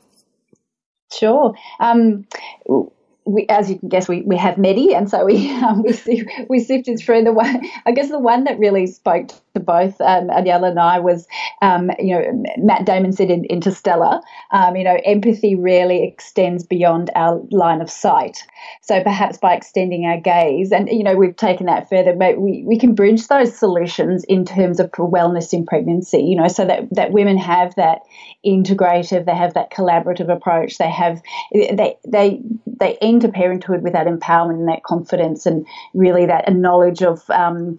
Sure. 1.12 1.54
Um, 1.80 2.26
we, 3.26 3.45
as 3.50 3.69
you 3.69 3.78
can 3.78 3.89
guess, 3.89 4.08
we, 4.08 4.21
we 4.21 4.38
have 4.38 4.58
many, 4.58 4.95
and 4.95 5.10
so 5.10 5.26
we 5.26 5.52
um, 5.63 5.84
we, 5.84 6.26
we 6.50 6.60
sifted 6.60 7.00
through 7.00 7.24
the 7.24 7.34
one. 7.34 7.62
I 7.86 7.91
guess 7.91 8.10
the 8.10 8.19
one 8.19 8.45
that 8.45 8.60
really 8.60 8.88
spoke 8.88 9.32
to 9.54 9.60
both 9.60 10.00
um, 10.02 10.30
Anielle 10.30 10.64
and 10.64 10.80
I 10.80 11.00
was, 11.00 11.28
um, 11.62 11.92
you 12.00 12.16
know, 12.16 12.44
Matt 12.58 12.86
Damon 12.86 13.12
said 13.12 13.30
in 13.30 13.46
Interstellar, 13.46 14.22
um, 14.52 14.76
you 14.76 14.84
know, 14.84 14.98
empathy 15.06 15.56
rarely 15.56 16.04
extends 16.04 16.64
beyond 16.64 17.10
our 17.16 17.42
line 17.52 17.82
of 17.82 17.90
sight. 17.90 18.46
So 18.82 19.02
perhaps 19.04 19.38
by 19.38 19.56
extending 19.56 20.06
our 20.06 20.20
gaze, 20.20 20.72
and 20.72 20.90
you 20.90 21.04
know, 21.04 21.16
we've 21.16 21.36
taken 21.36 21.66
that 21.66 21.90
further, 21.90 22.14
but 22.14 22.40
we, 22.40 22.64
we 22.66 22.78
can 22.80 22.96
bridge 22.96 23.28
those 23.28 23.58
solutions 23.58 24.24
in 24.26 24.46
terms 24.46 24.80
of 24.80 24.92
wellness 24.92 25.54
in 25.54 25.66
pregnancy. 25.66 26.20
You 26.20 26.36
know, 26.38 26.48
so 26.48 26.66
that 26.66 26.88
that 26.92 27.12
women 27.12 27.38
have 27.38 27.76
that 27.76 28.02
integrative, 28.46 29.26
they 29.26 29.36
have 29.36 29.54
that 29.54 29.72
collaborative 29.72 30.32
approach, 30.32 30.78
they 30.78 30.90
have 30.90 31.22
they 31.52 31.98
they 32.08 32.42
they 32.80 32.98
enter 33.02 33.28
parenthood 33.28 33.84
with 33.84 33.94
that 33.94 34.08
empowerment 34.08 34.60
and 34.60 34.68
that 34.68 34.84
confidence 34.84 35.46
and 35.46 35.66
really 35.94 36.26
that 36.26 36.52
knowledge 36.54 37.02
of 37.02 37.30
um, 37.30 37.78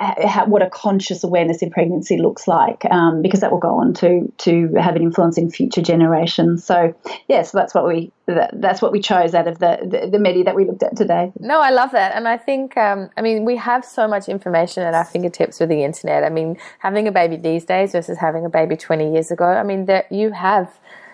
how, 0.00 0.46
what 0.46 0.62
a 0.62 0.70
conscious 0.70 1.22
awareness 1.22 1.60
in 1.60 1.70
pregnancy 1.70 2.16
looks 2.16 2.48
like, 2.48 2.84
um, 2.90 3.20
because 3.20 3.40
that 3.40 3.52
will 3.52 3.58
go 3.58 3.78
on 3.78 3.92
to 3.94 4.32
to 4.38 4.72
have 4.80 4.96
an 4.96 5.02
influence 5.02 5.36
in 5.36 5.50
future 5.50 5.82
generations. 5.82 6.64
So, 6.64 6.94
yeah, 7.28 7.42
so 7.42 7.58
that's 7.58 7.74
what 7.74 7.86
we 7.86 8.10
that, 8.26 8.50
that's 8.54 8.80
what 8.80 8.92
we 8.92 9.00
chose 9.00 9.34
out 9.34 9.46
of 9.46 9.58
the, 9.58 9.78
the, 9.82 10.18
the 10.18 10.42
that 10.44 10.54
we 10.54 10.64
looked 10.64 10.82
at 10.82 10.96
today. 10.96 11.32
No, 11.38 11.60
I 11.60 11.70
love 11.70 11.92
that, 11.92 12.14
and 12.14 12.26
I 12.26 12.38
think 12.38 12.76
um, 12.78 13.10
I 13.18 13.20
mean 13.20 13.44
we 13.44 13.56
have 13.56 13.84
so 13.84 14.08
much 14.08 14.28
information 14.28 14.82
at 14.84 14.94
our 14.94 15.04
fingertips 15.04 15.60
with 15.60 15.68
the 15.68 15.84
internet. 15.84 16.24
I 16.24 16.30
mean, 16.30 16.56
having 16.78 17.06
a 17.06 17.12
baby 17.12 17.36
these 17.36 17.66
days 17.66 17.92
versus 17.92 18.16
having 18.16 18.46
a 18.46 18.50
baby 18.50 18.76
twenty 18.76 19.12
years 19.12 19.30
ago. 19.30 19.44
I 19.44 19.62
mean, 19.62 19.84
that 19.84 20.10
you 20.10 20.32
have 20.32 20.70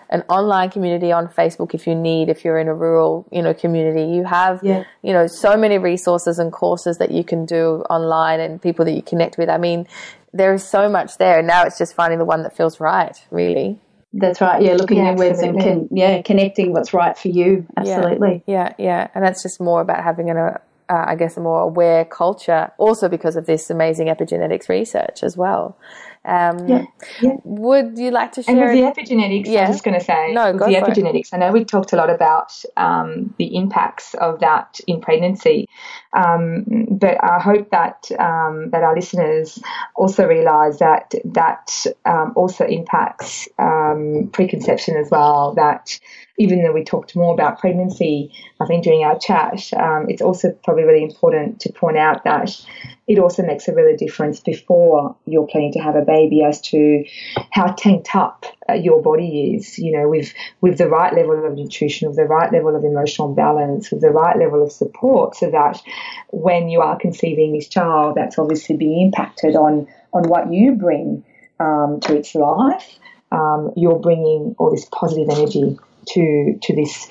an 0.09 0.21
online 0.29 0.69
community 0.69 1.11
on 1.11 1.27
Facebook 1.27 1.73
if 1.73 1.87
you 1.87 1.95
need, 1.95 2.29
if 2.29 2.45
you're 2.45 2.57
in 2.57 2.67
a 2.67 2.73
rural, 2.73 3.27
you 3.31 3.41
know, 3.41 3.53
community. 3.53 4.13
You 4.13 4.23
have, 4.23 4.61
yeah. 4.63 4.83
you 5.01 5.13
know, 5.13 5.27
so 5.27 5.57
many 5.57 5.77
resources 5.77 6.39
and 6.39 6.51
courses 6.51 6.97
that 6.97 7.11
you 7.11 7.23
can 7.23 7.45
do 7.45 7.83
online 7.89 8.39
and 8.39 8.61
people 8.61 8.85
that 8.85 8.93
you 8.93 9.01
connect 9.01 9.37
with. 9.37 9.49
I 9.49 9.57
mean, 9.57 9.87
there 10.33 10.53
is 10.53 10.63
so 10.63 10.89
much 10.89 11.17
there. 11.17 11.39
And 11.39 11.47
now 11.47 11.63
it's 11.63 11.77
just 11.77 11.95
finding 11.95 12.19
the 12.19 12.25
one 12.25 12.43
that 12.43 12.55
feels 12.55 12.79
right, 12.79 13.15
really. 13.31 13.79
That's 14.13 14.39
right. 14.39 14.61
Yeah, 14.61 14.73
looking 14.73 14.97
yeah, 14.97 15.11
inwards 15.11 15.39
and 15.39 15.61
con- 15.61 15.89
yeah, 15.91 16.21
connecting 16.21 16.71
what's 16.71 16.93
right 16.93 17.17
for 17.17 17.27
you. 17.27 17.67
Absolutely. 17.75 18.43
Yeah, 18.47 18.73
yeah, 18.77 18.85
yeah. 18.85 19.07
and 19.13 19.23
that's 19.23 19.43
just 19.43 19.59
more 19.59 19.81
about 19.81 20.03
having 20.03 20.29
an, 20.29 20.37
uh, 20.37 20.57
uh, 20.89 21.03
I 21.07 21.15
guess, 21.15 21.35
a 21.35 21.41
more 21.41 21.61
aware 21.61 22.05
culture. 22.05 22.71
Also 22.77 23.09
because 23.09 23.35
of 23.35 23.45
this 23.45 23.69
amazing 23.69 24.07
epigenetics 24.07 24.69
research 24.69 25.23
as 25.23 25.35
well. 25.35 25.77
Um, 26.27 26.67
yeah, 26.67 26.85
yeah. 27.21 27.35
Would 27.45 27.97
you 27.97 28.11
like 28.11 28.33
to 28.33 28.43
share? 28.43 28.69
And 28.69 28.83
with 28.83 28.95
the 28.95 29.01
epigenetics, 29.01 29.47
yeah. 29.47 29.61
I 29.61 29.67
was 29.69 29.77
just 29.77 29.85
going 29.85 29.97
to 29.97 30.03
say, 30.03 30.33
no, 30.33 30.51
with 30.51 30.59
the 30.59 30.75
epigenetics, 30.75 31.27
it. 31.27 31.33
I 31.33 31.37
know 31.37 31.53
we 31.53 31.63
talked 31.63 31.93
a 31.93 31.95
lot 31.95 32.09
about 32.09 32.51
um, 32.75 33.33
the 33.37 33.55
impacts 33.55 34.13
of 34.13 34.41
that 34.41 34.81
in 34.87 34.99
pregnancy, 34.99 35.69
um, 36.11 36.65
but 36.91 37.23
I 37.23 37.39
hope 37.39 37.71
that 37.71 38.11
um, 38.19 38.71
that 38.71 38.83
our 38.83 38.93
listeners 38.93 39.57
also 39.95 40.27
realise 40.27 40.79
that 40.79 41.13
that 41.23 41.85
um, 42.05 42.33
also 42.35 42.65
impacts 42.65 43.47
um, 43.57 44.29
preconception 44.33 44.97
as 44.97 45.09
well. 45.09 45.53
That 45.55 45.97
even 46.37 46.63
though 46.63 46.71
we 46.71 46.83
talked 46.83 47.15
more 47.15 47.33
about 47.33 47.59
pregnancy, 47.59 48.31
I 48.59 48.65
think 48.67 48.83
during 48.83 49.03
our 49.03 49.17
chat, 49.17 49.73
um, 49.73 50.05
it's 50.07 50.21
also 50.21 50.51
probably 50.63 50.83
really 50.83 51.03
important 51.03 51.59
to 51.61 51.73
point 51.73 51.97
out 51.97 52.23
that 52.25 52.63
it 53.07 53.17
also 53.17 53.43
makes 53.43 53.67
a 53.67 53.73
really 53.73 53.97
difference 53.97 54.39
before 54.39 55.15
you're 55.25 55.47
planning 55.47 55.73
to 55.73 55.79
have 55.79 55.95
a 55.95 56.03
baby 56.03 56.43
as 56.43 56.61
to 56.61 57.05
how 57.51 57.71
tanked 57.73 58.15
up 58.15 58.45
uh, 58.69 58.73
your 58.73 59.01
body 59.01 59.55
is, 59.55 59.79
you 59.79 59.91
know, 59.91 60.07
with, 60.07 60.31
with 60.61 60.77
the 60.77 60.87
right 60.87 61.13
level 61.13 61.43
of 61.43 61.55
nutrition, 61.55 62.07
with 62.07 62.17
the 62.17 62.25
right 62.25 62.51
level 62.53 62.75
of 62.75 62.83
emotional 62.83 63.33
balance, 63.33 63.89
with 63.89 64.01
the 64.01 64.11
right 64.11 64.37
level 64.37 64.63
of 64.63 64.71
support, 64.71 65.35
so 65.35 65.49
that 65.49 65.81
when 66.29 66.69
you 66.69 66.81
are 66.81 66.99
conceiving 66.99 67.53
this 67.53 67.67
child, 67.67 68.15
that's 68.15 68.37
obviously 68.37 68.77
being 68.77 69.07
impacted 69.07 69.55
on, 69.55 69.87
on 70.13 70.29
what 70.29 70.53
you 70.53 70.73
bring 70.73 71.23
um, 71.59 71.99
to 72.01 72.15
its 72.15 72.35
life. 72.35 72.99
Um, 73.31 73.73
you're 73.75 73.99
bringing 73.99 74.55
all 74.57 74.71
this 74.71 74.87
positive 74.91 75.29
energy 75.29 75.77
to 76.07 76.59
to 76.61 76.75
this 76.75 77.07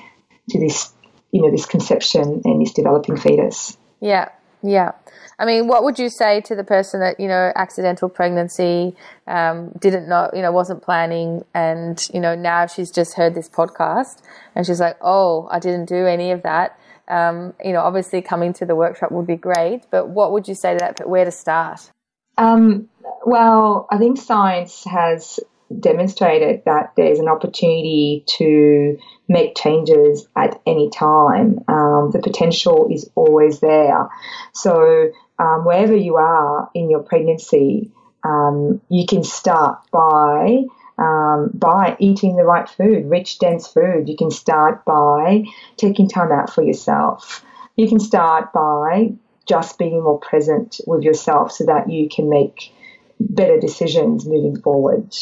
to 0.49 0.59
this 0.59 0.93
you 1.31 1.41
know 1.41 1.51
this 1.51 1.65
conception 1.65 2.41
and 2.45 2.61
this 2.61 2.73
developing 2.73 3.17
fetus. 3.17 3.77
Yeah, 3.99 4.29
yeah. 4.63 4.91
I 5.39 5.45
mean, 5.45 5.67
what 5.67 5.83
would 5.83 5.99
you 5.99 6.09
say 6.09 6.41
to 6.41 6.55
the 6.55 6.63
person 6.63 6.99
that 7.01 7.19
you 7.19 7.27
know 7.27 7.51
accidental 7.55 8.09
pregnancy, 8.09 8.95
um, 9.27 9.71
didn't 9.79 10.09
know, 10.09 10.29
you 10.33 10.41
know, 10.41 10.51
wasn't 10.51 10.81
planning, 10.81 11.45
and 11.53 12.01
you 12.13 12.19
know 12.19 12.35
now 12.35 12.65
she's 12.65 12.91
just 12.91 13.15
heard 13.15 13.35
this 13.35 13.49
podcast 13.49 14.21
and 14.55 14.65
she's 14.65 14.79
like, 14.79 14.97
oh, 15.01 15.47
I 15.51 15.59
didn't 15.59 15.85
do 15.85 16.07
any 16.07 16.31
of 16.31 16.43
that. 16.43 16.79
Um, 17.07 17.53
you 17.63 17.71
know, 17.71 17.81
obviously 17.81 18.21
coming 18.21 18.51
to 18.53 18.65
the 18.65 18.75
workshop 18.75 19.11
would 19.11 19.27
be 19.27 19.37
great, 19.37 19.83
but 19.91 20.09
what 20.09 20.31
would 20.31 20.47
you 20.47 20.55
say 20.55 20.73
to 20.73 20.79
that? 20.79 20.97
but 20.97 21.07
Where 21.07 21.23
to 21.23 21.31
start? 21.31 21.91
Um, 22.37 22.89
well, 23.25 23.87
I 23.89 23.97
think 23.97 24.17
science 24.17 24.83
has 24.85 25.39
demonstrated 25.79 26.63
that 26.65 26.93
there's 26.95 27.19
an 27.19 27.27
opportunity 27.27 28.23
to 28.25 28.97
make 29.27 29.55
changes 29.55 30.27
at 30.35 30.59
any 30.65 30.89
time. 30.89 31.59
Um, 31.67 32.11
the 32.11 32.21
potential 32.23 32.87
is 32.91 33.09
always 33.15 33.59
there. 33.59 34.07
So, 34.53 35.11
um, 35.39 35.65
wherever 35.65 35.95
you 35.95 36.15
are 36.15 36.69
in 36.73 36.89
your 36.89 37.01
pregnancy, 37.01 37.91
um, 38.23 38.81
you 38.89 39.05
can 39.05 39.23
start 39.23 39.79
by 39.91 40.63
um, 40.97 41.51
by 41.53 41.95
eating 41.99 42.37
the 42.37 42.43
right 42.43 42.67
food, 42.67 43.07
rich, 43.07 43.37
dense 43.37 43.67
food. 43.67 44.09
You 44.09 44.17
can 44.17 44.31
start 44.31 44.83
by 44.83 45.43
taking 45.75 46.09
time 46.09 46.31
out 46.31 46.51
for 46.51 46.63
yourself. 46.63 47.45
You 47.75 47.87
can 47.87 47.99
start 47.99 48.51
by 48.51 49.13
just 49.45 49.77
being 49.77 50.01
more 50.03 50.19
present 50.19 50.81
with 50.87 51.03
yourself 51.03 51.51
so 51.51 51.65
that 51.65 51.89
you 51.89 52.09
can 52.09 52.29
make 52.29 52.73
better 53.19 53.59
decisions 53.59 54.25
moving 54.25 54.59
forward 54.59 55.15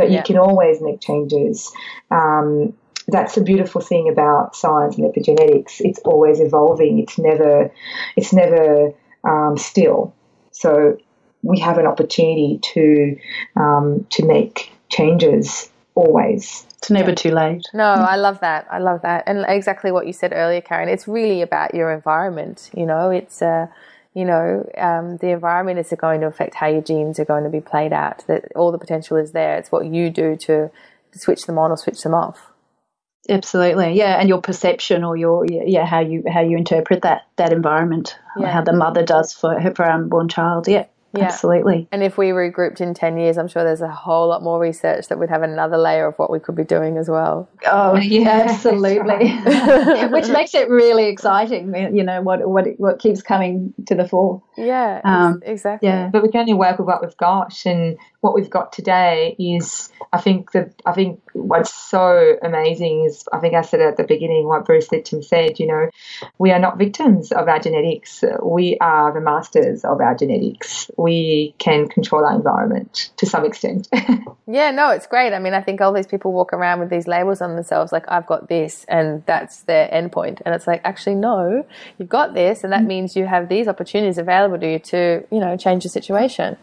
but 0.00 0.10
yeah. 0.10 0.16
you 0.16 0.24
can 0.24 0.38
always 0.38 0.80
make 0.80 0.98
changes. 0.98 1.70
Um, 2.10 2.72
that's 3.08 3.36
a 3.36 3.42
beautiful 3.42 3.82
thing 3.82 4.08
about 4.10 4.56
science 4.56 4.96
and 4.96 5.04
epigenetics. 5.12 5.80
It's 5.80 6.00
always 6.06 6.40
evolving. 6.40 7.00
It's 7.00 7.18
never, 7.18 7.70
it's 8.16 8.32
never 8.32 8.94
um, 9.24 9.58
still. 9.58 10.14
So 10.52 10.96
we 11.42 11.58
have 11.60 11.76
an 11.76 11.86
opportunity 11.86 12.60
to 12.72 13.18
um, 13.56 14.06
to 14.12 14.24
make 14.24 14.72
changes 14.88 15.70
always. 15.94 16.66
It's 16.78 16.90
never 16.90 17.14
too 17.14 17.32
late. 17.32 17.66
No, 17.74 17.84
I 17.84 18.16
love 18.16 18.40
that. 18.40 18.66
I 18.70 18.78
love 18.78 19.02
that, 19.02 19.24
and 19.26 19.44
exactly 19.48 19.92
what 19.92 20.06
you 20.06 20.14
said 20.14 20.32
earlier, 20.34 20.62
Karen. 20.62 20.88
It's 20.88 21.06
really 21.06 21.42
about 21.42 21.74
your 21.74 21.92
environment. 21.92 22.70
You 22.74 22.86
know, 22.86 23.10
it's. 23.10 23.42
Uh, 23.42 23.66
you 24.14 24.24
know, 24.24 24.68
um, 24.76 25.18
the 25.18 25.28
environment 25.28 25.78
is 25.78 25.92
going 25.96 26.20
to 26.22 26.26
affect 26.26 26.54
how 26.54 26.66
your 26.66 26.82
genes 26.82 27.18
are 27.20 27.24
going 27.24 27.44
to 27.44 27.50
be 27.50 27.60
played 27.60 27.92
out. 27.92 28.24
That 28.26 28.50
all 28.56 28.72
the 28.72 28.78
potential 28.78 29.16
is 29.16 29.32
there. 29.32 29.58
It's 29.58 29.70
what 29.70 29.86
you 29.86 30.10
do 30.10 30.36
to 30.46 30.70
switch 31.12 31.46
them 31.46 31.58
on 31.58 31.70
or 31.70 31.76
switch 31.76 32.02
them 32.02 32.14
off. 32.14 32.50
Absolutely, 33.28 33.92
yeah, 33.94 34.18
and 34.18 34.28
your 34.28 34.40
perception 34.40 35.04
or 35.04 35.16
your 35.16 35.46
yeah 35.46 35.84
how 35.84 36.00
you 36.00 36.24
how 36.32 36.40
you 36.40 36.56
interpret 36.56 37.02
that 37.02 37.26
that 37.36 37.52
environment, 37.52 38.18
yeah. 38.36 38.50
how 38.50 38.62
the 38.62 38.72
mother 38.72 39.04
does 39.04 39.32
for 39.32 39.60
her 39.60 39.74
for 39.74 39.84
her 39.84 39.92
unborn 39.92 40.28
child. 40.28 40.66
Yeah, 40.66 40.86
yeah. 41.12 41.24
Absolutely. 41.24 41.88
And 41.90 42.02
if 42.02 42.16
we 42.16 42.28
regrouped 42.28 42.80
in 42.80 42.94
10 42.94 43.18
years, 43.18 43.36
I'm 43.36 43.48
sure 43.48 43.64
there's 43.64 43.80
a 43.80 43.90
whole 43.90 44.28
lot 44.28 44.42
more 44.42 44.60
research 44.60 45.08
that 45.08 45.18
would 45.18 45.28
have 45.28 45.42
another 45.42 45.76
layer 45.76 46.06
of 46.06 46.16
what 46.18 46.30
we 46.30 46.38
could 46.38 46.54
be 46.54 46.62
doing 46.62 46.98
as 46.98 47.08
well. 47.08 47.48
Oh, 47.66 47.96
yeah, 48.00 48.46
absolutely. 48.48 49.30
Which 50.08 50.28
makes 50.28 50.54
it 50.54 50.68
really 50.68 51.06
exciting, 51.06 51.74
you 51.94 52.04
know, 52.04 52.22
what, 52.22 52.48
what, 52.48 52.66
what 52.78 53.00
keeps 53.00 53.22
coming 53.22 53.74
to 53.86 53.94
the 53.94 54.06
fore. 54.06 54.42
Yeah, 54.56 55.00
um, 55.04 55.42
exactly. 55.44 55.88
Yeah. 55.88 56.08
But 56.12 56.22
we 56.22 56.30
can 56.30 56.42
only 56.42 56.54
work 56.54 56.78
with 56.78 56.86
what 56.86 57.02
we've 57.02 57.16
got. 57.16 57.66
And 57.66 57.98
what 58.20 58.34
we've 58.34 58.50
got 58.50 58.72
today 58.72 59.34
is, 59.38 59.90
I 60.12 60.20
think, 60.20 60.52
the, 60.52 60.72
I 60.84 60.92
think 60.92 61.20
what's 61.32 61.72
so 61.72 62.36
amazing 62.42 63.04
is, 63.04 63.24
I 63.32 63.38
think 63.38 63.54
I 63.54 63.62
said 63.62 63.80
at 63.80 63.96
the 63.96 64.04
beginning 64.04 64.46
what 64.46 64.66
Bruce 64.66 64.92
Lipton 64.92 65.22
said, 65.22 65.58
you 65.58 65.66
know, 65.66 65.88
we 66.38 66.52
are 66.52 66.58
not 66.58 66.78
victims 66.78 67.32
of 67.32 67.48
our 67.48 67.58
genetics. 67.58 68.22
We 68.42 68.76
are 68.80 69.12
the 69.12 69.20
masters 69.20 69.84
of 69.84 70.00
our 70.00 70.14
genetics 70.14 70.90
we 70.96 71.54
can 71.58 71.88
control 71.88 72.24
our 72.24 72.34
environment 72.34 73.10
to 73.16 73.26
some 73.26 73.44
extent. 73.44 73.88
yeah, 74.46 74.70
no, 74.70 74.90
it's 74.90 75.06
great. 75.06 75.32
I 75.32 75.38
mean, 75.38 75.54
I 75.54 75.62
think 75.62 75.80
all 75.80 75.92
these 75.92 76.06
people 76.06 76.32
walk 76.32 76.52
around 76.52 76.80
with 76.80 76.90
these 76.90 77.06
labels 77.06 77.40
on 77.40 77.54
themselves, 77.54 77.92
like 77.92 78.04
I've 78.08 78.26
got 78.26 78.48
this, 78.48 78.84
and 78.88 79.24
that's 79.26 79.62
their 79.62 79.88
endpoint. 79.88 80.42
And 80.44 80.54
it's 80.54 80.66
like, 80.66 80.80
actually, 80.84 81.16
no, 81.16 81.66
you've 81.98 82.08
got 82.08 82.34
this, 82.34 82.64
and 82.64 82.72
that 82.72 82.80
mm-hmm. 82.80 82.88
means 82.88 83.16
you 83.16 83.26
have 83.26 83.48
these 83.48 83.68
opportunities 83.68 84.18
available 84.18 84.58
to 84.58 84.70
you 84.72 84.78
to, 84.78 85.26
you 85.30 85.40
know, 85.40 85.56
change 85.56 85.82
the 85.82 85.88
situation. 85.88 86.56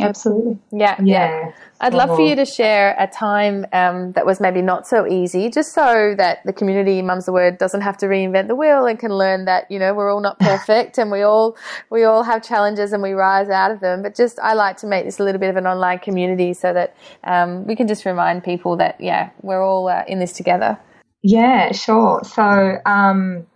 Absolutely. 0.00 0.58
Yeah, 0.72 0.96
yeah. 1.02 1.40
yeah. 1.40 1.52
I'd 1.80 1.94
love 1.94 2.16
for 2.16 2.22
you 2.22 2.34
to 2.34 2.44
share 2.44 2.96
a 2.98 3.06
time 3.06 3.64
um, 3.72 4.12
that 4.12 4.26
was 4.26 4.40
maybe 4.40 4.62
not 4.62 4.86
so 4.86 5.06
easy, 5.06 5.48
just 5.48 5.72
so 5.72 6.14
that 6.16 6.38
the 6.44 6.52
community, 6.52 7.02
Mum's 7.02 7.26
the 7.26 7.32
Word, 7.32 7.58
doesn't 7.58 7.82
have 7.82 7.96
to 7.98 8.06
reinvent 8.06 8.48
the 8.48 8.56
wheel 8.56 8.86
and 8.86 8.98
can 8.98 9.12
learn 9.12 9.44
that 9.44 9.70
you 9.70 9.78
know 9.78 9.94
we're 9.94 10.12
all 10.12 10.20
not 10.20 10.38
perfect 10.40 10.98
and 10.98 11.10
we 11.10 11.22
all 11.22 11.56
we 11.90 12.04
all 12.04 12.22
have 12.24 12.42
challenges 12.42 12.92
and 12.92 13.02
we 13.02 13.12
rise 13.12 13.48
out 13.48 13.70
of 13.70 13.80
them. 13.80 14.02
But 14.02 14.16
just 14.16 14.38
I 14.40 14.54
like 14.54 14.76
to 14.78 14.86
make 14.86 15.04
this 15.04 15.20
a 15.20 15.24
little 15.24 15.40
bit 15.40 15.50
of 15.50 15.56
an 15.56 15.66
online 15.66 16.00
community 16.00 16.52
so 16.52 16.72
that 16.72 16.96
um, 17.24 17.66
we 17.66 17.76
can 17.76 17.86
just 17.86 18.04
remind 18.04 18.42
people 18.42 18.76
that 18.78 19.00
yeah 19.00 19.30
we're 19.42 19.64
all 19.64 19.88
uh, 19.88 20.04
in 20.08 20.18
this 20.18 20.32
together. 20.32 20.78
Yeah, 21.22 21.72
sure. 21.72 22.22
So. 22.24 22.78
Um 22.86 23.46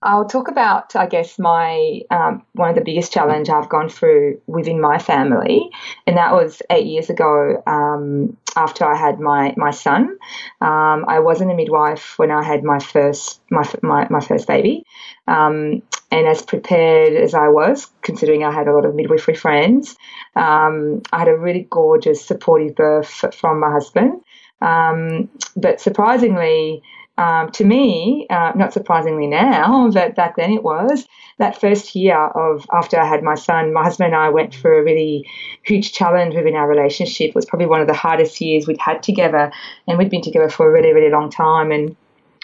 I'll 0.00 0.26
talk 0.26 0.46
about, 0.46 0.94
I 0.94 1.06
guess, 1.06 1.38
my 1.40 2.02
um, 2.10 2.44
one 2.52 2.70
of 2.70 2.76
the 2.76 2.84
biggest 2.84 3.12
challenge 3.12 3.48
I've 3.48 3.68
gone 3.68 3.88
through 3.88 4.40
within 4.46 4.80
my 4.80 4.98
family, 4.98 5.70
and 6.06 6.16
that 6.16 6.32
was 6.32 6.62
eight 6.70 6.86
years 6.86 7.10
ago. 7.10 7.60
Um, 7.66 8.36
after 8.54 8.84
I 8.84 8.96
had 8.96 9.18
my 9.18 9.54
my 9.56 9.72
son, 9.72 10.16
um, 10.60 11.04
I 11.08 11.18
wasn't 11.18 11.50
a 11.50 11.54
midwife 11.54 12.14
when 12.16 12.30
I 12.30 12.44
had 12.44 12.62
my 12.62 12.78
first 12.78 13.40
my 13.50 13.68
my, 13.82 14.06
my 14.08 14.20
first 14.20 14.46
baby, 14.46 14.84
um, 15.26 15.82
and 16.12 16.28
as 16.28 16.42
prepared 16.42 17.14
as 17.14 17.34
I 17.34 17.48
was, 17.48 17.90
considering 18.02 18.44
I 18.44 18.52
had 18.52 18.68
a 18.68 18.72
lot 18.72 18.84
of 18.84 18.94
midwifery 18.94 19.34
friends, 19.34 19.96
um, 20.36 21.02
I 21.12 21.18
had 21.18 21.28
a 21.28 21.36
really 21.36 21.66
gorgeous, 21.68 22.24
supportive 22.24 22.76
birth 22.76 23.34
from 23.34 23.58
my 23.58 23.72
husband. 23.72 24.20
Um, 24.60 25.28
but 25.56 25.80
surprisingly, 25.80 26.82
um, 27.18 27.50
to 27.50 27.64
me, 27.64 28.26
uh, 28.30 28.52
not 28.54 28.72
surprisingly 28.72 29.26
now, 29.26 29.90
but 29.90 30.14
back 30.14 30.36
then 30.36 30.52
it 30.52 30.62
was, 30.62 31.06
that 31.38 31.60
first 31.60 31.94
year 31.94 32.16
of 32.16 32.64
after 32.72 32.98
I 32.98 33.06
had 33.06 33.22
my 33.22 33.34
son, 33.34 33.72
my 33.72 33.82
husband 33.82 34.14
and 34.14 34.16
I 34.16 34.28
went 34.28 34.54
through 34.54 34.78
a 34.78 34.84
really 34.84 35.28
huge 35.64 35.92
challenge 35.92 36.34
within 36.34 36.54
our 36.54 36.68
relationship. 36.68 37.30
It 37.30 37.34
was 37.34 37.44
probably 37.44 37.66
one 37.66 37.80
of 37.80 37.88
the 37.88 37.94
hardest 37.94 38.40
years 38.40 38.66
we'd 38.66 38.80
had 38.80 39.02
together, 39.02 39.52
and 39.86 39.98
we'd 39.98 40.10
been 40.10 40.22
together 40.22 40.48
for 40.48 40.68
a 40.68 40.72
really, 40.72 40.92
really 40.92 41.10
long 41.10 41.28
time, 41.28 41.72
and 41.72 41.96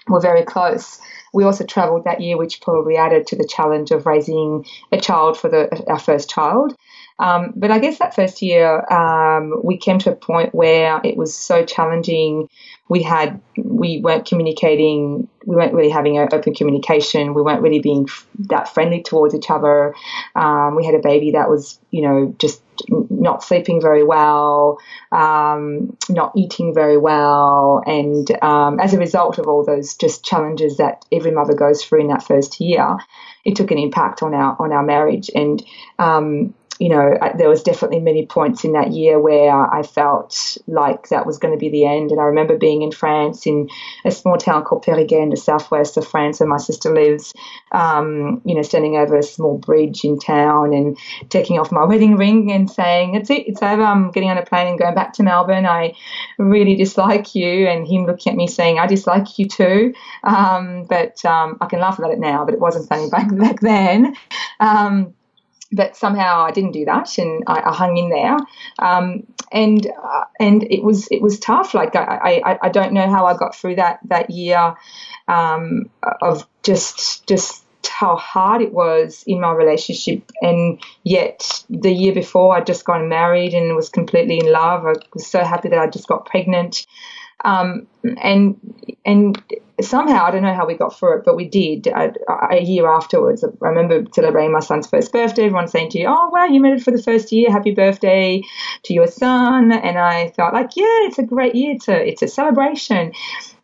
we're 0.09 0.21
very 0.21 0.43
close. 0.43 1.01
We 1.33 1.45
also 1.45 1.65
travelled 1.65 2.05
that 2.05 2.21
year, 2.21 2.37
which 2.37 2.61
probably 2.61 2.97
added 2.97 3.27
to 3.29 3.37
the 3.37 3.49
challenge 3.49 3.91
of 3.93 4.07
raising 4.07 4.67
a 4.93 5.01
child 5.01 5.39
for 5.39 5.49
the, 5.49 5.85
our 5.89 5.99
first 5.99 6.31
child. 6.31 6.77
Um, 7.19 7.53
but 7.55 7.71
I 7.71 7.79
guess 7.79 7.99
that 7.99 8.15
first 8.15 8.43
year, 8.43 8.85
um, 8.93 9.61
we 9.63 9.77
came 9.79 9.99
to 10.01 10.13
a 10.13 10.17
point 10.17 10.55
where 10.55 11.01
it 11.05 11.17
was 11.17 11.35
so 11.35 11.65
challenging. 11.65 12.49
We 12.89 13.03
had, 13.03 13.41
we 13.57 14.01
weren't 14.01 14.27
communicating, 14.27 15.29
we 15.47 15.57
weren't 15.57 15.75
really 15.75 15.91
having 15.91 16.19
open 16.19 16.55
communication. 16.55 17.35
We 17.35 17.43
weren't 17.43 17.63
really 17.63 17.79
being 17.79 18.09
that 18.51 18.69
friendly 18.69 19.03
towards 19.03 19.35
each 19.35 19.51
other. 19.51 19.95
Um, 20.35 20.75
we 20.75 20.85
had 20.85 20.95
a 20.95 21.01
baby 21.01 21.33
that 21.33 21.49
was, 21.49 21.79
you 21.91 22.03
know, 22.03 22.35
just 22.39 22.61
not 22.91 23.43
sleeping 23.43 23.81
very 23.81 24.03
well, 24.03 24.79
um, 25.13 25.97
not 26.09 26.33
eating 26.37 26.75
very 26.75 26.97
well, 26.97 27.83
and 27.87 28.29
um, 28.43 28.81
as 28.81 28.95
a 28.95 28.99
result 28.99 29.39
of 29.39 29.47
all 29.47 29.65
those 29.65 29.95
just 29.95 30.25
challenges 30.25 30.79
that 30.79 31.05
every 31.13 31.31
mother 31.31 31.55
goes 31.55 31.85
through 31.85 32.01
in 32.01 32.09
that 32.09 32.27
first 32.27 32.61
year, 32.61 32.97
it 33.45 33.55
took 33.57 33.71
an 33.71 33.79
impact 33.79 34.23
on 34.23 34.35
our 34.35 34.57
on 34.59 34.73
our 34.73 34.83
marriage. 34.83 35.31
And 35.35 35.65
um, 35.99 36.55
you 36.79 36.89
know, 36.89 37.17
there 37.37 37.49
was 37.49 37.63
definitely 37.63 38.01
many 38.01 38.27
points 38.27 38.65
in 38.65 38.73
that 38.73 38.93
year 38.93 39.21
where 39.21 39.53
I 39.53 39.83
felt 39.83 40.59
like 40.67 41.09
that 41.09 41.27
was 41.27 41.39
going 41.39 41.55
to 41.55 41.59
be 41.59 41.69
the 41.69 41.87
end. 41.87 42.11
And 42.11 42.21
I 42.21 42.25
remember 42.25 42.57
being 42.57 42.83
in 42.83 42.91
France, 42.91 43.47
in 43.47 43.69
a 44.05 44.11
small 44.11 44.37
town 44.37 44.65
called 44.65 44.85
Périgueux 44.85 45.23
in 45.23 45.31
the 45.31 45.37
southwest 45.37 45.97
of 45.97 46.07
France, 46.07 46.41
where 46.41 46.49
my 46.49 46.57
sister 46.57 46.93
lives. 46.93 47.33
Um, 47.73 48.43
you 48.45 48.55
know, 48.55 48.63
standing 48.63 48.97
over 48.97 49.17
a 49.17 49.23
small 49.23 49.59
bridge 49.59 50.05
in 50.05 50.19
town 50.19 50.73
and 50.73 50.97
taking 51.29 51.59
off 51.59 51.73
my 51.73 51.85
wedding 51.85 52.17
ring 52.17 52.51
and 52.53 52.71
saying, 52.71 53.15
"It's 53.15 53.31
it, 53.31 53.49
it's 53.49 53.63
over. 53.63 53.83
I'm 53.83 54.11
getting 54.11 54.31
on 54.31 54.39
a 54.39 54.45
plane 54.45 54.69
and 54.69 54.79
going 54.79 54.95
back 54.95 55.13
to 55.15 55.23
Melbourne. 55.23 55.67
I 55.67 55.95
really 56.39 56.77
dislike 56.77 57.35
you." 57.35 57.69
And 57.69 57.87
him 57.87 58.07
looking 58.07 58.33
at 58.33 58.37
me 58.37 58.47
saying, 58.47 58.79
"I 58.79 58.87
dislike 58.87 59.39
you 59.39 59.47
too." 59.47 59.95
Um, 60.23 60.87
but 60.89 61.25
um, 61.25 61.59
I 61.61 61.67
can 61.67 61.81
laugh 61.81 61.99
about 61.99 62.13
it 62.13 62.19
now, 62.19 62.45
but 62.45 62.55
it 62.55 62.61
wasn't 62.61 62.89
funny 62.89 63.09
back 63.11 63.29
back 63.37 63.61
then. 63.61 64.17
But 65.75 65.97
somehow 65.97 66.45
I 66.45 66.51
didn't 66.53 66.73
do 66.73 66.85
that, 66.85 67.19
and 67.19 67.43
I, 67.47 67.61
I 67.61 67.75
hung 67.75 67.97
in 67.97 68.11
there. 68.11 68.37
Um, 68.79 69.27
and 69.53 69.87
uh, 69.87 70.25
and 70.39 70.63
it 70.71 70.83
was 70.83 71.09
it 71.11 71.21
was 71.21 71.39
tough. 71.39 71.75
Like 71.75 71.97
I, 71.97 72.43
I, 72.45 72.59
I 72.63 72.69
don't 72.69 72.93
know 72.93 73.09
how 73.09 73.27
I 73.27 73.37
got 73.37 73.55
through 73.57 73.77
that 73.77 73.99
that 74.05 74.31
year 74.31 74.75
um, 75.29 75.91
of 76.23 76.47
just 76.63 77.27
just 77.27 77.65
how 77.89 78.17
hard 78.17 78.61
it 78.63 78.73
was 78.73 79.23
in 79.27 79.41
my 79.41 79.53
relationship 79.53 80.31
and 80.41 80.81
yet 81.05 81.65
the 81.69 81.93
year 81.93 82.13
before 82.13 82.57
I'd 82.57 82.67
just 82.67 82.85
gotten 82.85 83.09
married 83.09 83.55
and 83.55 83.77
was 83.77 83.89
completely 83.89 84.39
in 84.39 84.51
love. 84.51 84.85
I 84.85 84.95
was 85.13 85.27
so 85.27 85.45
happy 85.45 85.69
that 85.69 85.79
I 85.79 85.87
just 85.87 86.09
got 86.09 86.27
pregnant. 86.27 86.87
Um, 87.45 87.87
and 88.23 88.57
and 89.05 89.43
somehow 89.81 90.25
I 90.25 90.31
don't 90.31 90.43
know 90.43 90.55
how 90.55 90.67
we 90.67 90.75
got 90.75 90.99
through 90.99 91.19
it, 91.19 91.25
but 91.25 91.37
we 91.37 91.47
did. 91.47 91.87
A, 91.89 92.13
a, 92.51 92.63
year 92.63 92.89
afterwards, 92.91 93.45
I 93.45 93.49
remember 93.61 94.05
celebrating 94.13 94.53
my 94.53 94.61
son's 94.61 94.87
first 94.87 95.13
birthday. 95.13 95.45
Everyone 95.45 95.69
saying 95.69 95.91
to 95.91 95.99
you, 95.99 96.07
"Oh 96.09 96.31
wow, 96.31 96.47
you 96.47 96.61
made 96.61 96.75
it 96.75 96.83
for 96.83 96.91
the 96.91 97.03
first 97.03 97.33
year! 97.33 97.51
Happy 97.51 97.73
birthday 97.73 98.43
to 98.85 98.95
your 98.95 99.07
son!" 99.07 99.73
And 99.73 99.99
I 99.99 100.31
felt 100.31 100.55
like, 100.55 100.71
yeah, 100.77 101.07
it's 101.07 101.19
a 101.19 101.23
great 101.23 101.55
year. 101.55 101.75
It's 101.75 101.89
a 101.89 102.09
it's 102.09 102.23
a 102.23 102.29
celebration. 102.29 103.13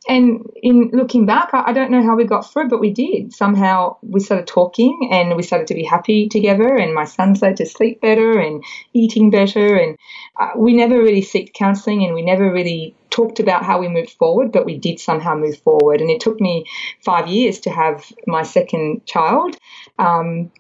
And 0.09 0.47
in 0.63 0.91
looking 0.95 1.27
back, 1.27 1.51
I, 1.53 1.73
don't 1.73 1.91
know 1.91 2.03
how 2.03 2.17
we 2.17 2.25
got 2.25 2.51
through, 2.51 2.69
but 2.69 2.81
we 2.81 2.91
did. 2.91 3.35
Somehow 3.35 3.99
we 4.03 4.21
started 4.21 4.47
talking 4.47 5.11
and 5.13 5.37
we 5.37 5.43
started 5.43 5.67
to 5.69 5.75
be 5.75 5.85
happy 5.85 6.29
together. 6.29 6.75
And 6.75 6.95
my 6.95 7.05
son 7.05 7.37
started 7.37 7.59
to 7.59 7.67
sleep 7.67 8.01
better 8.01 8.39
and 8.39 8.65
eating 8.95 9.31
better. 9.31 9.77
And 9.77 9.99
uh, 10.39 10.53
we 10.57 10.73
never 10.73 10.97
really 10.97 11.21
seeked 11.21 11.53
counseling 11.53 12.05
and 12.05 12.15
we 12.15 12.23
never 12.23 12.51
really 12.51 12.95
talked 13.11 13.41
about 13.41 13.65
how 13.65 13.79
we 13.79 13.89
moved 13.89 14.13
forward, 14.13 14.53
but 14.53 14.65
we 14.65 14.79
did 14.79 15.01
somehow 15.01 15.35
move 15.35 15.59
forward. 15.59 16.01
And 16.01 16.11
it 16.11 16.21
took 16.21 16.41
me 16.41 16.65
five 17.05 17.29
years 17.29 17.61
to 17.61 17.71
have 17.71 18.11
my 18.27 18.43
second 18.43 19.05
child. 19.05 19.57
Um, 19.99 20.51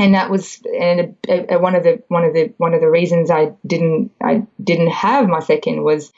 and 0.00 0.14
that 0.14 0.30
was 0.30 0.62
and 0.80 1.16
a, 1.28 1.54
a, 1.54 1.58
one 1.58 1.74
of 1.74 1.84
the 1.84 2.02
one 2.08 2.24
of 2.24 2.32
the 2.32 2.52
one 2.56 2.74
of 2.74 2.80
the 2.80 2.88
reasons 2.88 3.30
I 3.30 3.52
didn't 3.66 4.10
I 4.22 4.46
didn't 4.62 4.90
have 4.90 5.28
my 5.28 5.40
second 5.40 5.82
was 5.84 6.10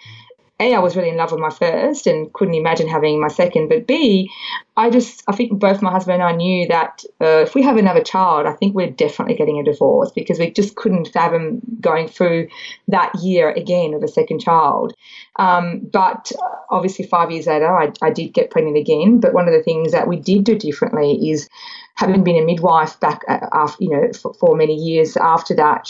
a, 0.62 0.74
I 0.74 0.78
was 0.78 0.96
really 0.96 1.10
in 1.10 1.16
love 1.16 1.32
with 1.32 1.40
my 1.40 1.50
first 1.50 2.06
and 2.06 2.32
couldn't 2.32 2.54
imagine 2.54 2.88
having 2.88 3.20
my 3.20 3.28
second. 3.28 3.68
But 3.68 3.86
B, 3.86 4.30
I 4.76 4.90
just, 4.90 5.22
I 5.28 5.32
think 5.32 5.58
both 5.58 5.82
my 5.82 5.90
husband 5.90 6.22
and 6.22 6.22
I 6.22 6.32
knew 6.32 6.66
that 6.68 7.04
uh, 7.20 7.42
if 7.42 7.54
we 7.54 7.62
have 7.62 7.76
another 7.76 8.02
child, 8.02 8.46
I 8.46 8.52
think 8.52 8.74
we're 8.74 8.90
definitely 8.90 9.34
getting 9.34 9.58
a 9.58 9.64
divorce 9.64 10.10
because 10.12 10.38
we 10.38 10.50
just 10.50 10.76
couldn't 10.76 11.08
fathom 11.08 11.60
going 11.80 12.08
through 12.08 12.48
that 12.88 13.12
year 13.16 13.50
again 13.50 13.92
with 13.92 14.04
a 14.04 14.08
second 14.08 14.40
child. 14.40 14.94
Um, 15.36 15.80
but 15.92 16.32
obviously, 16.70 17.06
five 17.06 17.30
years 17.30 17.46
later, 17.46 17.76
I, 17.76 17.92
I 18.00 18.10
did 18.10 18.32
get 18.32 18.50
pregnant 18.50 18.76
again. 18.76 19.20
But 19.20 19.34
one 19.34 19.48
of 19.48 19.54
the 19.54 19.62
things 19.62 19.92
that 19.92 20.08
we 20.08 20.16
did 20.16 20.44
do 20.44 20.56
differently 20.56 21.30
is 21.30 21.48
having 21.94 22.24
been 22.24 22.42
a 22.42 22.44
midwife 22.44 22.98
back 23.00 23.22
uh, 23.28 23.46
after, 23.52 23.84
you 23.84 23.90
know, 23.90 24.12
for, 24.12 24.34
for 24.34 24.56
many 24.56 24.74
years 24.74 25.16
after 25.16 25.54
that, 25.56 25.88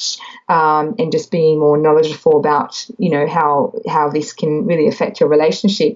um, 0.48 0.94
and 0.98 1.12
just 1.12 1.30
being 1.30 1.58
more 1.58 1.78
knowledgeable 1.78 2.38
about, 2.38 2.86
you 2.98 3.10
know, 3.10 3.26
how 3.26 3.72
how 3.88 4.10
this 4.10 4.32
can 4.32 4.66
really 4.66 4.88
affect 4.88 5.20
your 5.20 5.28
relationship. 5.28 5.94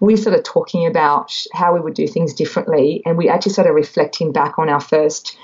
We 0.00 0.16
started 0.16 0.44
talking 0.44 0.86
about 0.86 1.32
how 1.52 1.74
we 1.74 1.80
would 1.80 1.94
do 1.94 2.06
things 2.06 2.32
differently, 2.34 3.02
and 3.04 3.18
we 3.18 3.28
actually 3.28 3.52
started 3.52 3.72
reflecting 3.72 4.32
back 4.32 4.58
on 4.58 4.68
our 4.68 4.80
first 4.80 5.36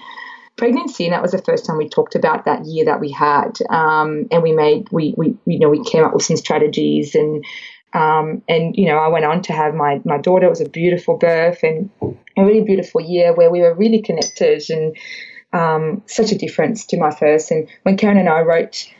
pregnancy, 0.56 1.04
and 1.04 1.12
that 1.12 1.22
was 1.22 1.32
the 1.32 1.42
first 1.42 1.66
time 1.66 1.76
we 1.76 1.88
talked 1.88 2.14
about 2.14 2.46
that 2.46 2.64
year 2.64 2.86
that 2.86 3.00
we 3.00 3.10
had. 3.10 3.58
Um, 3.68 4.26
and 4.30 4.42
we 4.42 4.52
made 4.52 4.88
we 4.90 5.14
we 5.16 5.36
you 5.44 5.58
know 5.58 5.68
we 5.68 5.84
came 5.84 6.04
up 6.04 6.14
with 6.14 6.24
some 6.24 6.36
strategies 6.36 7.14
and 7.14 7.44
um, 7.92 8.42
and 8.48 8.76
you 8.76 8.86
know, 8.86 8.98
I 8.98 9.08
went 9.08 9.24
on 9.24 9.42
to 9.42 9.52
have 9.52 9.74
my 9.74 10.00
my 10.04 10.18
daughter. 10.18 10.46
It 10.46 10.50
was 10.50 10.60
a 10.60 10.68
beautiful 10.68 11.16
birth 11.16 11.62
and 11.62 11.90
a 12.36 12.44
really 12.44 12.62
beautiful 12.62 13.00
year 13.00 13.34
where 13.34 13.50
we 13.50 13.60
were 13.60 13.74
really 13.74 14.02
connected 14.02 14.62
and 14.70 14.96
um, 15.52 16.02
such 16.06 16.32
a 16.32 16.38
difference 16.38 16.86
to 16.86 16.98
my 16.98 17.10
first. 17.10 17.50
And 17.50 17.68
when 17.82 17.96
Karen 17.96 18.18
and 18.18 18.28
I 18.28 18.40
wrote 18.40 18.92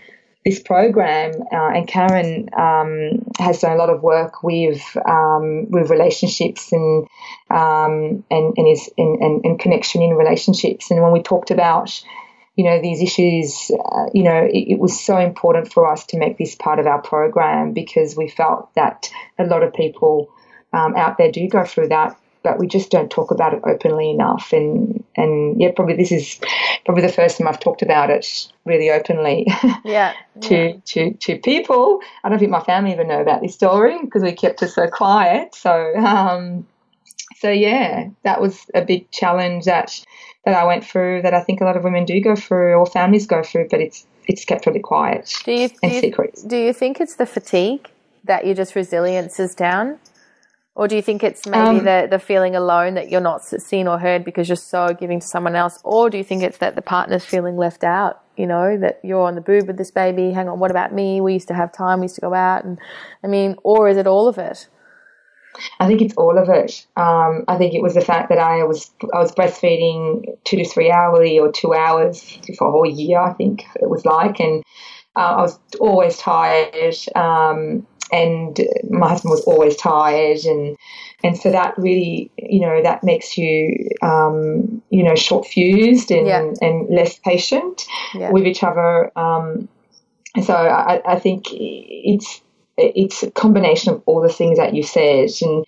this 0.45 0.61
program, 0.61 1.33
uh, 1.53 1.71
and 1.75 1.89
Karen 1.89 2.49
um, 2.57 3.27
has 3.39 3.61
done 3.61 3.73
a 3.73 3.77
lot 3.77 3.91
of 3.91 4.03
work 4.03 4.43
with 4.43 4.81
um, 5.09 5.71
with 5.71 5.91
relationships 5.91 6.73
and 6.73 7.07
um, 7.51 8.25
and 8.31 8.55
and 8.57 8.69
is 8.69 8.89
and, 8.97 9.21
and, 9.23 9.45
and 9.45 9.59
connection 9.59 10.03
in 10.03 10.15
relationships. 10.15 10.91
And 10.91 11.03
when 11.03 11.13
we 11.13 11.23
talked 11.23 11.51
about 11.51 12.01
you 12.57 12.65
know, 12.65 12.81
these 12.81 13.03
issues, 13.03 13.71
uh, 13.71 14.07
you 14.15 14.23
know, 14.23 14.43
it, 14.45 14.73
it, 14.73 14.79
was 14.79 14.99
so 14.99 15.19
important 15.19 15.73
for 15.73 15.91
us 15.91 16.07
to 16.07 16.19
make 16.19 16.39
this 16.39 16.55
part 16.55 16.79
of 16.79 16.87
our 16.87 17.03
program 17.03 17.73
because 17.73 18.17
we 18.17 18.29
felt 18.29 18.75
that 18.75 19.11
a 19.39 19.45
lot 19.45 19.63
of 19.63 19.75
people 19.75 20.31
um, 20.73 20.97
out 20.97 21.19
there 21.19 21.31
do 21.31 21.47
go 21.49 21.65
through 21.65 21.89
that, 21.89 22.19
but 22.43 22.59
we 22.59 22.67
just 22.67 22.91
don't 22.91 23.11
talk 23.11 23.31
about 23.31 23.53
it 23.53 23.61
openly 23.65 24.11
enough. 24.11 24.55
And, 24.55 25.05
and 25.17 25.61
yeah, 25.61 25.73
probably 25.77 25.97
this 25.97 26.11
is 26.11 26.41
probably 26.87 27.03
the 27.03 27.13
first 27.13 27.37
time 27.37 27.47
I've 27.47 27.61
talked 27.61 27.83
about 27.83 28.09
it 28.09 28.51
really 28.65 28.91
openly 28.91 29.47
yeah, 29.85 30.15
to, 30.41 30.57
yeah. 30.57 30.73
to, 30.87 31.13
to 31.13 31.39
people. 31.39 32.01
I 32.25 32.31
don't 32.31 32.39
think 32.39 32.51
my 32.51 32.63
family 32.63 32.93
even 32.93 33.09
know 33.09 33.21
about 33.21 33.43
this 33.43 33.55
story 33.55 33.99
because 34.03 34.23
we 34.23 34.33
kept 34.33 34.63
it 34.63 34.71
so 34.71 34.89
quiet. 34.89 35.55
So, 35.55 35.95
um, 35.97 36.67
so 37.41 37.51
yeah, 37.51 38.09
that 38.23 38.41
was 38.41 38.67
a 38.75 38.85
big 38.85 39.11
challenge 39.11 39.65
that 39.65 39.93
that 40.45 40.55
I 40.55 40.65
went 40.65 40.85
through 40.85 41.23
that 41.23 41.35
I 41.35 41.43
think 41.43 41.61
a 41.61 41.65
lot 41.65 41.77
of 41.77 41.85
women 41.85 42.05
do 42.05 42.21
go 42.21 42.37
through 42.37 42.75
or 42.75 42.87
families 42.87 43.27
go 43.27 43.43
through, 43.43 43.69
but 43.71 43.81
it's 43.81 44.07
it's 44.27 44.45
kept 44.45 44.67
really 44.67 44.81
quiet 44.81 45.33
do 45.45 45.53
you, 45.53 45.71
and 45.83 45.93
do 45.93 46.01
secret. 46.01 46.39
You, 46.43 46.49
do 46.49 46.57
you 46.57 46.73
think 46.73 47.01
it's 47.01 47.17
the 47.17 47.27
fatigue 47.27 47.89
that 48.25 48.47
your 48.47 48.55
just 48.55 48.75
resilience 48.75 49.39
is 49.39 49.55
down? 49.55 49.99
Or 50.75 50.87
do 50.89 50.95
you 50.95 51.01
think 51.01 51.25
it's 51.25 51.47
maybe 51.47 51.79
um, 51.79 51.85
the, 51.85 52.07
the 52.11 52.19
feeling 52.19 52.55
alone 52.55 52.95
that 52.95 53.09
you're 53.09 53.23
not 53.23 53.43
seen 53.43 53.89
or 53.89 53.99
heard 53.99 54.27
because 54.27 54.47
you're 54.47 54.57
so 54.57 54.89
giving 54.89 55.21
to 55.21 55.27
someone 55.27 55.57
else? 55.57 55.79
Or 55.85 56.11
do 56.11 56.19
you 56.19 56.25
think 56.25 56.43
it's 56.43 56.59
that 56.59 56.75
the 56.75 56.83
partner's 56.83 57.25
feeling 57.25 57.57
left 57.57 57.83
out? 57.83 58.21
You 58.37 58.47
know, 58.47 58.77
that 58.77 59.01
you're 59.03 59.23
on 59.23 59.37
the 59.37 59.41
boob 59.41 59.67
with 59.69 59.79
this 59.79 59.91
baby. 59.91 60.33
Hang 60.33 60.51
on, 60.51 60.59
what 60.59 60.71
about 60.71 60.93
me? 60.93 61.23
We 61.23 61.33
used 61.33 61.49
to 61.49 61.55
have 61.55 61.73
time. 61.73 62.01
We 62.01 62.05
used 62.05 62.17
to 62.17 62.21
go 62.21 62.35
out. 62.35 62.65
And 62.65 62.79
I 63.25 63.27
mean, 63.27 63.57
or 63.65 63.89
is 63.89 63.97
it 63.97 64.07
all 64.07 64.29
of 64.29 64.37
it? 64.37 64.69
I 65.81 65.87
think 65.87 66.03
it's 66.03 66.15
all 66.17 66.39
of 66.39 66.49
it. 66.49 66.87
Um, 66.97 67.45
I 67.49 67.57
think 67.57 67.75
it 67.75 67.83
was 67.83 67.95
the 67.95 68.01
fact 68.01 68.29
that 68.29 68.39
I 68.39 68.65
was 68.65 68.91
I 69.15 69.19
was 69.19 69.33
breastfeeding 69.33 70.25
two 70.45 70.57
to 70.57 70.69
three 70.69 70.91
hourly 70.91 71.39
or 71.39 71.51
two 71.53 71.75
hours 71.75 72.39
for 72.57 72.69
a 72.69 72.71
whole 72.71 72.87
year. 72.89 73.19
I 73.19 73.33
think 73.33 73.65
it 73.77 73.89
was 73.89 74.05
like, 74.05 74.41
and 74.41 74.63
uh, 75.17 75.37
I 75.37 75.43
was 75.43 75.59
always 75.81 76.19
tired. 76.19 76.97
Um, 77.15 77.87
and 78.13 78.61
my 78.89 79.09
husband 79.09 79.31
was 79.31 79.43
always 79.45 79.77
tired, 79.77 80.45
and 80.45 80.77
and 81.25 81.37
so 81.37 81.51
that 81.51 81.75
really, 81.77 82.31
you 82.37 82.61
know, 82.61 82.83
that 82.83 83.03
makes 83.03 83.37
you, 83.37 83.89
um, 84.03 84.83
you 84.91 85.03
know, 85.03 85.15
short 85.15 85.47
fused 85.47 86.11
and 86.11 86.27
yeah. 86.27 86.53
and 86.61 86.89
less 86.89 87.19
patient 87.19 87.85
yeah. 88.15 88.31
with 88.31 88.47
each 88.47 88.63
other. 88.63 89.11
Um, 89.19 89.69
so 90.45 90.55
I, 90.55 91.01
I 91.05 91.19
think 91.19 91.47
it's 91.51 92.43
it's 92.77 93.23
a 93.23 93.31
combination 93.31 93.93
of 93.93 94.03
all 94.07 94.21
the 94.21 94.33
things 94.33 94.59
that 94.59 94.75
you 94.75 94.83
said. 94.83 95.31
And 95.41 95.65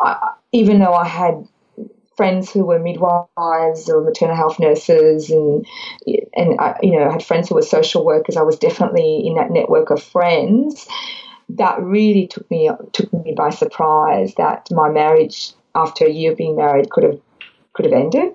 I, 0.00 0.32
even 0.52 0.78
though 0.78 0.94
I 0.94 1.06
had 1.06 1.46
friends 2.16 2.52
who 2.52 2.66
were 2.66 2.78
midwives 2.78 3.88
or 3.88 4.02
maternal 4.02 4.36
health 4.36 4.58
nurses, 4.58 5.30
and 5.30 5.66
and 6.34 6.60
I, 6.60 6.78
you 6.82 6.92
know, 6.92 7.08
I 7.08 7.12
had 7.12 7.22
friends 7.24 7.48
who 7.48 7.54
were 7.54 7.62
social 7.62 8.04
workers, 8.04 8.36
I 8.36 8.42
was 8.42 8.58
definitely 8.58 9.26
in 9.26 9.34
that 9.36 9.50
network 9.50 9.90
of 9.90 10.02
friends. 10.02 10.86
That 11.50 11.80
really 11.80 12.26
took 12.26 12.48
me 12.50 12.70
took 12.92 13.12
me 13.12 13.34
by 13.36 13.50
surprise. 13.50 14.34
That 14.36 14.68
my 14.70 14.90
marriage, 14.90 15.52
after 15.74 16.04
a 16.04 16.10
year 16.10 16.32
of 16.32 16.38
being 16.38 16.56
married, 16.56 16.90
could 16.90 17.04
have 17.04 17.20
could 17.72 17.86
have 17.86 17.94
ended 17.94 18.34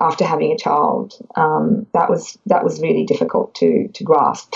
after 0.00 0.24
having 0.24 0.52
a 0.52 0.58
child. 0.58 1.14
Um, 1.36 1.86
that 1.94 2.10
was 2.10 2.38
that 2.46 2.64
was 2.64 2.80
really 2.80 3.04
difficult 3.04 3.54
to 3.56 3.88
to 3.88 4.04
grasp. 4.04 4.54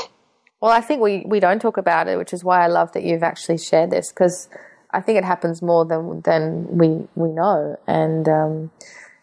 Well, 0.62 0.70
I 0.70 0.80
think 0.80 1.02
we, 1.02 1.24
we 1.26 1.40
don't 1.40 1.60
talk 1.60 1.76
about 1.76 2.06
it, 2.06 2.16
which 2.16 2.32
is 2.32 2.44
why 2.44 2.62
I 2.62 2.68
love 2.68 2.92
that 2.92 3.02
you've 3.02 3.24
actually 3.24 3.58
shared 3.58 3.90
this 3.90 4.12
because 4.12 4.48
I 4.92 5.00
think 5.00 5.18
it 5.18 5.24
happens 5.24 5.60
more 5.60 5.84
than 5.84 6.20
than 6.20 6.78
we 6.78 7.08
we 7.16 7.30
know. 7.32 7.76
And 7.88 8.28
um, 8.28 8.70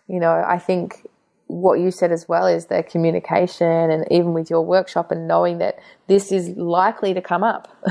you 0.09 0.19
know, 0.19 0.33
I 0.45 0.59
think 0.59 1.07
what 1.47 1.79
you 1.79 1.91
said 1.91 2.11
as 2.11 2.27
well 2.27 2.45
is 2.45 2.65
the 2.65 2.83
communication, 2.83 3.89
and 3.89 4.05
even 4.11 4.33
with 4.33 4.49
your 4.49 4.65
workshop, 4.65 5.11
and 5.11 5.29
knowing 5.29 5.59
that 5.59 5.79
this 6.07 6.33
is 6.33 6.49
likely 6.57 7.13
to 7.13 7.21
come 7.21 7.45
up, 7.45 7.73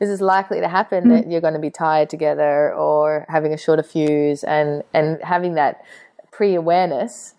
this 0.00 0.08
is 0.08 0.20
likely 0.20 0.58
to 0.58 0.68
happen 0.68 1.04
mm-hmm. 1.04 1.12
that 1.12 1.30
you're 1.30 1.40
going 1.40 1.54
to 1.54 1.60
be 1.60 1.70
tired 1.70 2.10
together 2.10 2.74
or 2.74 3.26
having 3.28 3.54
a 3.54 3.56
shorter 3.56 3.84
fuse, 3.84 4.42
and 4.42 4.82
and 4.92 5.22
having 5.22 5.54
that 5.54 5.84
pre 6.32 6.56
awareness 6.56 7.34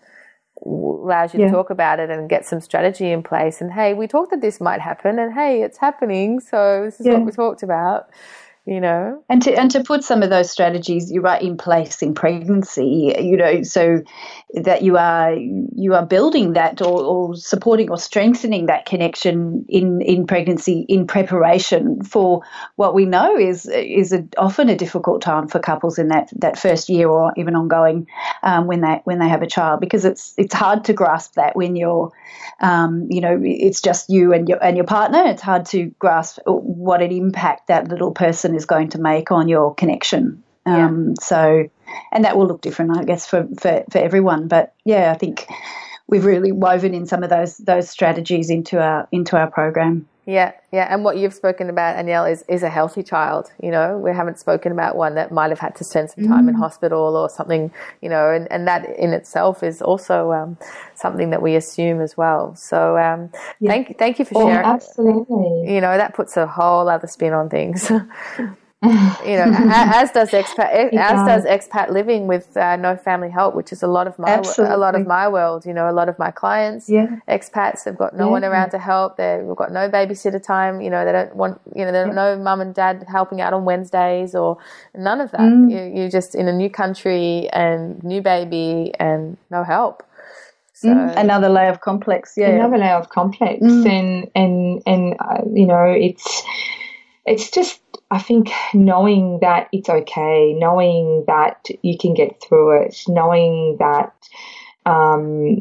allows 0.64 1.34
you 1.34 1.40
yeah. 1.40 1.46
to 1.46 1.52
talk 1.52 1.70
about 1.70 2.00
it 2.00 2.10
and 2.10 2.28
get 2.28 2.44
some 2.46 2.60
strategy 2.60 3.10
in 3.10 3.22
place. 3.22 3.60
And 3.60 3.72
hey, 3.72 3.94
we 3.94 4.06
talked 4.06 4.30
that 4.30 4.40
this 4.40 4.60
might 4.60 4.80
happen, 4.80 5.18
and 5.18 5.32
hey, 5.32 5.62
it's 5.62 5.78
happening. 5.78 6.40
So 6.40 6.82
this 6.84 7.00
is 7.00 7.06
yeah. 7.06 7.14
what 7.14 7.26
we 7.26 7.32
talked 7.32 7.62
about 7.62 8.10
you 8.66 8.80
know? 8.80 9.24
And 9.28 9.42
to 9.42 9.52
and 9.52 9.70
to 9.72 9.82
put 9.82 10.04
some 10.04 10.22
of 10.22 10.30
those 10.30 10.50
strategies 10.50 11.10
you 11.10 11.26
are 11.26 11.38
in 11.38 11.56
place 11.56 12.02
in 12.02 12.14
pregnancy 12.14 13.14
you 13.18 13.36
know 13.36 13.62
so 13.62 14.02
that 14.54 14.82
you 14.82 14.96
are 14.96 15.34
you 15.34 15.94
are 15.94 16.04
building 16.04 16.54
that 16.54 16.82
or, 16.82 17.02
or 17.02 17.34
supporting 17.36 17.90
or 17.90 17.98
strengthening 17.98 18.66
that 18.66 18.86
connection 18.86 19.64
in 19.68 20.00
in 20.02 20.26
pregnancy 20.26 20.84
in 20.88 21.06
preparation 21.06 22.02
for 22.02 22.42
what 22.76 22.94
we 22.94 23.06
know 23.06 23.36
is 23.36 23.66
is 23.66 24.12
a, 24.12 24.26
often 24.36 24.68
a 24.68 24.76
difficult 24.76 25.22
time 25.22 25.48
for 25.48 25.58
couples 25.58 25.98
in 25.98 26.08
that 26.08 26.30
that 26.36 26.58
first 26.58 26.88
year 26.88 27.08
or 27.08 27.32
even 27.36 27.54
ongoing 27.54 28.06
um, 28.42 28.66
when 28.66 28.80
they 28.80 29.00
when 29.04 29.18
they 29.18 29.28
have 29.28 29.42
a 29.42 29.46
child 29.46 29.80
because 29.80 30.04
it's 30.04 30.34
it's 30.36 30.54
hard 30.54 30.84
to 30.84 30.92
grasp 30.92 31.34
that 31.34 31.56
when 31.56 31.76
you're 31.76 32.12
um, 32.60 33.06
you 33.10 33.20
know 33.20 33.40
it's 33.42 33.80
just 33.80 34.10
you 34.10 34.32
and 34.32 34.48
your 34.48 34.62
and 34.62 34.76
your 34.76 34.86
partner. 34.86 35.24
It's 35.26 35.42
hard 35.42 35.66
to 35.66 35.86
grasp 35.98 36.38
what 36.46 37.02
an 37.02 37.12
impact 37.12 37.68
that 37.68 37.88
little 37.88 38.12
person 38.12 38.49
person 38.50 38.56
is 38.56 38.66
going 38.66 38.90
to 38.90 39.00
make 39.00 39.30
on 39.30 39.48
your 39.48 39.74
connection. 39.74 40.42
Um, 40.66 41.08
yeah. 41.08 41.14
So, 41.20 41.70
and 42.12 42.24
that 42.24 42.36
will 42.36 42.46
look 42.46 42.60
different, 42.60 42.96
I 42.96 43.04
guess, 43.04 43.26
for, 43.26 43.48
for, 43.58 43.84
for 43.90 43.98
everyone. 43.98 44.48
But 44.48 44.74
yeah, 44.84 45.12
I 45.12 45.18
think 45.18 45.46
we've 46.06 46.24
really 46.24 46.52
woven 46.52 46.94
in 46.94 47.06
some 47.06 47.22
of 47.22 47.30
those 47.30 47.56
those 47.58 47.88
strategies 47.88 48.50
into 48.50 48.80
our 48.80 49.08
into 49.12 49.36
our 49.36 49.50
program. 49.50 50.08
Yeah, 50.26 50.52
yeah, 50.70 50.86
and 50.92 51.02
what 51.02 51.16
you've 51.16 51.32
spoken 51.32 51.70
about, 51.70 51.96
Anielle, 51.96 52.26
is 52.26 52.44
is 52.46 52.62
a 52.62 52.68
healthy 52.68 53.02
child. 53.02 53.50
You 53.62 53.70
know, 53.70 53.98
we 53.98 54.12
haven't 54.12 54.38
spoken 54.38 54.70
about 54.70 54.94
one 54.94 55.14
that 55.14 55.32
might 55.32 55.50
have 55.50 55.58
had 55.58 55.74
to 55.76 55.84
spend 55.84 56.10
some 56.10 56.28
time 56.28 56.46
mm. 56.46 56.50
in 56.50 56.54
hospital 56.54 57.16
or 57.16 57.28
something. 57.30 57.72
You 58.02 58.10
know, 58.10 58.30
and, 58.30 58.50
and 58.52 58.68
that 58.68 58.88
in 58.98 59.12
itself 59.12 59.62
is 59.62 59.80
also 59.80 60.32
um, 60.32 60.58
something 60.94 61.30
that 61.30 61.42
we 61.42 61.56
assume 61.56 62.00
as 62.00 62.16
well. 62.16 62.54
So, 62.54 62.98
um, 62.98 63.30
yeah. 63.60 63.70
thank 63.70 63.98
thank 63.98 64.18
you 64.18 64.24
for 64.26 64.42
oh, 64.42 64.46
sharing. 64.46 64.66
Absolutely. 64.66 65.74
You 65.74 65.80
know, 65.80 65.96
that 65.96 66.14
puts 66.14 66.36
a 66.36 66.46
whole 66.46 66.88
other 66.88 67.06
spin 67.06 67.32
on 67.32 67.48
things. 67.48 67.90
you 68.82 69.36
know, 69.36 69.44
as 69.70 70.10
does 70.12 70.30
expat, 70.30 70.94
as 70.94 71.26
does 71.26 71.44
expat 71.44 71.90
living 71.90 72.26
with 72.26 72.56
uh, 72.56 72.76
no 72.76 72.96
family 72.96 73.28
help, 73.28 73.54
which 73.54 73.72
is 73.72 73.82
a 73.82 73.86
lot 73.86 74.06
of 74.06 74.18
my 74.18 74.30
Absolutely. 74.30 74.74
a 74.74 74.78
lot 74.78 74.94
of 74.94 75.06
my 75.06 75.28
world. 75.28 75.66
You 75.66 75.74
know, 75.74 75.90
a 75.90 75.92
lot 75.92 76.08
of 76.08 76.18
my 76.18 76.30
clients, 76.30 76.88
yeah. 76.88 77.18
expats, 77.28 77.84
have 77.84 77.98
got 77.98 78.16
no 78.16 78.26
yeah. 78.26 78.30
one 78.30 78.44
around 78.44 78.70
to 78.70 78.78
help. 78.78 79.18
They've 79.18 79.54
got 79.54 79.70
no 79.70 79.90
babysitter 79.90 80.42
time. 80.42 80.80
You 80.80 80.88
know, 80.88 81.04
they 81.04 81.12
don't 81.12 81.36
want 81.36 81.60
you 81.74 81.84
know, 81.84 81.92
they 81.92 81.98
don't 81.98 82.08
yeah. 82.08 82.34
know 82.34 82.38
mum 82.38 82.62
and 82.62 82.74
dad 82.74 83.04
helping 83.06 83.42
out 83.42 83.52
on 83.52 83.66
Wednesdays 83.66 84.34
or 84.34 84.56
none 84.96 85.20
of 85.20 85.30
that. 85.32 85.40
Mm. 85.40 85.70
You, 85.70 86.00
you're 86.00 86.10
just 86.10 86.34
in 86.34 86.48
a 86.48 86.52
new 86.52 86.70
country 86.70 87.50
and 87.52 88.02
new 88.02 88.22
baby 88.22 88.92
and 88.98 89.36
no 89.50 89.62
help. 89.62 90.02
So, 90.72 90.88
mm, 90.88 91.14
another 91.18 91.50
layer 91.50 91.68
of 91.68 91.82
complex, 91.82 92.32
yeah. 92.38 92.48
Another 92.48 92.78
layer 92.78 92.94
of 92.94 93.10
complex, 93.10 93.60
mm. 93.60 93.86
and 93.86 94.30
and 94.34 94.82
and 94.86 95.14
uh, 95.20 95.42
you 95.52 95.66
know, 95.66 95.84
it's 95.84 96.42
it's 97.30 97.50
just 97.50 97.80
I 98.10 98.18
think 98.18 98.50
knowing 98.74 99.38
that 99.40 99.68
it's 99.72 99.88
okay, 99.88 100.52
knowing 100.58 101.24
that 101.26 101.68
you 101.82 101.96
can 101.96 102.14
get 102.14 102.42
through 102.42 102.82
it, 102.82 103.02
knowing 103.08 103.76
that 103.78 104.12
um, 104.86 105.58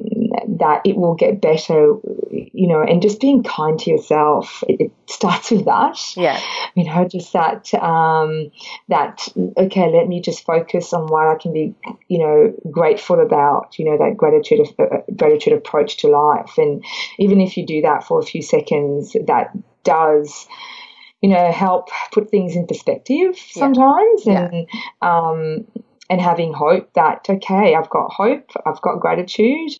that 0.57 0.81
it 0.85 0.95
will 0.95 1.13
get 1.13 1.41
better, 1.41 1.95
you 2.31 2.67
know, 2.67 2.81
and 2.81 3.01
just 3.01 3.19
being 3.19 3.43
kind 3.43 3.77
to 3.79 3.91
yourself. 3.91 4.63
It, 4.67 4.79
it 4.81 4.91
starts 5.07 5.51
with 5.51 5.65
that. 5.65 5.97
Yeah. 6.15 6.39
You 6.75 6.85
know, 6.85 7.07
just 7.07 7.33
that, 7.33 7.73
um, 7.73 8.49
that, 8.87 9.27
okay, 9.57 9.91
let 9.91 10.07
me 10.07 10.21
just 10.21 10.45
focus 10.45 10.93
on 10.93 11.07
what 11.07 11.27
I 11.27 11.35
can 11.35 11.51
be, 11.51 11.75
you 12.07 12.19
know, 12.19 12.53
grateful 12.71 13.19
about, 13.19 13.77
you 13.77 13.85
know, 13.85 13.97
that 13.97 14.15
gratitude, 14.15 14.67
uh, 14.79 14.99
gratitude 15.15 15.53
approach 15.53 15.97
to 15.97 16.07
life. 16.07 16.57
And 16.57 16.83
even 17.17 17.41
if 17.41 17.57
you 17.57 17.65
do 17.65 17.81
that 17.81 18.05
for 18.05 18.19
a 18.19 18.25
few 18.25 18.41
seconds, 18.41 19.15
that 19.27 19.51
does, 19.83 20.47
you 21.21 21.29
know, 21.29 21.51
help 21.51 21.89
put 22.13 22.29
things 22.29 22.55
in 22.55 22.65
perspective 22.67 23.37
sometimes 23.37 24.25
yeah. 24.25 24.49
and 24.51 24.67
um, 25.01 25.67
and 26.09 26.21
having 26.21 26.53
hope 26.53 26.91
that 26.93 27.25
okay, 27.29 27.75
I've 27.75 27.89
got 27.89 28.11
hope, 28.11 28.49
I've 28.65 28.81
got 28.81 28.99
gratitude, 28.99 29.71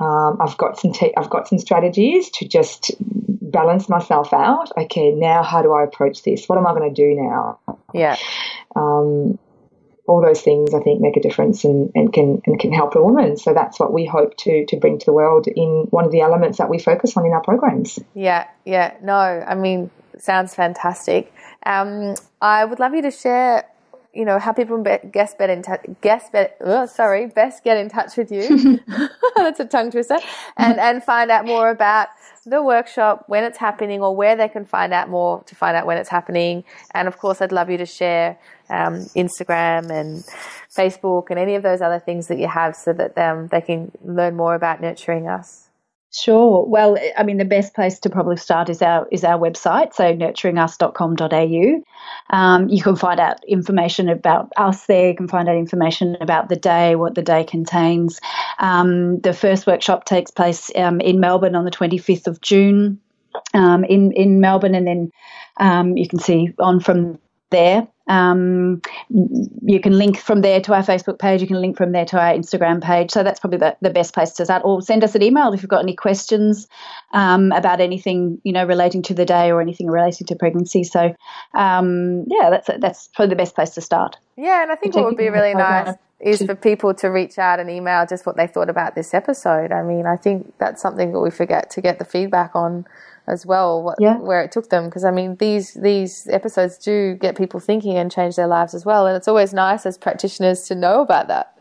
um, 0.00 0.38
I've 0.40 0.56
got 0.56 0.78
some 0.78 0.92
te- 0.92 1.14
I've 1.16 1.30
got 1.30 1.48
some 1.48 1.58
strategies 1.58 2.30
to 2.30 2.48
just 2.48 2.92
balance 3.00 3.88
myself 3.88 4.32
out. 4.32 4.70
Okay, 4.76 5.10
now 5.10 5.42
how 5.42 5.62
do 5.62 5.72
I 5.72 5.84
approach 5.84 6.22
this? 6.22 6.46
What 6.46 6.58
am 6.58 6.66
I 6.66 6.72
going 6.72 6.94
to 6.94 7.02
do 7.02 7.20
now? 7.20 7.58
Yeah. 7.92 8.16
Um, 8.76 9.38
all 10.06 10.22
those 10.22 10.40
things 10.40 10.72
I 10.72 10.80
think 10.80 11.02
make 11.02 11.16
a 11.18 11.20
difference 11.20 11.64
and, 11.64 11.92
and 11.94 12.12
can 12.12 12.40
and 12.46 12.58
can 12.58 12.72
help 12.72 12.94
a 12.94 13.02
woman. 13.02 13.36
So 13.36 13.52
that's 13.52 13.78
what 13.78 13.92
we 13.92 14.06
hope 14.06 14.36
to 14.38 14.64
to 14.66 14.76
bring 14.76 14.98
to 14.98 15.04
the 15.04 15.12
world 15.12 15.46
in 15.48 15.86
one 15.90 16.04
of 16.04 16.12
the 16.12 16.20
elements 16.20 16.58
that 16.58 16.70
we 16.70 16.78
focus 16.78 17.16
on 17.16 17.26
in 17.26 17.32
our 17.32 17.42
programs. 17.42 17.98
Yeah, 18.14 18.46
yeah. 18.64 18.94
No, 19.02 19.14
I 19.14 19.54
mean 19.54 19.90
sounds 20.22 20.54
fantastic. 20.54 21.32
Um, 21.64 22.14
I 22.40 22.64
would 22.64 22.78
love 22.78 22.94
you 22.94 23.02
to 23.02 23.10
share, 23.10 23.64
you 24.12 24.24
know, 24.24 24.38
how 24.38 24.52
people 24.52 24.82
guest 25.10 25.38
bet 25.38 25.50
in 25.50 25.62
touch, 25.62 25.86
bet, 26.02 26.56
oh, 26.60 26.86
sorry, 26.86 27.26
best 27.26 27.64
get 27.64 27.76
in 27.76 27.88
touch 27.88 28.16
with 28.16 28.30
you. 28.30 28.80
That's 29.36 29.60
a 29.60 29.64
tongue 29.64 29.90
twister, 29.90 30.18
and 30.56 30.78
and 30.78 31.02
find 31.02 31.30
out 31.30 31.46
more 31.46 31.70
about 31.70 32.08
the 32.46 32.62
workshop, 32.62 33.24
when 33.26 33.44
it's 33.44 33.58
happening, 33.58 34.00
or 34.00 34.14
where 34.16 34.34
they 34.34 34.48
can 34.48 34.64
find 34.64 34.92
out 34.92 35.08
more 35.08 35.42
to 35.44 35.54
find 35.54 35.76
out 35.76 35.86
when 35.86 35.98
it's 35.98 36.08
happening. 36.08 36.64
And 36.94 37.06
of 37.06 37.18
course, 37.18 37.42
I'd 37.42 37.52
love 37.52 37.68
you 37.70 37.76
to 37.78 37.86
share 37.86 38.38
um, 38.70 38.94
Instagram 39.14 39.90
and 39.90 40.24
Facebook 40.74 41.26
and 41.30 41.38
any 41.38 41.54
of 41.54 41.62
those 41.62 41.80
other 41.80 41.98
things 41.98 42.28
that 42.28 42.38
you 42.38 42.48
have, 42.48 42.74
so 42.74 42.92
that 42.92 43.16
um, 43.18 43.48
they 43.48 43.60
can 43.60 43.92
learn 44.02 44.36
more 44.36 44.54
about 44.54 44.80
nurturing 44.80 45.28
us. 45.28 45.67
Sure. 46.10 46.64
Well, 46.66 46.96
I 47.18 47.22
mean, 47.22 47.36
the 47.36 47.44
best 47.44 47.74
place 47.74 47.98
to 48.00 48.08
probably 48.08 48.38
start 48.38 48.70
is 48.70 48.80
our 48.80 49.06
is 49.12 49.24
our 49.24 49.38
website, 49.38 49.92
so 49.92 50.14
nurturingus.com.au. 50.14 51.82
Um, 52.34 52.68
you 52.70 52.82
can 52.82 52.96
find 52.96 53.20
out 53.20 53.44
information 53.46 54.08
about 54.08 54.50
us 54.56 54.86
there. 54.86 55.10
You 55.10 55.16
can 55.16 55.28
find 55.28 55.50
out 55.50 55.56
information 55.56 56.16
about 56.22 56.48
the 56.48 56.56
day, 56.56 56.96
what 56.96 57.14
the 57.14 57.20
day 57.20 57.44
contains. 57.44 58.20
Um, 58.58 59.20
the 59.20 59.34
first 59.34 59.66
workshop 59.66 60.06
takes 60.06 60.30
place 60.30 60.70
um, 60.76 61.02
in 61.02 61.20
Melbourne 61.20 61.54
on 61.54 61.66
the 61.66 61.70
25th 61.70 62.26
of 62.26 62.40
June. 62.40 63.00
Um, 63.52 63.84
in 63.84 64.12
in 64.12 64.40
Melbourne, 64.40 64.74
and 64.74 64.86
then 64.86 65.10
um, 65.60 65.98
you 65.98 66.08
can 66.08 66.18
see 66.18 66.54
on 66.58 66.80
from 66.80 67.18
there. 67.50 67.86
Um, 68.08 68.80
you 69.10 69.80
can 69.80 69.92
link 69.92 70.18
from 70.18 70.40
there 70.40 70.60
to 70.62 70.72
our 70.74 70.82
Facebook 70.82 71.18
page. 71.18 71.42
You 71.42 71.46
can 71.46 71.60
link 71.60 71.76
from 71.76 71.92
there 71.92 72.06
to 72.06 72.18
our 72.18 72.32
Instagram 72.32 72.82
page. 72.82 73.10
So 73.10 73.22
that's 73.22 73.38
probably 73.38 73.58
the, 73.58 73.76
the 73.82 73.90
best 73.90 74.14
place 74.14 74.32
to 74.32 74.46
start. 74.46 74.62
Or 74.64 74.80
send 74.80 75.04
us 75.04 75.14
an 75.14 75.22
email 75.22 75.52
if 75.52 75.62
you've 75.62 75.68
got 75.68 75.82
any 75.82 75.94
questions 75.94 76.68
um, 77.12 77.52
about 77.52 77.80
anything 77.80 78.40
you 78.44 78.52
know 78.52 78.64
relating 78.64 79.02
to 79.02 79.14
the 79.14 79.26
day 79.26 79.50
or 79.50 79.60
anything 79.60 79.88
relating 79.88 80.26
to 80.28 80.36
pregnancy. 80.36 80.84
So 80.84 81.14
um, 81.54 82.24
yeah, 82.28 82.50
that's 82.50 82.70
that's 82.78 83.08
probably 83.14 83.30
the 83.30 83.36
best 83.36 83.54
place 83.54 83.70
to 83.70 83.82
start. 83.82 84.16
Yeah, 84.36 84.62
and 84.62 84.72
I 84.72 84.76
think 84.76 84.94
what 84.94 85.04
would 85.04 85.16
be 85.16 85.28
really 85.28 85.54
nice 85.54 85.94
is 86.20 86.42
for 86.42 86.54
people 86.54 86.94
to 86.94 87.08
reach 87.08 87.38
out 87.38 87.60
and 87.60 87.70
email 87.70 88.04
just 88.06 88.26
what 88.26 88.36
they 88.36 88.46
thought 88.46 88.68
about 88.68 88.94
this 88.94 89.14
episode. 89.14 89.70
I 89.70 89.82
mean, 89.82 90.06
I 90.06 90.16
think 90.16 90.52
that's 90.58 90.82
something 90.82 91.12
that 91.12 91.20
we 91.20 91.30
forget 91.30 91.70
to 91.70 91.80
get 91.80 91.98
the 91.98 92.04
feedback 92.04 92.56
on 92.56 92.86
as 93.28 93.46
well 93.46 93.82
what, 93.82 93.96
yeah. 94.00 94.18
where 94.18 94.42
it 94.42 94.52
took 94.52 94.70
them 94.70 94.86
because 94.86 95.04
I 95.04 95.10
mean 95.10 95.36
these 95.36 95.74
these 95.74 96.26
episodes 96.28 96.78
do 96.78 97.14
get 97.14 97.36
people 97.36 97.60
thinking 97.60 97.96
and 97.96 98.10
change 98.10 98.36
their 98.36 98.46
lives 98.46 98.74
as 98.74 98.84
well 98.84 99.06
and 99.06 99.16
it's 99.16 99.28
always 99.28 99.52
nice 99.52 99.86
as 99.86 99.98
practitioners 99.98 100.62
to 100.64 100.74
know 100.74 101.00
about 101.00 101.28
that. 101.28 101.54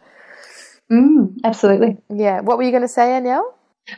Mm, 0.92 1.38
absolutely. 1.44 1.98
Yeah. 2.10 2.42
What 2.42 2.58
were 2.58 2.64
you 2.64 2.72
going 2.72 2.84
to 2.84 2.88
say, 2.88 3.10
Anielle? 3.10 3.54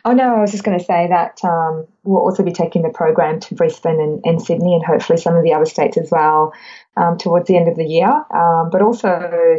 Oh 0.06 0.12
no, 0.12 0.36
I 0.36 0.42
was 0.42 0.52
just 0.52 0.64
going 0.64 0.78
to 0.78 0.86
say 0.86 1.08
that 1.08 1.44
um, 1.44 1.88
we'll 2.04 2.22
also 2.22 2.44
be 2.44 2.52
taking 2.52 2.84
the 2.84 2.90
program 2.90 3.40
to 3.40 3.56
Brisbane 3.56 4.00
and, 4.00 4.22
and, 4.24 4.42
Sydney 4.42 4.76
and 4.76 4.86
hopefully 4.86 5.18
some 5.18 5.36
of 5.36 5.44
the 5.44 5.54
other 5.54 5.66
states 5.66 5.98
as 5.98 6.12
well 6.12 6.54
um, 6.96 7.18
towards 7.18 7.48
the 7.48 7.58
end 7.58 7.68
of 7.68 7.76
the 7.76 7.86
year. 7.86 8.08
Um, 8.08 8.70
but 8.72 8.84
also 8.84 9.08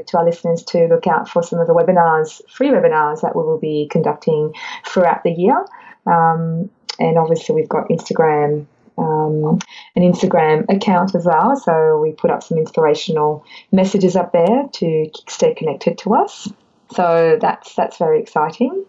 to 0.06 0.18
our 0.18 0.24
listeners 0.24 0.62
to 0.68 0.86
look 0.86 1.08
out 1.08 1.28
for 1.28 1.42
some 1.42 1.58
of 1.58 1.66
the 1.66 1.74
webinars, 1.74 2.40
free 2.48 2.68
webinars 2.68 3.22
that 3.22 3.34
we 3.34 3.42
will 3.42 3.58
be 3.58 3.88
conducting 3.90 4.52
throughout 4.86 5.24
the 5.24 5.32
year. 5.32 5.66
Um, 6.06 6.70
and 6.98 7.18
obviously 7.18 7.54
we've 7.54 7.68
got 7.68 7.88
Instagram, 7.88 8.66
um, 8.98 9.58
an 9.96 10.02
Instagram 10.02 10.68
account 10.74 11.14
as 11.14 11.24
well. 11.24 11.56
So 11.56 11.98
we 11.98 12.12
put 12.12 12.30
up 12.30 12.42
some 12.42 12.58
inspirational 12.58 13.44
messages 13.72 14.16
up 14.16 14.32
there 14.32 14.68
to 14.72 15.10
stay 15.28 15.54
connected 15.54 15.98
to 15.98 16.14
us. 16.14 16.48
So 16.92 17.38
that's 17.40 17.74
that's 17.74 17.98
very 17.98 18.20
exciting. 18.20 18.84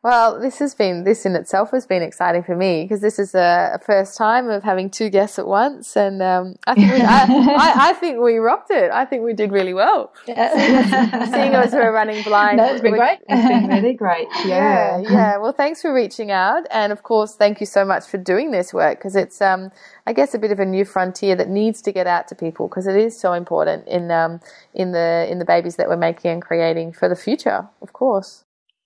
Well, 0.00 0.40
this 0.40 0.60
has 0.60 0.76
been 0.76 1.02
this 1.02 1.26
in 1.26 1.34
itself 1.34 1.72
has 1.72 1.84
been 1.84 2.02
exciting 2.02 2.44
for 2.44 2.54
me 2.54 2.84
because 2.84 3.00
this 3.00 3.18
is 3.18 3.34
a, 3.34 3.80
first 3.84 4.16
time 4.16 4.48
of 4.48 4.62
having 4.62 4.90
two 4.90 5.10
guests 5.10 5.40
at 5.40 5.46
once, 5.46 5.96
and 5.96 6.22
um, 6.22 6.54
I 6.68 6.74
think 6.74 6.92
we, 6.92 7.00
I, 7.00 7.24
I, 7.58 7.90
I, 7.90 7.92
think 7.94 8.20
we 8.20 8.36
rocked 8.36 8.70
it. 8.70 8.92
I 8.92 9.04
think 9.04 9.24
we 9.24 9.32
did 9.32 9.50
really 9.50 9.74
well. 9.74 10.12
Yeah. 10.28 10.52
Seeing 11.32 11.54
as 11.54 11.72
we're 11.72 11.92
running 11.92 12.22
blind, 12.22 12.58
no, 12.58 12.72
it's 12.72 12.80
been 12.80 12.94
great. 12.94 13.18
It's 13.28 13.48
been 13.48 13.66
really 13.66 13.94
great. 13.94 14.28
Yeah. 14.44 15.00
yeah, 15.00 15.10
yeah. 15.10 15.36
Well, 15.38 15.52
thanks 15.52 15.82
for 15.82 15.92
reaching 15.92 16.30
out, 16.30 16.64
and 16.70 16.92
of 16.92 17.02
course, 17.02 17.34
thank 17.34 17.58
you 17.58 17.66
so 17.66 17.84
much 17.84 18.06
for 18.06 18.18
doing 18.18 18.52
this 18.52 18.72
work 18.72 18.98
because 18.98 19.16
it's, 19.16 19.40
um, 19.40 19.72
I 20.06 20.12
guess, 20.12 20.32
a 20.32 20.38
bit 20.38 20.52
of 20.52 20.60
a 20.60 20.66
new 20.66 20.84
frontier 20.84 21.34
that 21.34 21.48
needs 21.48 21.82
to 21.82 21.90
get 21.90 22.06
out 22.06 22.28
to 22.28 22.36
people 22.36 22.68
because 22.68 22.86
it 22.86 22.96
is 22.96 23.18
so 23.18 23.32
important 23.32 23.88
in 23.88 24.12
um, 24.12 24.40
in 24.74 24.92
the 24.92 25.26
in 25.28 25.40
the 25.40 25.44
babies 25.44 25.74
that 25.74 25.88
we're 25.88 25.96
making 25.96 26.30
and 26.30 26.42
creating 26.42 26.92
for 26.92 27.08
the 27.08 27.16
future, 27.16 27.68
of 27.82 27.92
course. 27.92 28.44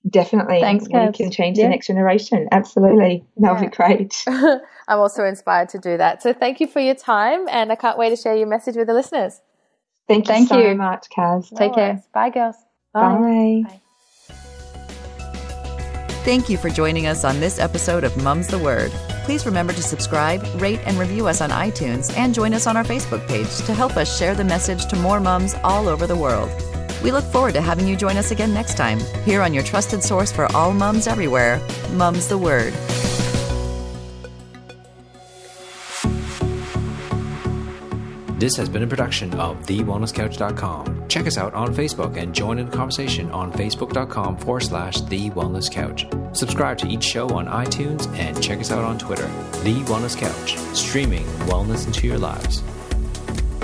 Definitely. 0.08 0.60
Thanks, 0.60 0.86
We 0.88 1.12
can 1.12 1.30
change 1.30 1.58
yeah. 1.58 1.64
the 1.64 1.70
next 1.70 1.86
generation. 1.86 2.48
Absolutely. 2.50 3.24
That 3.36 3.52
would 3.52 3.62
yeah. 3.62 3.68
be 3.68 3.76
great. 3.76 4.24
I'm 4.88 4.98
also 4.98 5.24
inspired 5.24 5.68
to 5.70 5.78
do 5.78 5.96
that. 5.96 6.22
So 6.22 6.32
thank 6.32 6.60
you 6.60 6.66
for 6.66 6.80
your 6.80 6.96
time 6.96 7.46
and 7.48 7.70
I 7.70 7.76
can't 7.76 7.96
wait 7.96 8.10
to 8.10 8.16
share 8.16 8.36
your 8.36 8.48
message 8.48 8.76
with 8.76 8.88
the 8.88 8.94
listeners. 8.94 9.40
Thank 10.08 10.26
you 10.26 10.34
Thank 10.34 10.48
so 10.48 10.58
you. 10.58 10.74
much, 10.74 11.06
Kaz. 11.16 11.52
No 11.52 11.58
Take 11.58 11.76
worries. 11.76 12.00
care. 12.00 12.04
Bye, 12.12 12.30
girls. 12.30 12.56
Bye. 12.92 13.62
Bye. 13.64 13.80
Thank 16.24 16.48
you 16.48 16.56
for 16.56 16.70
joining 16.70 17.06
us 17.06 17.24
on 17.24 17.40
this 17.40 17.58
episode 17.58 18.04
of 18.04 18.16
Mum's 18.22 18.46
the 18.46 18.58
Word. 18.58 18.92
Please 19.24 19.46
remember 19.46 19.72
to 19.72 19.82
subscribe, 19.82 20.44
rate, 20.60 20.80
and 20.84 20.96
review 20.98 21.26
us 21.26 21.40
on 21.40 21.50
iTunes 21.50 22.16
and 22.16 22.34
join 22.34 22.54
us 22.54 22.66
on 22.66 22.76
our 22.76 22.84
Facebook 22.84 23.26
page 23.28 23.56
to 23.66 23.74
help 23.74 23.96
us 23.96 24.18
share 24.18 24.34
the 24.34 24.44
message 24.44 24.86
to 24.86 24.96
more 24.96 25.20
mums 25.20 25.54
all 25.64 25.88
over 25.88 26.06
the 26.06 26.16
world. 26.16 26.50
We 27.02 27.10
look 27.10 27.24
forward 27.24 27.54
to 27.54 27.60
having 27.60 27.88
you 27.88 27.96
join 27.96 28.16
us 28.16 28.30
again 28.30 28.54
next 28.54 28.76
time, 28.76 29.00
here 29.24 29.42
on 29.42 29.52
your 29.52 29.64
trusted 29.64 30.02
source 30.02 30.30
for 30.30 30.46
all 30.54 30.72
mums 30.72 31.06
everywhere, 31.06 31.60
Mum's 31.92 32.28
the 32.28 32.38
Word. 32.38 32.72
This 38.42 38.56
has 38.56 38.68
been 38.68 38.82
a 38.82 38.88
production 38.88 39.32
of 39.34 39.64
TheWellnessCouch.com. 39.66 41.06
Check 41.06 41.28
us 41.28 41.38
out 41.38 41.54
on 41.54 41.72
Facebook 41.72 42.16
and 42.16 42.34
join 42.34 42.58
in 42.58 42.68
the 42.68 42.76
conversation 42.76 43.30
on 43.30 43.52
Facebook.com 43.52 44.36
forward 44.36 44.62
slash 44.62 45.00
The 45.02 45.30
Wellness 45.30 45.70
Couch. 45.70 46.06
Subscribe 46.32 46.76
to 46.78 46.88
each 46.88 47.04
show 47.04 47.28
on 47.28 47.46
iTunes 47.46 48.12
and 48.18 48.42
check 48.42 48.58
us 48.58 48.72
out 48.72 48.82
on 48.82 48.98
Twitter. 48.98 49.28
The 49.62 49.80
Wellness 49.84 50.16
Couch, 50.16 50.56
streaming 50.76 51.24
wellness 51.46 51.86
into 51.86 52.08
your 52.08 52.18
lives. 52.18 52.64